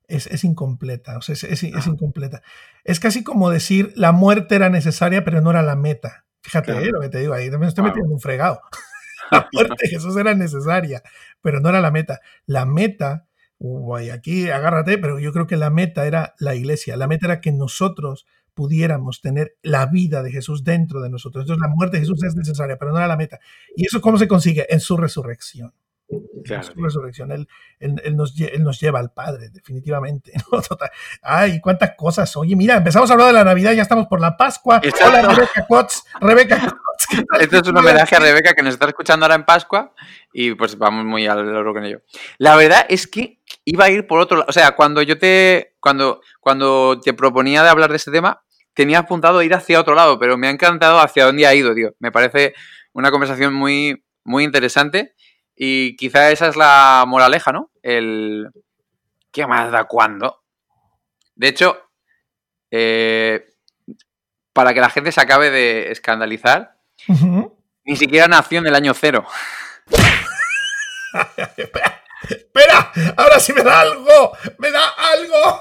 es, 0.08 0.44
incompleta, 0.44 1.18
o 1.18 1.22
sea, 1.22 1.34
es, 1.34 1.62
incompleta. 1.62 2.42
Es 2.84 3.00
casi 3.00 3.24
como 3.24 3.50
decir, 3.50 3.92
la 3.96 4.12
muerte 4.12 4.54
era 4.54 4.70
necesaria, 4.70 5.24
pero 5.24 5.40
no 5.40 5.50
era 5.50 5.62
la 5.62 5.76
meta. 5.76 6.24
Fíjate 6.42 6.72
eh, 6.72 6.90
lo 6.92 7.00
que 7.00 7.08
te 7.08 7.18
digo, 7.18 7.34
ahí 7.34 7.50
me 7.50 7.66
estoy 7.66 7.84
metiendo 7.84 8.12
un 8.12 8.20
fregado. 8.20 8.60
La 9.30 9.48
muerte 9.52 9.74
de 9.82 9.88
Jesús 9.88 10.16
era 10.16 10.34
necesaria, 10.34 11.02
pero 11.40 11.60
no 11.60 11.68
era 11.68 11.80
la 11.80 11.90
meta. 11.90 12.20
La 12.46 12.64
meta, 12.64 13.26
uy, 13.58 14.10
aquí 14.10 14.50
agárrate, 14.50 14.98
pero 14.98 15.18
yo 15.18 15.32
creo 15.32 15.46
que 15.46 15.56
la 15.56 15.70
meta 15.70 16.06
era 16.06 16.34
la 16.38 16.54
iglesia. 16.54 16.96
La 16.96 17.08
meta 17.08 17.26
era 17.26 17.40
que 17.40 17.52
nosotros 17.52 18.26
pudiéramos 18.54 19.20
tener 19.20 19.56
la 19.62 19.86
vida 19.86 20.22
de 20.22 20.32
Jesús 20.32 20.64
dentro 20.64 21.02
de 21.02 21.10
nosotros. 21.10 21.42
Entonces 21.42 21.60
la 21.60 21.74
muerte 21.74 21.96
de 21.96 22.02
Jesús 22.02 22.22
es 22.24 22.36
necesaria, 22.36 22.78
pero 22.78 22.92
no 22.92 22.98
era 22.98 23.06
la 23.06 23.16
meta. 23.16 23.38
¿Y 23.74 23.86
eso 23.86 24.00
cómo 24.00 24.18
se 24.18 24.28
consigue? 24.28 24.66
En 24.70 24.80
su 24.80 24.96
resurrección. 24.96 25.72
Claro. 26.44 26.62
Su 26.62 26.80
resurrección, 26.80 27.32
él, 27.32 27.48
nos, 28.14 28.80
lleva 28.80 29.00
al 29.00 29.12
Padre, 29.12 29.48
definitivamente. 29.50 30.32
Ay, 31.22 31.60
cuántas 31.60 31.94
cosas. 31.96 32.36
Oye, 32.36 32.54
mira, 32.54 32.76
empezamos 32.76 33.10
a 33.10 33.14
hablar 33.14 33.28
de 33.28 33.34
la 33.34 33.44
Navidad, 33.44 33.72
ya 33.72 33.82
estamos 33.82 34.06
por 34.06 34.20
la 34.20 34.36
Pascua. 34.36 34.80
Hola, 35.04 35.22
Rebeca 35.22 35.66
Kotz. 35.66 36.04
Rebeca 36.20 36.78
Esto 37.40 37.58
es 37.58 37.68
un 37.68 37.76
homenaje 37.76 38.16
a 38.16 38.20
Rebeca 38.20 38.54
que 38.54 38.62
nos 38.62 38.74
está 38.74 38.86
escuchando 38.86 39.24
ahora 39.24 39.34
en 39.34 39.44
Pascua 39.44 39.92
y 40.32 40.54
pues 40.54 40.78
vamos 40.78 41.04
muy 41.04 41.26
al 41.26 41.44
loro 41.44 41.72
con 41.72 41.84
ello. 41.84 42.02
La 42.38 42.56
verdad 42.56 42.86
es 42.88 43.06
que 43.06 43.40
iba 43.64 43.84
a 43.84 43.90
ir 43.90 44.06
por 44.06 44.20
otro 44.20 44.38
lado. 44.38 44.48
O 44.48 44.52
sea, 44.52 44.72
cuando 44.72 45.02
yo 45.02 45.18
te. 45.18 45.76
Cuando, 45.80 46.20
cuando 46.40 47.00
te 47.00 47.14
proponía 47.14 47.62
de 47.62 47.68
hablar 47.68 47.90
de 47.90 47.96
este 47.96 48.10
tema, 48.10 48.42
tenía 48.74 49.00
apuntado 49.00 49.42
ir 49.42 49.54
hacia 49.54 49.80
otro 49.80 49.94
lado, 49.94 50.18
pero 50.18 50.36
me 50.36 50.48
ha 50.48 50.50
encantado 50.50 50.98
hacia 50.98 51.26
dónde 51.26 51.46
ha 51.46 51.54
ido, 51.54 51.74
tío. 51.74 51.94
Me 51.98 52.10
parece 52.10 52.54
una 52.92 53.10
conversación 53.10 53.54
muy, 53.54 54.04
muy 54.24 54.44
interesante. 54.44 55.14
Y 55.56 55.96
quizá 55.96 56.30
esa 56.30 56.48
es 56.48 56.56
la 56.56 57.04
moraleja, 57.06 57.50
¿no? 57.50 57.70
El. 57.82 58.50
¿Qué 59.32 59.46
más 59.46 59.72
da 59.72 59.84
cuándo? 59.84 60.42
De 61.34 61.48
hecho, 61.48 61.78
eh, 62.70 63.46
para 64.52 64.74
que 64.74 64.80
la 64.80 64.90
gente 64.90 65.12
se 65.12 65.20
acabe 65.20 65.50
de 65.50 65.90
escandalizar, 65.90 66.76
ni 67.84 67.96
siquiera 67.96 68.28
nació 68.28 68.58
en 68.58 68.66
el 68.66 68.74
año 68.74 68.92
cero. 68.94 69.26
espera, 72.28 72.92
ahora 73.16 73.40
sí 73.40 73.52
me 73.52 73.62
da 73.62 73.80
algo, 73.80 74.32
me 74.58 74.70
da 74.70 74.88
algo. 74.88 75.60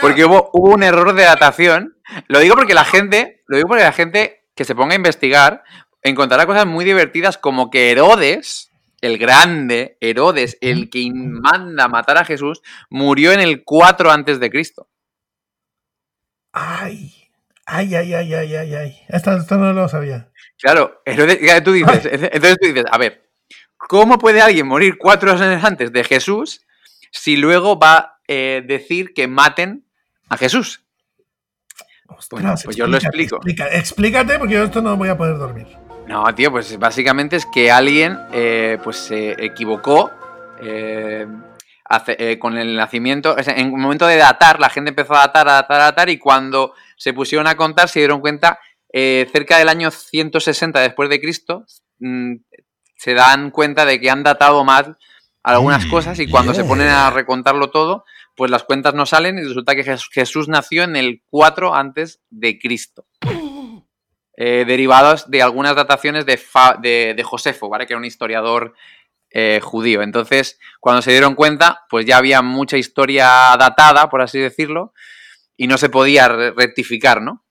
Porque 0.00 0.24
hubo, 0.24 0.50
hubo, 0.52 0.74
un 0.74 0.82
error 0.82 1.14
de 1.14 1.24
datación. 1.24 1.98
Lo 2.28 2.40
digo 2.40 2.56
porque 2.56 2.74
la 2.74 2.84
gente, 2.84 3.42
lo 3.46 3.56
digo 3.56 3.68
porque 3.68 3.84
la 3.84 3.92
gente 3.92 4.44
que 4.54 4.64
se 4.64 4.74
ponga 4.74 4.92
a 4.92 4.96
investigar 4.96 5.64
encontrará 6.02 6.46
cosas 6.46 6.66
muy 6.66 6.84
divertidas 6.84 7.38
como 7.38 7.70
que 7.70 7.90
Herodes 7.90 8.69
el 9.00 9.18
grande, 9.18 9.96
Herodes, 10.00 10.58
el 10.60 10.90
que 10.90 11.10
manda 11.12 11.88
matar 11.88 12.18
a 12.18 12.24
Jesús, 12.24 12.62
murió 12.88 13.32
en 13.32 13.40
el 13.40 13.64
4 13.64 14.10
antes 14.10 14.40
de 14.40 14.50
Cristo. 14.50 14.88
Ay, 16.52 17.28
ay, 17.66 17.94
ay, 17.94 18.14
ay, 18.14 18.34
ay, 18.34 18.54
ay, 18.56 18.74
ay. 18.74 18.96
Esto, 19.08 19.56
no 19.56 19.72
lo 19.72 19.88
sabía. 19.88 20.28
Claro, 20.58 21.02
Herodes, 21.04 21.38
tú 21.62 21.72
dices, 21.72 22.04
entonces 22.04 22.56
tú 22.60 22.66
dices, 22.68 22.84
a 22.90 22.98
ver, 22.98 23.30
¿cómo 23.76 24.18
puede 24.18 24.40
alguien 24.40 24.66
morir 24.66 24.98
cuatro 24.98 25.32
años 25.32 25.64
antes 25.64 25.92
de 25.92 26.04
Jesús 26.04 26.66
si 27.10 27.36
luego 27.36 27.78
va 27.78 27.96
a 27.96 28.18
eh, 28.28 28.62
decir 28.66 29.14
que 29.14 29.26
maten 29.26 29.86
a 30.28 30.36
Jesús? 30.36 30.84
bueno, 32.30 32.54
pues 32.64 32.76
yo 32.76 32.86
lo 32.86 32.96
explico. 32.96 33.40
explícate 33.44 34.38
porque 34.38 34.54
yo 34.54 34.64
esto 34.64 34.82
no 34.82 34.96
voy 34.96 35.08
a 35.08 35.16
poder 35.16 35.38
dormir. 35.38 35.66
No, 36.10 36.24
tío, 36.34 36.50
pues 36.50 36.76
básicamente 36.76 37.36
es 37.36 37.46
que 37.46 37.70
alguien 37.70 38.18
eh, 38.32 38.78
pues 38.82 38.96
se 38.96 39.44
equivocó 39.44 40.10
eh, 40.60 41.24
eh, 42.18 42.36
con 42.36 42.58
el 42.58 42.74
nacimiento. 42.74 43.36
En 43.38 43.72
un 43.72 43.80
momento 43.80 44.08
de 44.08 44.16
datar, 44.16 44.58
la 44.58 44.70
gente 44.70 44.88
empezó 44.88 45.14
a 45.14 45.20
datar, 45.20 45.48
a 45.48 45.52
datar, 45.52 45.80
a 45.80 45.84
datar 45.84 46.10
y 46.10 46.18
cuando 46.18 46.74
se 46.96 47.12
pusieron 47.12 47.46
a 47.46 47.56
contar 47.56 47.88
se 47.88 48.00
dieron 48.00 48.20
cuenta 48.20 48.58
cerca 48.92 49.58
del 49.58 49.68
año 49.68 49.92
160 49.92 50.80
después 50.80 51.08
de 51.08 51.20
Cristo 51.20 51.64
mm, 52.00 52.38
se 52.96 53.14
dan 53.14 53.52
cuenta 53.52 53.84
de 53.84 54.00
que 54.00 54.10
han 54.10 54.24
datado 54.24 54.64
mal 54.64 54.98
algunas 55.44 55.86
cosas 55.86 56.18
y 56.18 56.26
cuando 56.26 56.54
se 56.54 56.64
ponen 56.64 56.88
a 56.88 57.10
recontarlo 57.10 57.70
todo, 57.70 58.04
pues 58.34 58.50
las 58.50 58.64
cuentas 58.64 58.94
no 58.94 59.06
salen 59.06 59.38
y 59.38 59.42
resulta 59.42 59.76
que 59.76 59.84
Jesús 60.10 60.48
nació 60.48 60.82
en 60.82 60.96
el 60.96 61.22
4 61.30 61.72
antes 61.72 62.20
de 62.30 62.58
Cristo. 62.58 63.06
Eh, 64.42 64.64
derivados 64.66 65.30
de 65.30 65.42
algunas 65.42 65.76
dataciones 65.76 66.24
de, 66.24 67.22
Josefo, 67.22 67.68
¿vale? 67.68 67.86
Que 67.86 67.92
era 67.92 67.98
un 67.98 68.06
historiador 68.06 68.72
eh, 69.28 69.60
judío. 69.62 70.00
Entonces, 70.00 70.58
cuando 70.80 71.02
se 71.02 71.10
dieron 71.10 71.34
cuenta, 71.34 71.84
pues 71.90 72.06
ya 72.06 72.16
había 72.16 72.40
mucha 72.40 72.78
historia 72.78 73.26
datada, 73.58 74.08
por 74.08 74.22
así 74.22 74.38
decirlo, 74.38 74.94
y 75.58 75.66
no 75.66 75.76
se 75.76 75.90
podía 75.90 76.26
rectificar, 76.28 77.20
¿no? 77.20 77.44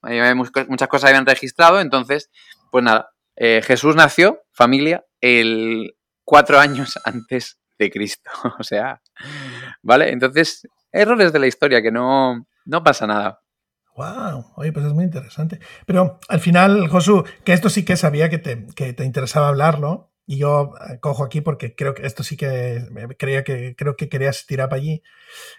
Muchas 0.66 0.88
cosas 0.88 1.10
habían 1.10 1.26
registrado, 1.26 1.80
entonces, 1.80 2.28
pues 2.72 2.82
nada, 2.82 3.12
eh, 3.36 3.62
Jesús 3.62 3.94
nació, 3.94 4.42
familia, 4.50 5.04
el 5.20 5.94
cuatro 6.24 6.58
años 6.58 6.98
antes 7.04 7.60
de 7.78 7.88
Cristo. 7.88 8.32
o 8.58 8.64
sea, 8.64 9.00
¿vale? 9.80 10.10
Entonces, 10.10 10.66
errores 10.90 11.32
de 11.32 11.38
la 11.38 11.46
historia, 11.46 11.82
que 11.82 11.92
no, 11.92 12.48
no 12.64 12.82
pasa 12.82 13.06
nada. 13.06 13.42
Wow, 14.00 14.52
oye, 14.56 14.72
pues 14.72 14.86
es 14.86 14.94
muy 14.94 15.04
interesante. 15.04 15.60
Pero 15.84 16.18
al 16.26 16.40
final, 16.40 16.88
Josu, 16.88 17.22
que 17.44 17.52
esto 17.52 17.68
sí 17.68 17.84
que 17.84 17.98
sabía 17.98 18.30
que 18.30 18.38
te, 18.38 18.66
que 18.74 18.94
te 18.94 19.04
interesaba 19.04 19.48
hablarlo, 19.48 20.10
y 20.24 20.38
yo 20.38 20.72
eh, 20.88 20.98
cojo 21.00 21.22
aquí 21.22 21.42
porque 21.42 21.74
creo 21.74 21.92
que 21.92 22.06
esto 22.06 22.22
sí 22.22 22.38
que 22.38 22.88
creía 23.18 23.44
que 23.44 23.76
creo 23.76 23.96
que 23.96 24.08
querías 24.08 24.46
tirar 24.46 24.70
para 24.70 24.80
allí. 24.80 25.02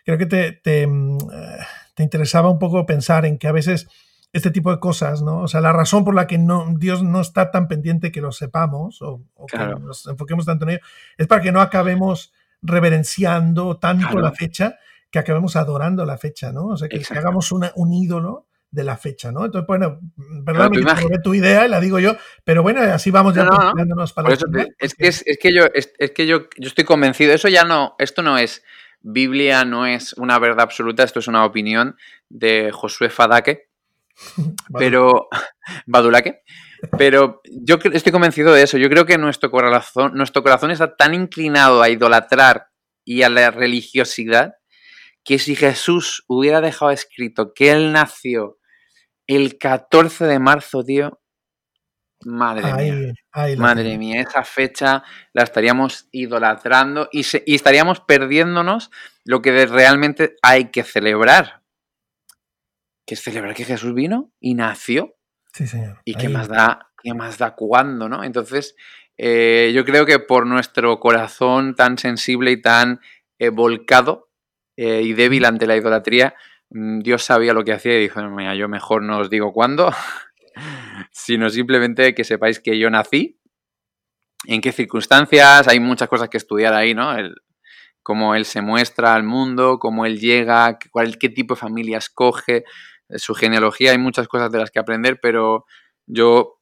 Creo 0.05 0.17
que 0.17 0.25
te, 0.25 0.53
te, 0.53 0.87
mm, 0.87 1.17
eh, 1.31 1.57
te, 1.93 2.01
interesaba 2.01 2.49
un 2.49 2.57
poco 2.57 2.83
pensar 2.87 3.27
en 3.27 3.37
que 3.37 3.47
a 3.47 3.51
veces 3.51 3.87
este 4.33 4.49
tipo 4.49 4.71
de 4.71 4.79
cosas, 4.79 5.21
¿no? 5.21 5.41
O 5.41 5.47
sea, 5.47 5.61
la 5.61 5.71
razón 5.71 6.03
por 6.03 6.15
la 6.15 6.25
que 6.25 6.39
no, 6.39 6.73
Dios 6.79 7.03
no 7.03 7.21
está 7.21 7.51
tan 7.51 7.67
pendiente 7.67 8.11
que 8.11 8.21
lo 8.21 8.31
sepamos 8.31 9.03
o, 9.03 9.21
que 9.51 9.57
nos 9.57 10.07
enfoquemos 10.07 10.47
tanto 10.47 10.65
en 10.65 10.71
ello 10.71 10.81
es 11.17 11.27
para 11.27 11.43
que 11.43 11.51
no 11.51 11.61
acabemos 11.61 12.33
reverenciando 12.63 13.77
tanto 13.77 14.17
la 14.19 14.31
fecha 14.31 14.79
que 15.11 15.19
acabemos 15.19 15.55
adorando 15.55 16.05
la 16.05 16.17
fecha, 16.17 16.51
¿no? 16.51 16.67
O 16.67 16.77
sea, 16.77 16.87
que, 16.87 17.01
hagamos 17.11 17.51
un 17.51 17.93
ídolo 17.93 18.47
de 18.71 18.85
la 18.85 18.97
fecha, 18.97 19.31
¿no? 19.31 19.45
Entonces, 19.45 19.67
bueno, 19.67 19.99
perdón, 20.45 20.71
me 20.71 21.19
tu 21.19 21.33
idea 21.33 21.65
y 21.65 21.69
la 21.69 21.81
digo 21.81 21.99
yo, 21.99 22.15
pero 22.45 22.63
bueno, 22.63 22.81
así 22.81 23.11
vamos 23.11 23.35
ya 23.35 23.43
no, 23.43 23.51
para 24.15 24.33
eso 24.33 24.45
es, 24.79 24.95
que 24.95 25.07
es, 25.07 25.23
que 25.39 25.53
yo 25.53 25.65
es, 25.73 26.11
que 26.11 26.25
yo, 26.25 26.43
yo 26.57 26.67
estoy 26.67 26.85
convencido, 26.85 27.33
eso 27.33 27.49
ya 27.49 27.65
no, 27.65 27.95
esto 27.99 28.21
no 28.21 28.37
es 28.37 28.63
Biblia, 29.01 29.65
no 29.65 29.85
es 29.85 30.13
una 30.13 30.39
verdad 30.39 30.61
absoluta, 30.61 31.03
esto 31.03 31.19
es 31.19 31.27
una 31.27 31.43
opinión 31.43 31.97
de 32.29 32.71
Josué 32.71 33.09
Fadake, 33.09 33.69
pero 34.77 35.27
Badulaque, 35.85 36.43
pero 36.97 37.41
yo 37.51 37.77
estoy 37.91 38.13
convencido 38.13 38.53
de 38.53 38.63
eso. 38.63 38.77
Yo 38.77 38.89
creo 38.89 39.05
que 39.05 39.17
nuestro 39.17 39.51
corazón, 39.51 40.13
nuestro 40.15 40.43
corazón 40.43 40.71
está 40.71 40.95
tan 40.95 41.13
inclinado 41.13 41.81
a 41.81 41.89
idolatrar 41.89 42.67
y 43.03 43.23
a 43.23 43.29
la 43.29 43.51
religiosidad 43.51 44.55
que 45.23 45.39
si 45.39 45.55
Jesús 45.55 46.23
hubiera 46.27 46.61
dejado 46.61 46.91
escrito 46.91 47.53
que 47.53 47.71
él 47.71 47.91
nació 47.91 48.57
el 49.27 49.57
14 49.57 50.25
de 50.25 50.39
marzo, 50.39 50.83
tío, 50.83 51.21
madre 52.23 52.73
mía, 52.73 53.13
madre 53.57 53.97
mía, 53.97 54.21
esa 54.21 54.43
fecha 54.43 55.03
la 55.33 55.43
estaríamos 55.43 56.07
idolatrando 56.11 57.09
y, 57.11 57.25
y 57.45 57.55
estaríamos 57.55 58.01
perdiéndonos 58.01 58.91
lo 59.23 59.41
que 59.41 59.65
realmente 59.65 60.35
hay 60.41 60.71
que 60.71 60.83
celebrar, 60.83 61.61
que 63.05 63.15
es 63.15 63.21
celebrar 63.21 63.55
que 63.55 63.65
Jesús 63.65 63.93
vino 63.93 64.31
y 64.39 64.55
nació 64.55 65.15
Sí, 65.53 65.67
señor. 65.67 65.99
Y 66.05 66.15
qué 66.15 66.29
más 66.29 66.47
da, 66.47 66.91
qué 67.01 67.13
más 67.13 67.37
da 67.37 67.55
cuándo, 67.55 68.07
¿no? 68.07 68.23
Entonces, 68.23 68.75
eh, 69.17 69.71
yo 69.73 69.83
creo 69.85 70.05
que 70.05 70.19
por 70.19 70.47
nuestro 70.47 70.99
corazón 70.99 71.75
tan 71.75 71.97
sensible 71.97 72.51
y 72.51 72.61
tan 72.61 73.01
eh, 73.39 73.49
volcado 73.49 74.29
eh, 74.83 75.03
y 75.03 75.13
débil 75.13 75.45
ante 75.45 75.67
la 75.67 75.75
idolatría, 75.75 76.33
mm, 76.71 77.01
Dios 77.01 77.23
sabía 77.23 77.53
lo 77.53 77.63
que 77.63 77.71
hacía 77.71 77.95
y 77.99 78.01
dijo, 78.01 78.19
mira, 78.29 78.55
yo 78.55 78.67
mejor 78.67 79.03
no 79.03 79.19
os 79.19 79.29
digo 79.29 79.53
cuándo, 79.53 79.93
sino 81.11 81.51
simplemente 81.51 82.15
que 82.15 82.23
sepáis 82.23 82.59
que 82.59 82.79
yo 82.79 82.89
nací, 82.89 83.39
en 84.47 84.59
qué 84.59 84.71
circunstancias, 84.71 85.67
hay 85.67 85.79
muchas 85.79 86.09
cosas 86.09 86.29
que 86.29 86.37
estudiar 86.37 86.73
ahí, 86.73 86.95
¿no? 86.95 87.15
El, 87.15 87.35
cómo 88.01 88.33
él 88.33 88.45
se 88.45 88.61
muestra 88.61 89.13
al 89.13 89.21
mundo, 89.21 89.77
cómo 89.77 90.07
él 90.07 90.19
llega, 90.19 90.79
cuál, 90.89 91.19
qué 91.19 91.29
tipo 91.29 91.53
de 91.53 91.61
familia 91.61 91.99
escoge, 91.99 92.63
su 93.17 93.35
genealogía, 93.35 93.91
hay 93.91 93.99
muchas 93.99 94.27
cosas 94.27 94.51
de 94.51 94.57
las 94.57 94.71
que 94.71 94.79
aprender, 94.79 95.19
pero 95.21 95.67
yo 96.07 96.59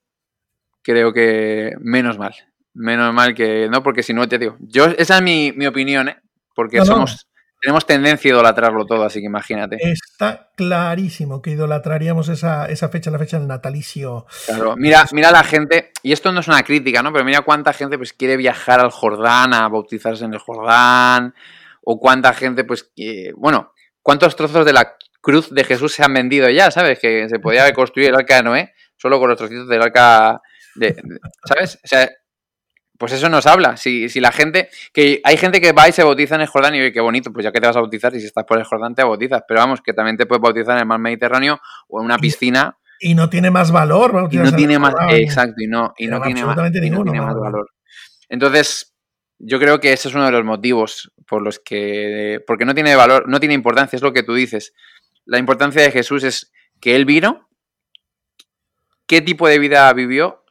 creo 0.82 1.14
que 1.14 1.72
menos 1.80 2.18
mal. 2.18 2.36
Menos 2.74 3.14
mal 3.14 3.34
que 3.34 3.70
no, 3.70 3.82
porque 3.82 4.04
si 4.04 4.14
no, 4.14 4.28
te 4.28 4.40
digo, 4.40 4.58
yo, 4.60 4.88
esa 4.88 5.20
es 5.20 5.24
mi, 5.24 5.66
opinión, 5.66 6.10
¿eh? 6.10 6.18
porque 6.54 6.84
somos, 6.84 7.29
tenemos 7.62 7.86
tendencia 7.86 8.30
a 8.30 8.34
idolatrarlo 8.34 8.86
todo, 8.86 9.04
así 9.04 9.20
que 9.20 9.26
imagínate. 9.26 9.78
Está 9.82 10.52
clarísimo 10.56 11.42
que 11.42 11.52
idolatraríamos 11.52 12.30
esa, 12.30 12.68
esa 12.68 12.90
fecha, 12.90 13.12
la 13.12 13.20
fecha 13.20 13.38
del 13.38 13.48
natalicio. 13.48 14.26
Claro, 14.46 14.76
mira, 14.78 15.06
mira 15.12 15.32
la 15.32 15.44
gente, 15.44 15.92
y 16.04 16.12
esto 16.12 16.32
no 16.32 16.40
es 16.40 16.48
una 16.48 16.64
crítica, 16.64 17.04
¿no? 17.04 17.12
Pero 17.12 17.26
mira 17.26 17.42
cuánta 17.42 17.74
gente 17.74 17.98
pues 17.98 18.14
quiere 18.14 18.38
viajar 18.38 18.80
al 18.80 18.92
Jordán, 18.92 19.54
a 19.54 19.68
bautizarse 19.68 20.26
en 20.26 20.34
el 20.34 20.40
Jordán, 20.40 21.34
o 21.84 22.00
cuánta 22.00 22.34
gente, 22.34 22.64
pues, 22.64 22.92
bueno, 23.36 23.74
cuántos 24.02 24.36
trozos 24.36 24.66
de 24.66 24.74
la 24.74 24.96
cruz 25.22 25.54
de 25.54 25.64
Jesús 25.64 25.94
se 25.94 26.04
han 26.04 26.14
vendido 26.14 26.50
ya, 26.50 26.72
¿sabes? 26.72 27.00
Que 27.00 27.28
se 27.28 27.40
podía 27.40 27.72
construir 27.74 28.10
el 28.10 28.16
arca 28.16 28.38
de 28.38 28.44
Noé 28.44 28.74
solo 28.96 29.20
con 29.20 29.30
los 29.30 29.38
trocitos 29.38 29.68
del 29.68 29.82
arca 29.82 30.42
de, 30.76 30.96
¿sabes? 31.46 31.80
O 31.84 31.88
sea, 31.88 32.10
pues 33.00 33.14
eso 33.14 33.30
nos 33.30 33.48
habla. 33.48 33.78
Si, 33.78 34.10
si, 34.10 34.20
la 34.20 34.32
gente, 34.32 34.70
que 34.94 35.22
hay 35.24 35.38
gente 35.38 35.60
que 35.60 35.72
va 35.72 35.90
y 35.90 35.92
se 35.92 36.04
bautiza 36.04 36.36
en 36.36 36.42
el 36.42 36.48
Jordán 36.48 36.76
y 36.76 36.82
oye, 36.82 36.94
qué 36.94 37.02
bonito, 37.02 37.34
pues 37.34 37.44
ya 37.44 37.52
que 37.52 37.60
te 37.60 37.66
vas 37.66 37.76
a 37.76 37.80
bautizar 37.80 38.14
y 38.16 38.20
si 38.20 38.28
estás 38.28 38.46
por 38.46 38.60
el 38.60 38.64
Jordán 38.64 38.94
te 38.94 39.04
bautizas, 39.04 39.42
pero 39.48 39.62
vamos, 39.62 39.82
que 39.82 39.94
también 39.94 40.18
te 40.18 40.28
puedes 40.28 40.42
bautizar 40.42 40.76
en 40.76 40.82
el 40.82 40.86
mar 40.86 41.00
Mediterráneo 41.00 41.60
o 41.88 42.00
en 42.00 42.06
una 42.06 42.20
piscina. 42.20 42.78
Y 43.00 43.16
no 43.16 43.30
tiene 43.30 43.50
más 43.50 43.72
valor, 43.72 44.28
y 44.30 44.38
no 44.38 44.52
tiene 44.54 44.78
más, 44.78 44.94
exacto, 45.10 45.64
y 45.64 45.68
no, 45.68 45.94
y 45.98 46.08
no 46.08 46.22
tiene, 46.22 46.44
más, 46.44 46.56
valor. 46.56 47.70
Entonces, 48.28 48.94
yo 49.40 49.58
creo 49.58 49.80
que 49.80 49.94
ese 49.94 50.10
es 50.10 50.16
uno 50.16 50.26
de 50.26 50.32
los 50.32 50.44
motivos 50.44 51.12
por 51.26 51.42
los 51.42 51.60
que, 51.60 52.44
porque 52.46 52.66
no 52.66 52.76
tiene 52.76 52.96
valor, 52.96 53.30
no 53.30 53.40
tiene 53.40 53.56
importancia, 53.56 53.96
es 53.96 54.04
lo 54.04 54.12
que 54.12 54.24
tú 54.24 54.34
dices 54.34 54.74
la 55.30 55.38
importancia 55.38 55.84
de 55.84 55.92
Jesús 55.92 56.24
es 56.24 56.52
que 56.82 56.96
Él 56.96 57.06
vino, 57.06 57.48
qué 59.06 59.22
tipo 59.22 59.48
de 59.48 59.60
vida 59.60 59.94
vivió, 59.94 60.44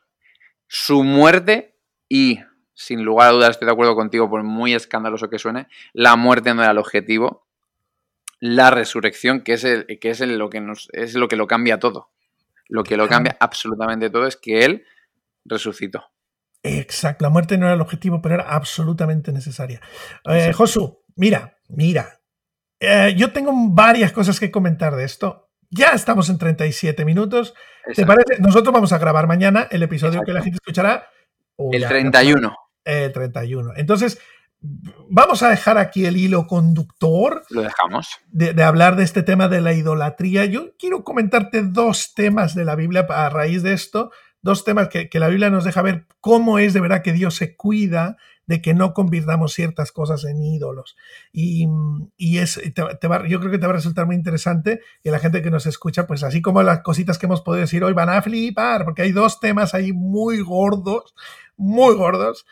su 0.68 1.02
muerte 1.02 1.76
y, 2.08 2.40
sin 2.74 3.04
lugar 3.04 3.28
a 3.28 3.32
dudas, 3.32 3.50
estoy 3.50 3.66
de 3.66 3.72
acuerdo 3.72 3.94
contigo, 3.94 4.28
por 4.30 4.42
muy 4.42 4.74
escandaloso 4.74 5.28
que 5.28 5.38
suene, 5.38 5.68
la 5.92 6.16
muerte 6.16 6.54
no 6.54 6.62
era 6.62 6.72
el 6.72 6.78
objetivo, 6.78 7.46
la 8.40 8.70
resurrección, 8.70 9.42
que 9.42 9.54
es, 9.54 9.64
el, 9.64 9.86
que 10.00 10.10
es, 10.10 10.20
lo, 10.20 10.48
que 10.50 10.60
nos, 10.60 10.88
es 10.92 11.14
lo 11.14 11.28
que 11.28 11.36
lo 11.36 11.46
cambia 11.46 11.78
todo. 11.78 12.10
Lo 12.68 12.84
que 12.84 12.96
lo 12.96 13.08
cambia 13.08 13.36
absolutamente 13.40 14.10
todo 14.10 14.26
es 14.26 14.36
que 14.36 14.64
Él 14.64 14.84
resucitó. 15.44 16.04
Exacto, 16.62 17.24
la 17.24 17.30
muerte 17.30 17.56
no 17.56 17.66
era 17.66 17.74
el 17.74 17.80
objetivo, 17.80 18.20
pero 18.20 18.36
era 18.36 18.44
absolutamente 18.44 19.32
necesaria. 19.32 19.80
Eh, 20.24 20.52
Josu, 20.52 21.02
mira, 21.16 21.56
mira, 21.68 22.20
eh, 22.80 23.14
yo 23.16 23.32
tengo 23.32 23.52
varias 23.70 24.12
cosas 24.12 24.38
que 24.38 24.50
comentar 24.50 24.94
de 24.96 25.04
esto. 25.04 25.50
Ya 25.70 25.88
estamos 25.88 26.28
en 26.30 26.38
37 26.38 27.04
minutos. 27.04 27.54
¿Te 27.94 28.06
parece? 28.06 28.40
Nosotros 28.40 28.72
vamos 28.72 28.92
a 28.92 28.98
grabar 28.98 29.26
mañana 29.26 29.68
el 29.70 29.82
episodio 29.82 30.22
que 30.22 30.32
la 30.32 30.42
gente 30.42 30.56
escuchará. 30.56 31.08
El 31.72 31.86
31. 31.86 32.56
El 32.84 33.12
31. 33.12 33.72
Entonces, 33.76 34.18
vamos 35.08 35.42
a 35.42 35.50
dejar 35.50 35.78
aquí 35.78 36.06
el 36.06 36.16
hilo 36.16 36.46
conductor. 36.46 37.44
Lo 37.50 37.62
dejamos. 37.62 38.08
De, 38.30 38.62
hablar 38.62 38.96
de 38.96 39.04
este 39.04 39.22
tema 39.22 39.48
de 39.48 39.60
la 39.60 39.72
idolatría. 39.72 40.44
Yo 40.44 40.76
quiero 40.78 41.04
comentarte 41.04 41.62
dos 41.62 42.14
temas 42.14 42.54
de 42.54 42.64
la 42.64 42.74
Biblia 42.74 43.06
a 43.08 43.28
raíz 43.28 43.62
de 43.62 43.72
esto. 43.72 44.10
Dos 44.40 44.64
temas 44.64 44.88
que, 44.88 45.08
que 45.08 45.18
la 45.18 45.28
Biblia 45.28 45.50
nos 45.50 45.64
deja 45.64 45.82
ver 45.82 46.06
cómo 46.20 46.58
es 46.58 46.72
de 46.72 46.80
verdad 46.80 47.02
que 47.02 47.12
Dios 47.12 47.34
se 47.34 47.56
cuida 47.56 48.16
de 48.48 48.62
que 48.62 48.74
no 48.74 48.94
convirtamos 48.94 49.52
ciertas 49.52 49.92
cosas 49.92 50.24
en 50.24 50.42
ídolos. 50.42 50.96
Y, 51.32 51.68
es, 52.38 52.60
yo 52.64 53.40
creo 53.40 53.50
que 53.50 53.58
te 53.58 53.66
va 53.66 53.72
a 53.72 53.76
resultar 53.76 54.06
muy 54.06 54.16
interesante 54.16 54.80
y 55.04 55.10
la 55.10 55.18
gente 55.18 55.42
que 55.42 55.50
nos 55.50 55.66
escucha, 55.66 56.06
pues 56.06 56.24
así 56.24 56.40
como 56.40 56.62
las 56.62 56.80
cositas 56.80 57.18
que 57.18 57.26
hemos 57.26 57.42
podido 57.42 57.60
decir 57.60 57.84
hoy 57.84 57.92
van 57.92 58.08
a 58.08 58.22
flipar, 58.22 58.84
porque 58.84 59.02
hay 59.02 59.12
dos 59.12 59.38
temas 59.38 59.74
ahí 59.74 59.92
muy 59.92 60.40
gordos, 60.40 61.14
muy 61.58 61.94
gordos, 61.94 62.46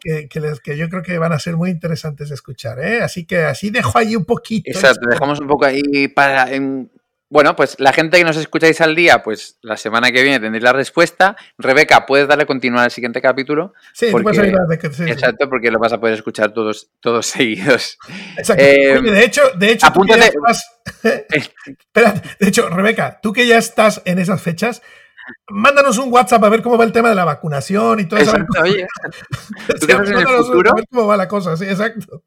Que, 0.00 0.28
que, 0.28 0.76
yo 0.76 0.88
creo 0.88 1.02
que 1.02 1.18
van 1.18 1.32
a 1.32 1.38
ser 1.38 1.56
muy 1.56 1.70
interesantes 1.70 2.30
de 2.30 2.34
escuchar. 2.34 2.80
¿eh? 2.80 3.02
Así 3.02 3.26
que 3.26 3.44
así 3.44 3.70
dejo 3.70 3.96
ahí 3.98 4.16
un 4.16 4.24
poquito. 4.24 4.70
Exacto, 4.70 5.08
dejamos 5.08 5.38
un 5.38 5.46
poco 5.46 5.66
ahí 5.66 6.08
para, 6.08 6.50
en, 6.50 6.90
bueno, 7.30 7.54
pues 7.54 7.76
la 7.78 7.92
gente 7.92 8.18
que 8.18 8.24
nos 8.24 8.36
escucháis 8.36 8.80
al 8.80 8.96
día, 8.96 9.22
pues 9.22 9.56
la 9.62 9.76
semana 9.76 10.10
que 10.10 10.24
viene 10.24 10.40
tendréis 10.40 10.64
la 10.64 10.72
respuesta. 10.72 11.36
Rebeca, 11.58 12.04
¿puedes 12.04 12.26
darle 12.26 12.44
continuar 12.44 12.84
al 12.84 12.90
siguiente 12.90 13.22
capítulo? 13.22 13.72
Sí, 13.92 14.08
porque, 14.10 14.40
de 14.40 14.78
que, 14.78 14.92
sí, 14.92 15.04
Exacto, 15.04 15.48
porque 15.48 15.70
lo 15.70 15.78
vas 15.78 15.92
a 15.92 16.00
poder 16.00 16.16
escuchar 16.16 16.52
todos, 16.52 16.90
todos 16.98 17.26
seguidos. 17.26 17.98
Exacto. 18.36 18.64
Eh, 18.64 19.00
de 19.00 19.24
hecho, 19.24 19.42
de 19.56 19.70
hecho, 19.70 19.86
apúntate. 19.86 20.32
Espera, 21.30 22.20
de 22.40 22.48
hecho, 22.48 22.68
Rebeca, 22.68 23.20
tú 23.22 23.32
que 23.32 23.46
ya 23.46 23.58
estás 23.58 24.02
en 24.06 24.18
esas 24.18 24.42
fechas, 24.42 24.82
mándanos 25.50 25.98
un 25.98 26.12
WhatsApp 26.12 26.44
a 26.44 26.48
ver 26.48 26.62
cómo 26.62 26.78
va 26.78 26.84
el 26.84 26.92
tema 26.92 27.08
de 27.08 27.14
la 27.14 27.24
vacunación 27.24 28.00
y 28.00 28.06
todo 28.06 28.20
eso. 28.20 28.36
Oye, 28.62 28.86
¿tú 29.80 29.86
qué 29.86 29.92
en 29.92 30.18
el 30.18 30.26
futuro? 30.26 30.70
A 30.70 30.74
ver 30.74 30.84
cómo 30.90 31.06
va 31.06 31.16
la 31.16 31.28
cosa, 31.28 31.56
sí, 31.56 31.64
exacto. 31.64 32.22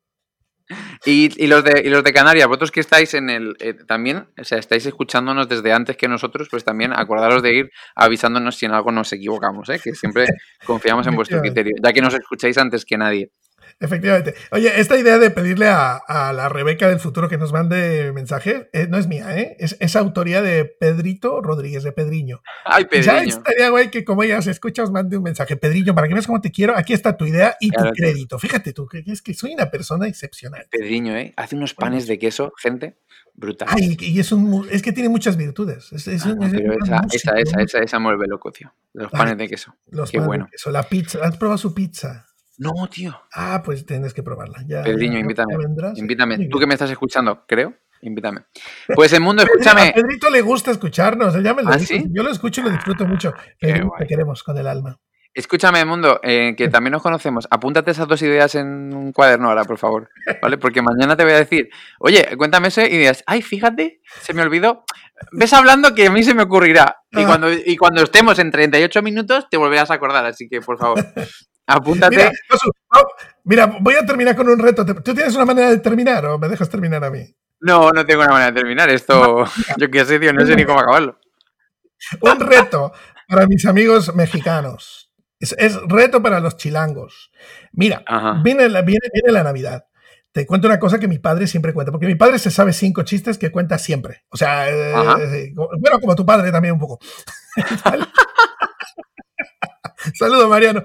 Y, 1.06 1.48
los 1.48 1.64
de, 1.64 1.84
los 1.90 2.04
de 2.04 2.14
Canarias, 2.14 2.48
vosotros 2.48 2.72
que 2.72 2.80
estáis 2.80 3.14
en 3.14 3.30
el. 3.30 3.56
Eh, 3.60 3.74
también, 3.74 4.30
o 4.40 4.44
sea, 4.44 4.58
estáis 4.58 4.86
escuchándonos 4.86 5.50
desde 5.50 5.74
antes 5.74 5.98
que 5.98 6.08
nosotros, 6.08 6.48
pues 6.50 6.64
también 6.64 6.94
acordaros 6.94 7.44
de 7.44 7.54
ir 7.54 7.72
avisándonos 7.96 8.56
si 8.56 8.66
en 8.66 8.72
algo 8.72 8.92
nos 8.92 9.12
equivocamos, 9.12 9.68
¿eh? 9.70 9.80
que 9.84 9.94
siempre 9.94 10.26
confiamos 10.66 11.06
en 11.08 11.16
vuestro 11.16 11.42
criterio, 11.42 11.74
ya 11.84 11.92
que 11.92 12.02
nos 12.02 12.14
escucháis 12.14 12.58
antes 12.58 12.86
que 12.86 12.98
nadie. 12.98 13.32
Efectivamente. 13.80 14.36
Oye, 14.52 14.80
esta 14.80 14.98
idea 14.98 15.18
de 15.18 15.30
pedirle 15.30 15.68
a, 15.68 16.02
la 16.34 16.50
Rebeca 16.50 16.88
del 16.88 17.00
futuro 17.00 17.30
que 17.30 17.38
nos 17.38 17.52
mande 17.52 18.12
mensaje 18.14 18.70
eh, 18.74 18.88
no 18.90 18.98
es 18.98 19.08
mía, 19.08 19.38
¿eh? 19.38 19.58
Es, 19.60 19.96
autoría 19.96 20.42
de 20.42 20.66
Pedrito 20.66 21.42
Rodríguez, 21.42 21.84
de 21.84 21.92
Pedriño. 21.92 22.42
Ay, 22.66 22.86
Pedriño. 22.86 23.14
Ya 23.14 23.24
estaría 23.24 23.70
guay 23.70 23.90
que 23.90 24.04
como 24.04 24.24
ella 24.24 24.42
se 24.42 24.52
escucha 24.52 24.84
os 24.84 24.92
mande 24.92 25.18
un 25.18 25.24
mensaje. 25.24 25.56
Pedriño, 25.56 25.94
para 25.94 26.08
que 26.08 26.14
veas 26.14 26.28
cómo 26.28 26.42
te 26.42 26.52
quiero, 26.52 26.76
aquí 26.76 26.94
está 26.94 27.18
tu 27.18 27.26
idea 27.26 27.56
y 27.60 27.70
tu 27.70 27.84
crédito. 27.92 28.40
Fíjate 28.40 28.74
tú, 28.74 28.88
que 28.88 29.04
es 29.06 29.22
que 29.22 29.34
soy 29.34 29.54
una 29.54 29.70
persona 29.70 30.08
excepcional. 30.08 30.66
Pedriño, 30.70 31.16
¿eh? 31.16 31.34
Hace 31.36 31.56
unos 31.56 31.74
panes 31.74 32.08
de 32.08 32.18
queso, 32.18 32.54
gente, 32.58 32.98
brutal. 33.34 33.68
Ay, 33.72 33.98
y 34.00 34.20
es, 34.20 34.32
un, 34.32 34.68
es 34.72 34.82
que 34.82 34.92
tiene 34.92 35.10
muchas 35.10 35.38
virtudes. 35.38 35.92
Es, 35.94 36.08
ah, 36.08 36.36
esa, 36.42 37.02
esa, 37.12 37.32
esa, 37.36 37.62
esa, 37.62 37.80
esa, 37.80 38.00
mueve 38.00 38.28
loco, 38.28 38.52
tío. 38.52 38.74
Los 38.94 39.12
panes 39.12 39.38
de 39.38 39.48
queso. 39.48 39.76
Los 39.90 40.12
Qué 40.12 40.20
bueno. 40.20 40.46
De 40.46 40.52
queso, 40.52 40.72
la 40.72 40.84
pizza. 40.84 41.20
¿Has 41.24 41.38
probado 41.38 41.58
su 41.58 41.74
pizza? 41.74 42.28
No, 42.58 42.72
tío. 42.90 43.20
Ah, 43.34 43.62
pues 43.64 43.86
tienes 43.86 44.14
que 44.14 44.24
probarla. 44.24 44.64
Ya, 44.68 44.84
Pedriño, 44.84 45.20
invítame. 45.20 45.56
invítame. 45.96 46.48
Tú 46.48 46.60
que 46.60 46.68
me 46.68 46.74
estás 46.74 46.92
escuchando, 46.92 47.46
creo. 47.48 47.74
Invítame. 48.02 48.42
Pues 48.96 49.14
el 49.14 49.22
mundo, 49.22 49.44
escúchame. 49.44 49.90
A 49.90 49.94
Pedrito 49.94 50.30
le 50.30 50.42
gusta 50.42 50.72
escucharnos. 50.72 51.36
¿Ah, 51.36 51.78
Yo 52.12 52.24
lo 52.24 52.32
escucho 52.32 52.62
y 52.62 52.66
lo 52.66 52.70
disfruto 52.70 53.06
mucho. 53.06 53.34
Pedrito, 53.60 53.92
te 53.98 54.06
queremos 54.06 54.44
con 54.44 54.58
el 54.58 54.68
alma. 54.68 55.00
Escúchame, 55.36 55.84
Mundo, 55.84 56.20
eh, 56.22 56.54
que 56.56 56.68
también 56.68 56.92
nos 56.92 57.02
conocemos. 57.02 57.48
Apúntate 57.50 57.90
esas 57.90 58.08
dos 58.08 58.22
ideas 58.22 58.54
en 58.54 58.94
un 58.94 59.12
cuaderno 59.12 59.50
ahora, 59.50 59.64
por 59.64 59.80
favor. 59.80 60.10
¿Vale? 60.44 60.60
Porque 60.60 60.84
mañana 60.84 61.18
te 61.18 61.24
voy 61.24 61.34
a 61.34 61.38
decir, 61.38 61.70
oye, 61.98 62.38
cuéntame 62.38 62.68
y 62.68 62.98
dices, 62.98 63.24
ay, 63.26 63.42
fíjate, 63.42 64.00
se 64.22 64.34
me 64.36 64.44
olvidó. 64.44 64.84
Ves 65.32 65.54
hablando 65.54 65.96
que 65.96 66.06
a 66.06 66.12
mí 66.12 66.22
se 66.24 66.36
me 66.36 66.44
ocurrirá. 66.44 66.98
Y 67.10 67.24
ah. 67.24 67.26
cuando, 67.26 67.52
y 67.52 67.76
cuando 67.78 68.04
estemos 68.04 68.38
en 68.38 68.52
38 68.52 69.02
minutos, 69.02 69.48
te 69.50 69.58
volverás 69.58 69.90
a 69.90 69.96
acordar. 69.96 70.24
Así 70.24 70.48
que, 70.48 70.62
por 70.62 70.78
favor, 70.78 71.04
apúntate. 71.68 72.32
Mira, 73.46 73.78
voy 73.80 73.96
a 73.96 74.06
terminar 74.06 74.36
con 74.36 74.48
un 74.48 74.60
reto. 74.60 74.86
¿Tú 74.86 75.14
tienes 75.14 75.36
una 75.36 75.46
manera 75.46 75.70
de 75.70 75.80
terminar 75.80 76.26
o 76.26 76.40
me 76.40 76.48
dejas 76.48 76.70
terminar 76.70 77.04
a 77.04 77.10
mí? 77.10 77.26
No, 77.60 77.92
no 77.92 78.06
tengo 78.06 78.22
una 78.22 78.32
manera 78.32 78.52
de 78.52 78.60
terminar. 78.60 78.90
Esto, 78.90 79.46
yo 79.78 79.92
qué 79.92 80.06
sé, 80.06 80.20
tío, 80.20 80.34
no 80.34 80.46
sé 80.46 80.56
ni 80.56 80.66
cómo 80.66 80.80
acabarlo. 80.80 81.20
Un 82.22 82.40
reto 82.40 82.94
para 83.28 83.48
mis 83.48 83.66
amigos 83.66 84.14
mexicanos. 84.16 85.12
Es, 85.40 85.76
reto 85.88 86.22
para 86.22 86.40
los 86.40 86.56
chilangos. 86.56 87.32
Mira, 87.74 88.04
viene 88.44 88.70
la, 88.70 88.82
viene, 88.82 89.10
la 89.28 89.44
Navidad. 89.44 89.86
Te 90.32 90.46
cuento 90.48 90.68
una 90.68 90.80
cosa 90.80 91.00
que 91.00 91.08
mi 91.08 91.20
padre 91.20 91.48
siempre 91.48 91.74
cuenta, 91.74 91.92
porque 91.92 92.08
mi 92.08 92.16
padre 92.16 92.40
se 92.40 92.50
sabe 92.50 92.74
cinco 92.74 93.04
chistes 93.04 93.38
que 93.38 93.52
cuenta 93.52 93.78
siempre. 93.78 94.24
O 94.30 94.38
sea, 94.38 94.70
eh, 94.70 95.54
bueno, 95.54 96.00
como 96.00 96.16
tu 96.16 96.26
padre 96.26 96.52
también 96.52 96.74
un 96.74 96.80
poco. 96.80 97.00
Saludos, 100.20 100.50
Mariano. 100.50 100.84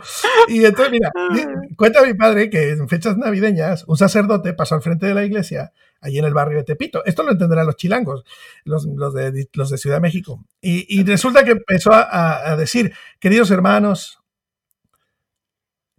Y 0.49 0.65
entonces, 0.65 0.91
mira, 0.91 1.11
cuenta 1.77 2.03
mi 2.03 2.15
padre 2.15 2.51
que 2.51 2.71
en 2.71 2.89
fechas 2.89 3.17
navideñas 3.17 3.85
un 3.87 3.97
sacerdote 3.97 4.55
pasó 4.55 4.75
al 4.75 4.83
frente 4.83 5.07
de 5.07 5.15
la 5.15 5.25
iglesia, 5.25 5.73
allí 6.01 6.19
en 6.19 6.25
el 6.25 6.35
barrio 6.35 6.59
de 6.59 6.65
Tepito. 6.65 7.05
Esto 7.05 7.23
lo 7.23 7.33
entenderán 7.33 7.67
los 7.67 7.77
chilangos, 7.77 8.25
los, 8.65 8.85
de, 9.15 9.49
los 9.53 9.71
de, 9.71 9.79
Ciudad 9.79 9.97
de 9.97 10.01
México. 10.01 10.45
Y, 10.61 11.03
resulta 11.05 11.45
que 11.45 11.53
empezó 11.53 11.91
a, 11.93 12.57
decir, 12.57 12.93
queridos 13.21 13.51
hermanos, 13.51 14.21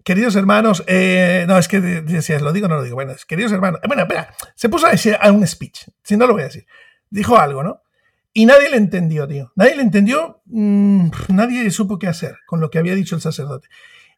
queridos 0.03 0.35
hermanos, 0.35 0.83
eh, 0.87 1.45
no, 1.47 1.57
es 1.57 1.67
que 1.67 2.03
si 2.21 2.37
lo 2.39 2.51
digo, 2.51 2.67
no 2.67 2.77
lo 2.77 2.83
digo. 2.83 2.95
Bueno, 2.95 3.13
queridos 3.27 3.51
hermanos, 3.51 3.79
bueno, 3.85 4.03
espera, 4.03 4.33
se 4.55 4.69
puso 4.69 4.87
a 4.87 4.91
decir 4.91 5.17
a 5.19 5.31
un 5.31 5.45
speech, 5.45 5.87
si 6.03 6.17
no 6.17 6.25
lo 6.25 6.33
voy 6.33 6.43
a 6.43 6.45
decir. 6.45 6.65
Dijo 7.11 7.37
algo, 7.37 7.63
¿no? 7.63 7.81
Y 8.33 8.45
nadie 8.45 8.69
le 8.69 8.77
entendió, 8.77 9.27
tío. 9.27 9.51
Nadie 9.55 9.75
le 9.75 9.81
entendió, 9.81 10.41
mm, 10.45 11.09
nadie 11.29 11.69
supo 11.71 11.97
qué 11.97 12.07
hacer 12.07 12.37
con 12.45 12.59
lo 12.59 12.69
que 12.69 12.77
había 12.77 12.95
dicho 12.95 13.15
el 13.15 13.21
sacerdote. 13.21 13.67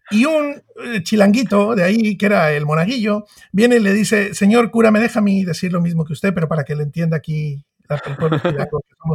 Y 0.09 0.25
un 0.25 0.61
eh, 0.83 1.03
chilanguito 1.03 1.75
de 1.75 1.83
ahí, 1.83 2.17
que 2.17 2.25
era 2.25 2.51
el 2.51 2.65
monaguillo, 2.65 3.25
viene 3.53 3.77
y 3.77 3.79
le 3.79 3.93
dice, 3.93 4.33
señor 4.33 4.69
cura, 4.69 4.91
me 4.91 4.99
deja 4.99 5.19
a 5.19 5.23
mí 5.23 5.45
decir 5.45 5.71
lo 5.71 5.81
mismo 5.81 6.03
que 6.03 6.13
usted, 6.13 6.33
pero 6.33 6.49
para 6.49 6.65
que 6.65 6.75
le 6.75 6.83
entienda 6.83 7.17
aquí 7.17 7.63
pueblo 8.17 8.41
que, 8.41 8.53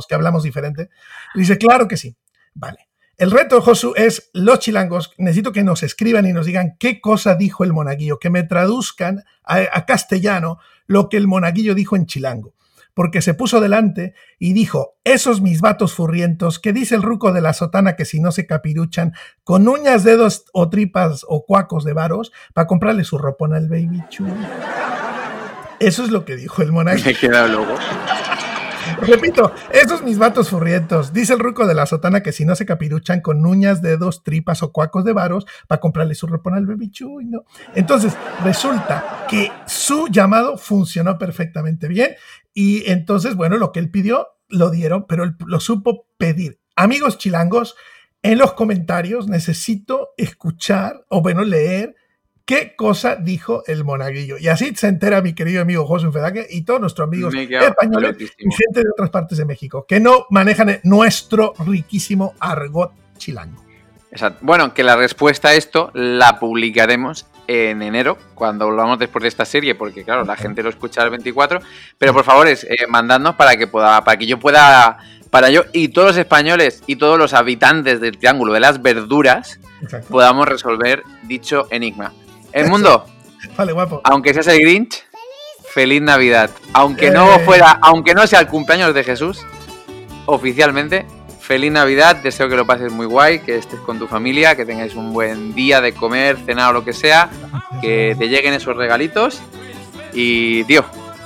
que 0.09 0.14
hablamos 0.14 0.42
diferente. 0.42 0.88
Le 1.34 1.40
dice, 1.40 1.59
claro 1.59 1.88
que 1.88 1.97
sí. 1.97 2.16
Vale. 2.55 2.88
El 3.18 3.30
reto, 3.30 3.61
Josu, 3.62 3.94
es 3.97 4.30
los 4.32 4.59
chilangos. 4.59 5.12
Necesito 5.18 5.53
que 5.53 5.62
nos 5.62 5.82
escriban 5.82 6.26
y 6.26 6.32
nos 6.32 6.47
digan 6.47 6.76
qué 6.78 7.01
cosa 7.01 7.34
dijo 7.34 7.64
el 7.64 7.72
monaguillo, 7.72 8.18
que 8.18 8.30
me 8.30 8.42
traduzcan 8.42 9.24
a 9.44 9.86
castellano 9.86 10.59
lo 10.86 11.09
que 11.09 11.16
el 11.16 11.26
monaguillo 11.26 11.74
dijo 11.74 11.97
en 11.97 12.07
chilango 12.07 12.55
porque 12.97 13.20
se 13.20 13.34
puso 13.34 13.61
delante 13.61 14.14
y 14.38 14.55
dijo, 14.55 14.97
esos 15.05 15.42
mis 15.42 15.61
vatos 15.61 15.92
furrientos, 15.92 16.59
que 16.59 16.72
dice 16.72 16.94
el 16.94 17.03
ruco 17.03 17.34
de 17.34 17.42
la 17.42 17.53
sotana 17.53 17.94
que 17.94 18.07
si 18.07 18.20
no 18.20 18.32
se 18.32 18.47
capiruchan, 18.47 19.12
con 19.44 19.68
uñas, 19.68 20.03
dedos 20.03 20.47
o 20.55 20.70
tripas 20.70 21.22
o 21.28 21.44
cuacos 21.44 21.84
de 21.84 21.92
varos, 21.92 22.32
para 22.55 22.66
comprarle 22.66 23.05
su 23.05 23.18
ropón 23.18 23.53
al 23.53 23.68
baby 23.68 24.03
chu. 24.09 24.26
Eso 25.78 26.05
es 26.05 26.11
lo 26.11 26.24
que 26.24 26.36
dijo 26.36 26.62
el 26.62 26.72
monaguillo. 26.72 27.05
Me 27.05 27.14
queda. 27.14 27.47
Repito, 29.03 29.53
esos 29.72 30.03
mis 30.03 30.18
vatos 30.18 30.51
furrientos. 30.51 31.12
Dice 31.12 31.34
el 31.34 31.41
ruco 31.41 31.66
de 31.66 31.74
la 31.74 31.87
sotana 31.87 32.22
que 32.22 32.32
si 32.32 32.45
no 32.45 32.55
se 32.55 32.66
capiruchan 32.66 33.20
con 33.20 33.45
uñas, 33.45 33.82
dedos, 33.82 34.22
tripas 34.22 34.62
o 34.62 34.72
cuacos 34.72 35.05
de 35.05 35.12
varos 35.12 35.47
para 35.66 35.80
comprarle 35.80 36.14
su 36.14 36.26
repón 36.26 36.55
al 36.55 36.66
baby 36.66 36.91
chuy, 36.91 37.26
¿no? 37.26 37.45
Entonces, 37.74 38.14
resulta 38.45 39.26
que 39.28 39.51
su 39.66 40.09
llamado 40.09 40.57
funcionó 40.59 41.18
perfectamente 41.18 41.89
bien 41.89 42.14
y 42.55 42.91
entonces, 42.91 43.34
bueno, 43.34 43.57
lo 43.57 43.72
que 43.72 43.80
él 43.80 43.91
pidió 43.91 44.28
lo 44.49 44.70
dieron, 44.70 45.07
pero 45.07 45.24
él 45.24 45.37
lo 45.47 45.61
supo 45.61 46.07
pedir. 46.18 46.61
Amigos 46.76 47.18
chilangos, 47.18 47.76
en 48.22 48.39
los 48.39 48.53
comentarios 48.53 49.28
necesito 49.28 50.11
escuchar 50.16 51.05
o 51.09 51.22
bueno, 51.22 51.43
leer 51.45 51.95
qué 52.47 52.74
cosa 52.76 53.16
dijo 53.16 53.64
el 53.66 53.84
monaguillo. 53.84 54.38
Y 54.38 54.49
así 54.49 54.74
se 54.74 54.86
entera 54.86 55.20
mi 55.20 55.34
querido 55.34 55.61
amigo 55.61 55.84
José 55.84 56.11
Fedaque 56.11 56.47
y 56.49 56.62
todos 56.62 56.80
nuestros 56.80 57.07
amigos 57.07 57.34
españoles 57.34 58.16
y 58.38 58.51
gente 58.55 58.80
de 58.80 58.90
otras 58.90 59.11
partes 59.11 59.36
de 59.36 59.44
México 59.44 59.84
que 59.86 60.01
no 60.01 60.26
manejan 60.30 60.80
nuestro 60.84 61.53
riquísimo 61.59 62.34
argot 62.40 62.92
chilango. 63.18 63.62
Exacto. 64.12 64.38
Bueno, 64.42 64.72
que 64.72 64.84
la 64.84 64.97
respuesta 64.97 65.49
a 65.49 65.55
esto 65.55 65.90
la 65.92 66.38
publicaremos 66.38 67.26
en 67.49 67.82
enero, 67.82 68.16
cuando 68.34 68.66
volvamos 68.66 68.99
después 68.99 69.22
de 69.22 69.28
esta 69.28 69.44
serie, 69.44 69.74
porque 69.74 70.05
claro, 70.05 70.24
la 70.24 70.36
gente 70.36 70.62
lo 70.62 70.70
escucha 70.70 71.03
el 71.03 71.11
24. 71.11 71.61
Pero 71.99 72.12
por 72.12 72.24
favor, 72.24 72.49
es, 72.49 72.64
eh, 72.64 72.86
mandadnos 72.88 73.34
para 73.34 73.57
que 73.57 73.66
pueda, 73.66 74.03
para 74.05 74.16
que 74.16 74.26
yo 74.26 74.38
pueda, 74.38 74.99
para 75.30 75.51
yo 75.51 75.64
y 75.72 75.88
todos 75.88 76.09
los 76.09 76.16
españoles 76.16 76.82
y 76.86 76.97
todos 76.97 77.18
los 77.18 77.34
habitantes 77.34 78.01
del 78.01 78.18
Triángulo 78.18 78.53
de 78.53 78.61
las 78.61 78.80
Verduras 78.80 79.61
podamos 80.09 80.49
resolver 80.49 81.03
dicho 81.24 81.66
enigma. 81.70 82.12
El 82.57 82.68
mundo. 82.70 83.04
Vale, 83.57 83.72
guapo. 83.72 84.00
Aunque 84.02 84.32
seas 84.32 84.46
el 84.46 84.61
Grinch, 84.61 85.04
feliz 85.74 86.00
Navidad. 86.00 86.50
Aunque 86.72 87.11
no 87.11 87.34
eh. 87.34 87.40
fuera, 87.40 87.78
aunque 87.82 88.14
no 88.14 88.26
sea 88.26 88.40
el 88.40 88.46
cumpleaños 88.46 88.94
de 88.94 89.04
Jesús, 89.04 89.44
oficialmente, 90.24 91.04
feliz 91.38 91.70
Navidad. 91.70 92.16
Deseo 92.16 92.48
que 92.48 92.57
lo 92.57 92.66
pases 92.66 92.90
muy 92.90 93.04
guay, 93.04 93.40
que 93.40 93.59
estés 93.59 93.78
con 93.80 93.98
tu 93.98 94.09
familia, 94.09 94.57
que 94.57 94.64
tengáis 94.64 94.94
un 94.94 95.12
buen 95.12 95.54
día 95.54 95.82
de 95.82 95.92
comer, 95.92 96.38
cenar 96.46 96.70
o 96.70 96.72
lo 96.72 96.84
que 96.84 96.94
sea, 96.94 97.28
que 97.82 98.16
te 98.18 98.28
lleguen 98.28 98.54
esos 98.54 98.74
regalitos. 98.74 99.42
Y, 100.14 100.64
tío, 100.64 100.82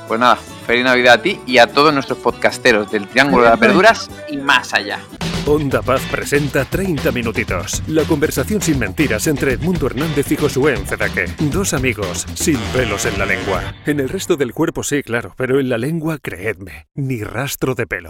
pues 0.08 0.18
nada, 0.18 0.36
feliz 0.66 0.84
Navidad 0.84 1.14
a 1.14 1.22
ti 1.22 1.40
y 1.46 1.58
a 1.58 1.68
todos 1.68 1.94
nuestros 1.94 2.18
podcasteros 2.18 2.90
del 2.90 3.06
Triángulo 3.06 3.44
de 3.44 3.50
las 3.50 3.60
Verduras 3.60 4.10
y 4.28 4.36
más 4.36 4.74
allá. 4.74 4.98
Onda 5.46 5.80
Paz 5.80 6.02
presenta 6.10 6.64
30 6.64 7.10
minutitos. 7.12 7.82
La 7.88 8.04
conversación 8.04 8.60
sin 8.60 8.78
mentiras 8.78 9.26
entre 9.26 9.52
Edmundo 9.52 9.86
Hernández 9.86 10.30
y 10.30 10.36
Josué 10.36 10.74
Encedaque. 10.74 11.24
Dos 11.50 11.72
amigos 11.72 12.26
sin 12.34 12.58
pelos 12.74 13.06
en 13.06 13.18
la 13.18 13.24
lengua. 13.24 13.74
En 13.86 14.00
el 14.00 14.08
resto 14.08 14.36
del 14.36 14.52
cuerpo 14.52 14.82
sí, 14.82 15.02
claro, 15.02 15.34
pero 15.36 15.58
en 15.58 15.70
la 15.70 15.78
lengua, 15.78 16.18
creedme, 16.18 16.88
ni 16.94 17.22
rastro 17.22 17.74
de 17.74 17.86
pelo. 17.86 18.08